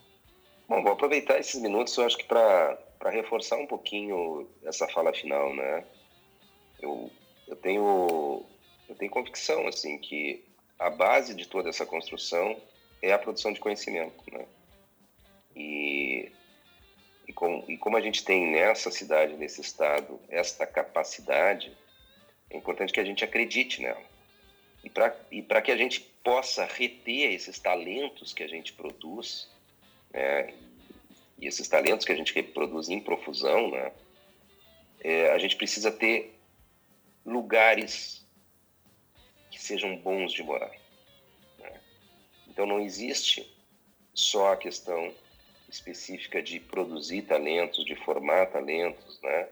Bom, 0.67 0.81
vou 0.81 0.93
aproveitar 0.93 1.37
esses 1.37 1.61
minutos, 1.61 1.95
eu 1.95 2.05
acho 2.05 2.17
que 2.17 2.25
para 2.25 2.79
reforçar 3.11 3.57
um 3.57 3.67
pouquinho 3.67 4.47
essa 4.63 4.87
fala 4.87 5.13
final, 5.13 5.55
né? 5.55 5.85
Eu, 6.81 7.11
eu 7.47 7.55
tenho 7.55 8.43
eu 8.87 8.95
tenho 8.95 9.11
convicção 9.11 9.67
assim 9.67 9.99
que 9.99 10.43
a 10.79 10.89
base 10.89 11.35
de 11.35 11.47
toda 11.47 11.69
essa 11.69 11.85
construção 11.85 12.55
é 13.03 13.11
a 13.11 13.19
produção 13.19 13.53
de 13.53 13.59
conhecimento, 13.59 14.23
né? 14.31 14.45
E, 15.55 16.31
e, 17.27 17.33
com, 17.33 17.63
e 17.67 17.77
como 17.77 17.97
a 17.97 18.01
gente 18.01 18.23
tem 18.23 18.51
nessa 18.51 18.91
cidade, 18.91 19.35
nesse 19.35 19.61
estado, 19.61 20.19
esta 20.29 20.65
capacidade, 20.65 21.71
é 22.49 22.57
importante 22.57 22.93
que 22.93 22.99
a 22.99 23.05
gente 23.05 23.23
acredite 23.23 23.81
nela. 23.81 24.01
E 24.83 24.89
para 24.89 25.15
e 25.31 25.41
que 25.61 25.71
a 25.71 25.77
gente 25.77 25.99
possa 26.23 26.65
reter 26.65 27.33
esses 27.33 27.59
talentos 27.59 28.33
que 28.33 28.43
a 28.43 28.47
gente 28.47 28.73
produz, 28.73 29.49
né? 30.11 30.53
E 31.37 31.47
esses 31.47 31.67
talentos 31.67 32.05
que 32.05 32.11
a 32.11 32.15
gente 32.15 32.33
reproduz 32.33 32.89
em 32.89 32.99
profusão, 32.99 33.71
né? 33.71 33.91
É, 35.01 35.31
a 35.31 35.37
gente 35.37 35.55
precisa 35.55 35.91
ter 35.91 36.37
lugares 37.25 38.25
que 39.51 39.61
sejam 39.61 39.95
bons 39.97 40.31
de 40.31 40.43
morar. 40.43 40.71
Né? 41.57 41.81
Então 42.47 42.65
não 42.65 42.79
existe 42.79 43.49
só 44.13 44.53
a 44.53 44.57
questão 44.57 45.13
específica 45.69 46.41
de 46.41 46.59
produzir 46.59 47.23
talentos, 47.23 47.85
de 47.85 47.95
formar 47.95 48.47
talentos, 48.47 49.21
né? 49.21 49.47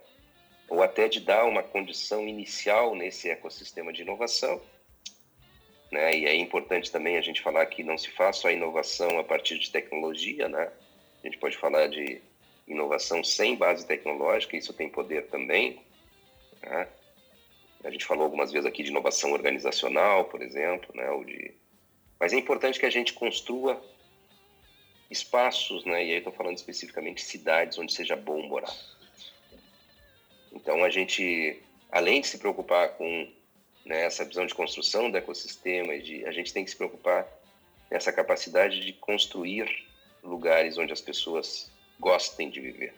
ou 0.67 0.81
até 0.83 1.07
de 1.07 1.19
dar 1.19 1.45
uma 1.45 1.63
condição 1.63 2.27
inicial 2.27 2.95
nesse 2.95 3.29
ecossistema 3.29 3.93
de 3.93 4.01
inovação. 4.01 4.61
Né? 5.91 6.17
E 6.17 6.25
é 6.25 6.35
importante 6.35 6.91
também 6.91 7.17
a 7.17 7.21
gente 7.21 7.41
falar 7.41 7.65
que 7.67 7.83
não 7.83 7.97
se 7.97 8.09
faz 8.11 8.37
só 8.37 8.49
inovação 8.51 9.19
a 9.19 9.23
partir 9.23 9.57
de 9.57 9.71
tecnologia, 9.71 10.49
né? 10.49 10.69
A 11.23 11.27
gente 11.27 11.37
pode 11.37 11.57
falar 11.57 11.87
de 11.87 12.21
inovação 12.67 13.23
sem 13.23 13.55
base 13.55 13.87
tecnológica, 13.87 14.57
isso 14.57 14.73
tem 14.73 14.89
poder 14.89 15.27
também. 15.27 15.81
Né? 16.61 16.87
A 17.83 17.89
gente 17.89 18.05
falou 18.05 18.25
algumas 18.25 18.51
vezes 18.51 18.65
aqui 18.65 18.83
de 18.83 18.89
inovação 18.89 19.31
organizacional, 19.31 20.25
por 20.25 20.41
exemplo, 20.41 20.93
né? 20.93 21.09
Ou 21.09 21.23
de... 21.23 21.53
Mas 22.19 22.33
é 22.33 22.35
importante 22.35 22.79
que 22.79 22.85
a 22.85 22.89
gente 22.89 23.13
construa 23.13 23.81
espaços, 25.09 25.85
né? 25.85 26.05
E 26.05 26.11
aí 26.11 26.17
estou 26.17 26.33
falando 26.33 26.57
especificamente 26.57 27.23
cidades 27.23 27.77
onde 27.77 27.93
seja 27.93 28.15
bom 28.15 28.41
morar. 28.47 28.73
Então 30.51 30.83
a 30.83 30.89
gente, 30.89 31.61
além 31.91 32.21
de 32.21 32.27
se 32.27 32.37
preocupar 32.37 32.89
com 32.89 33.27
né, 33.85 34.03
essa 34.05 34.25
visão 34.25 34.45
de 34.45 34.53
construção 34.53 35.09
do 35.09 35.17
ecossistema, 35.17 35.97
de, 35.97 36.25
a 36.25 36.31
gente 36.31 36.53
tem 36.53 36.63
que 36.63 36.71
se 36.71 36.77
preocupar 36.77 37.27
nessa 37.89 38.11
capacidade 38.11 38.81
de 38.81 38.93
construir 38.93 39.85
lugares 40.21 40.77
onde 40.77 40.91
as 40.91 41.01
pessoas 41.01 41.71
gostem 41.99 42.49
de 42.49 42.59
viver. 42.59 42.93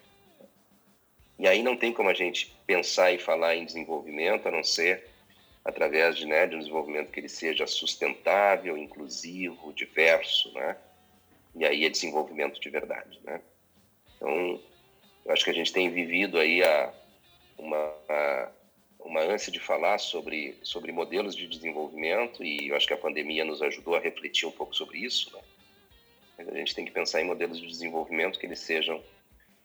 E 1.38 1.48
aí 1.48 1.64
não 1.64 1.78
tem 1.78 1.94
como 1.94 2.10
a 2.10 2.14
gente 2.14 2.54
pensar 2.66 3.14
e 3.14 3.20
falar 3.20 3.56
em 3.56 3.66
desenvolvimento 3.66 4.48
a 4.48 4.52
não 4.52 4.64
ser 4.64 5.08
através 5.64 6.18
de, 6.18 6.26
né, 6.26 6.48
de 6.48 6.56
um 6.56 6.60
desenvolvimento 6.60 7.12
que 7.12 7.20
ele 7.20 7.30
seja 7.30 7.68
sustentável, 7.68 8.78
inclusivo, 8.78 9.72
diverso, 9.74 10.52
né? 10.54 10.76
E 11.60 11.66
aí 11.66 11.86
é 11.86 11.90
desenvolvimento 11.90 12.58
de 12.58 12.70
verdade, 12.70 13.20
né? 13.22 13.42
Então, 14.16 14.62
eu 15.26 15.34
acho 15.34 15.44
que 15.44 15.52
a 15.52 15.54
gente 15.54 15.74
tem 15.74 15.92
vivido 15.92 16.40
aí 16.40 16.64
a, 16.64 16.94
uma, 17.58 17.94
a, 18.08 18.50
uma 18.98 19.20
ânsia 19.20 19.52
de 19.52 19.60
falar 19.60 19.98
sobre, 19.98 20.58
sobre 20.64 20.94
modelos 20.94 21.36
de 21.36 21.46
desenvolvimento 21.46 22.46
e 22.46 22.70
eu 22.70 22.78
acho 22.78 22.88
que 22.88 22.94
a 22.94 22.98
pandemia 22.98 23.44
nos 23.44 23.62
ajudou 23.62 23.94
a 23.94 24.00
refletir 24.00 24.48
um 24.48 24.52
pouco 24.52 24.74
sobre 24.74 25.00
isso, 25.00 25.36
né? 25.36 25.42
Mas 26.38 26.48
a 26.48 26.54
gente 26.54 26.74
tem 26.74 26.86
que 26.86 26.92
pensar 26.92 27.20
em 27.20 27.26
modelos 27.26 27.60
de 27.60 27.68
desenvolvimento 27.68 28.40
que 28.40 28.46
eles 28.46 28.60
sejam 28.60 29.04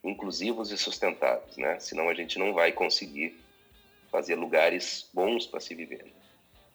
inclusivos 0.03 0.73
e 0.73 0.77
sustentáveis, 0.77 1.57
né? 1.57 1.79
Senão 1.79 2.09
a 2.09 2.15
gente 2.15 2.41
não 2.41 2.53
vai 2.53 2.73
conseguir 2.73 3.41
fazer 4.11 4.35
lugares 4.35 5.09
bons 5.15 5.47
para 5.47 5.61
se 5.61 5.77
viver. 5.77 6.03
Né? 6.03 6.11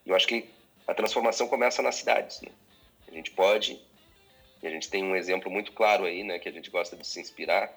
Eu 0.06 0.14
acho 0.14 0.26
que 0.26 0.48
a 0.86 0.94
transformação 0.94 1.46
começa 1.46 1.82
nas 1.82 1.96
cidades, 1.96 2.40
né? 2.40 2.50
A 3.06 3.10
gente 3.12 3.30
pode 3.32 3.78
e 4.62 4.66
a 4.66 4.70
gente 4.70 4.90
tem 4.90 5.02
um 5.02 5.16
exemplo 5.16 5.50
muito 5.50 5.72
claro 5.72 6.04
aí, 6.04 6.22
né, 6.22 6.38
que 6.38 6.48
a 6.48 6.52
gente 6.52 6.70
gosta 6.70 6.96
de 6.96 7.06
se 7.06 7.20
inspirar, 7.20 7.72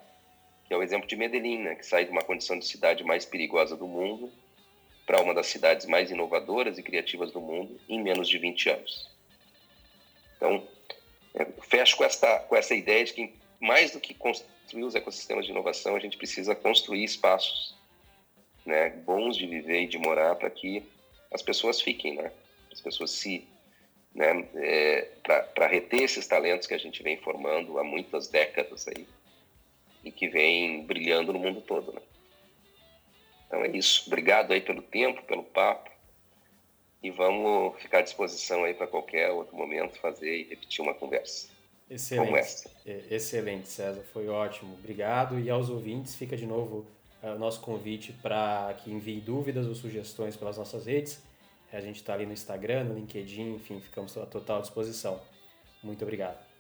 que 0.66 0.74
é 0.74 0.78
o 0.78 0.84
exemplo 0.84 1.08
de 1.08 1.16
Medellín, 1.16 1.60
né, 1.60 1.76
que 1.76 1.86
sai 1.86 2.06
de 2.06 2.12
uma 2.12 2.22
condição 2.22 2.58
de 2.58 2.66
cidade 2.66 3.04
mais 3.04 3.26
perigosa 3.26 3.76
do 3.76 3.88
mundo 3.88 4.32
para 5.06 5.22
uma 5.22 5.34
das 5.34 5.48
cidades 5.48 5.86
mais 5.86 6.12
inovadoras 6.12 6.78
e 6.78 6.84
criativas 6.84 7.32
do 7.32 7.42
mundo 7.42 7.80
em 7.88 8.02
menos 8.02 8.28
de 8.28 8.38
20 8.38 8.70
anos. 8.70 9.10
Então, 10.38 10.68
é, 11.34 11.46
fecho 11.64 11.98
com 11.98 12.04
essa, 12.04 12.40
com 12.40 12.56
essa 12.56 12.76
ideia 12.76 13.04
de 13.04 13.14
que, 13.14 13.34
mais 13.60 13.92
do 13.92 14.00
que 14.00 14.14
construir 14.14 14.84
os 14.84 14.96
ecossistemas 14.96 15.46
de 15.46 15.52
inovação, 15.52 15.96
a 15.96 16.00
gente 16.00 16.18
precisa 16.18 16.56
construir 16.56 17.04
espaços 17.04 17.76
né, 18.66 18.90
bons 18.90 19.36
de 19.38 19.48
viver 19.48 19.84
e 19.84 19.88
de 19.88 19.98
morar 19.98 20.36
para 20.36 20.50
que 20.50 20.84
as 21.32 21.42
pessoas 21.42 21.82
fiquem, 21.82 22.16
né? 22.16 22.32
As 22.72 22.80
pessoas 22.80 23.12
se 23.12 23.48
né, 24.14 24.48
é, 24.56 25.08
para 25.54 25.68
reter 25.68 26.04
esses 26.04 26.28
talentos 26.28 26.68
que 26.68 26.74
a 26.74 26.78
gente 26.78 27.02
vem 27.02 27.18
formando 27.18 27.80
há 27.80 27.84
muitas 27.84 28.28
décadas 28.28 28.88
aí 28.88 29.08
e 30.04 30.12
que 30.12 30.28
vem 30.28 30.86
brilhando 30.86 31.34
no 31.34 31.40
mundo 31.40 31.62
todo, 31.62 31.94
né? 31.94 32.02
Então 33.48 33.64
é 33.64 33.70
isso. 33.70 34.04
Obrigado 34.08 34.52
aí 34.52 34.62
pelo 34.62 34.82
tempo, 34.82 35.24
pelo 35.24 35.44
papo. 35.44 35.92
E 37.02 37.12
vamos 37.12 37.80
ficar 37.82 38.00
à 38.00 38.02
disposição 38.02 38.64
aí 38.64 38.74
para 38.74 38.88
qualquer 38.88 39.30
outro 39.30 39.56
momento 39.56 40.00
fazer 40.00 40.38
e 40.38 40.44
repetir 40.44 40.82
uma 40.82 40.94
conversa. 40.94 41.50
Excelente. 41.90 42.26
Como 42.26 42.38
essa. 42.38 42.72
É, 42.86 43.04
excelente, 43.12 43.68
César. 43.68 44.04
Foi 44.14 44.28
ótimo. 44.28 44.74
Obrigado. 44.74 45.40
E 45.40 45.50
aos 45.50 45.70
ouvintes, 45.70 46.16
fica 46.16 46.36
de 46.36 46.46
novo 46.46 46.86
é, 47.22 47.32
o 47.32 47.38
nosso 47.38 47.62
convite 47.62 48.14
para 48.14 48.74
que 48.84 48.92
envie 48.92 49.20
dúvidas 49.20 49.68
ou 49.68 49.76
sugestões 49.76 50.36
pelas 50.36 50.58
nossas 50.58 50.86
redes. 50.86 51.22
A 51.74 51.82
gente 51.82 51.96
está 51.96 52.14
ali 52.14 52.26
no 52.26 52.34
Instagram, 52.34 52.84
no 52.84 52.94
LinkedIn, 52.94 53.56
enfim, 53.56 53.82
ficamos 53.82 54.16
à 54.16 54.28
total 54.28 54.62
disposição. 54.62 55.20
Muito 55.82 56.04
obrigado. 56.04 56.53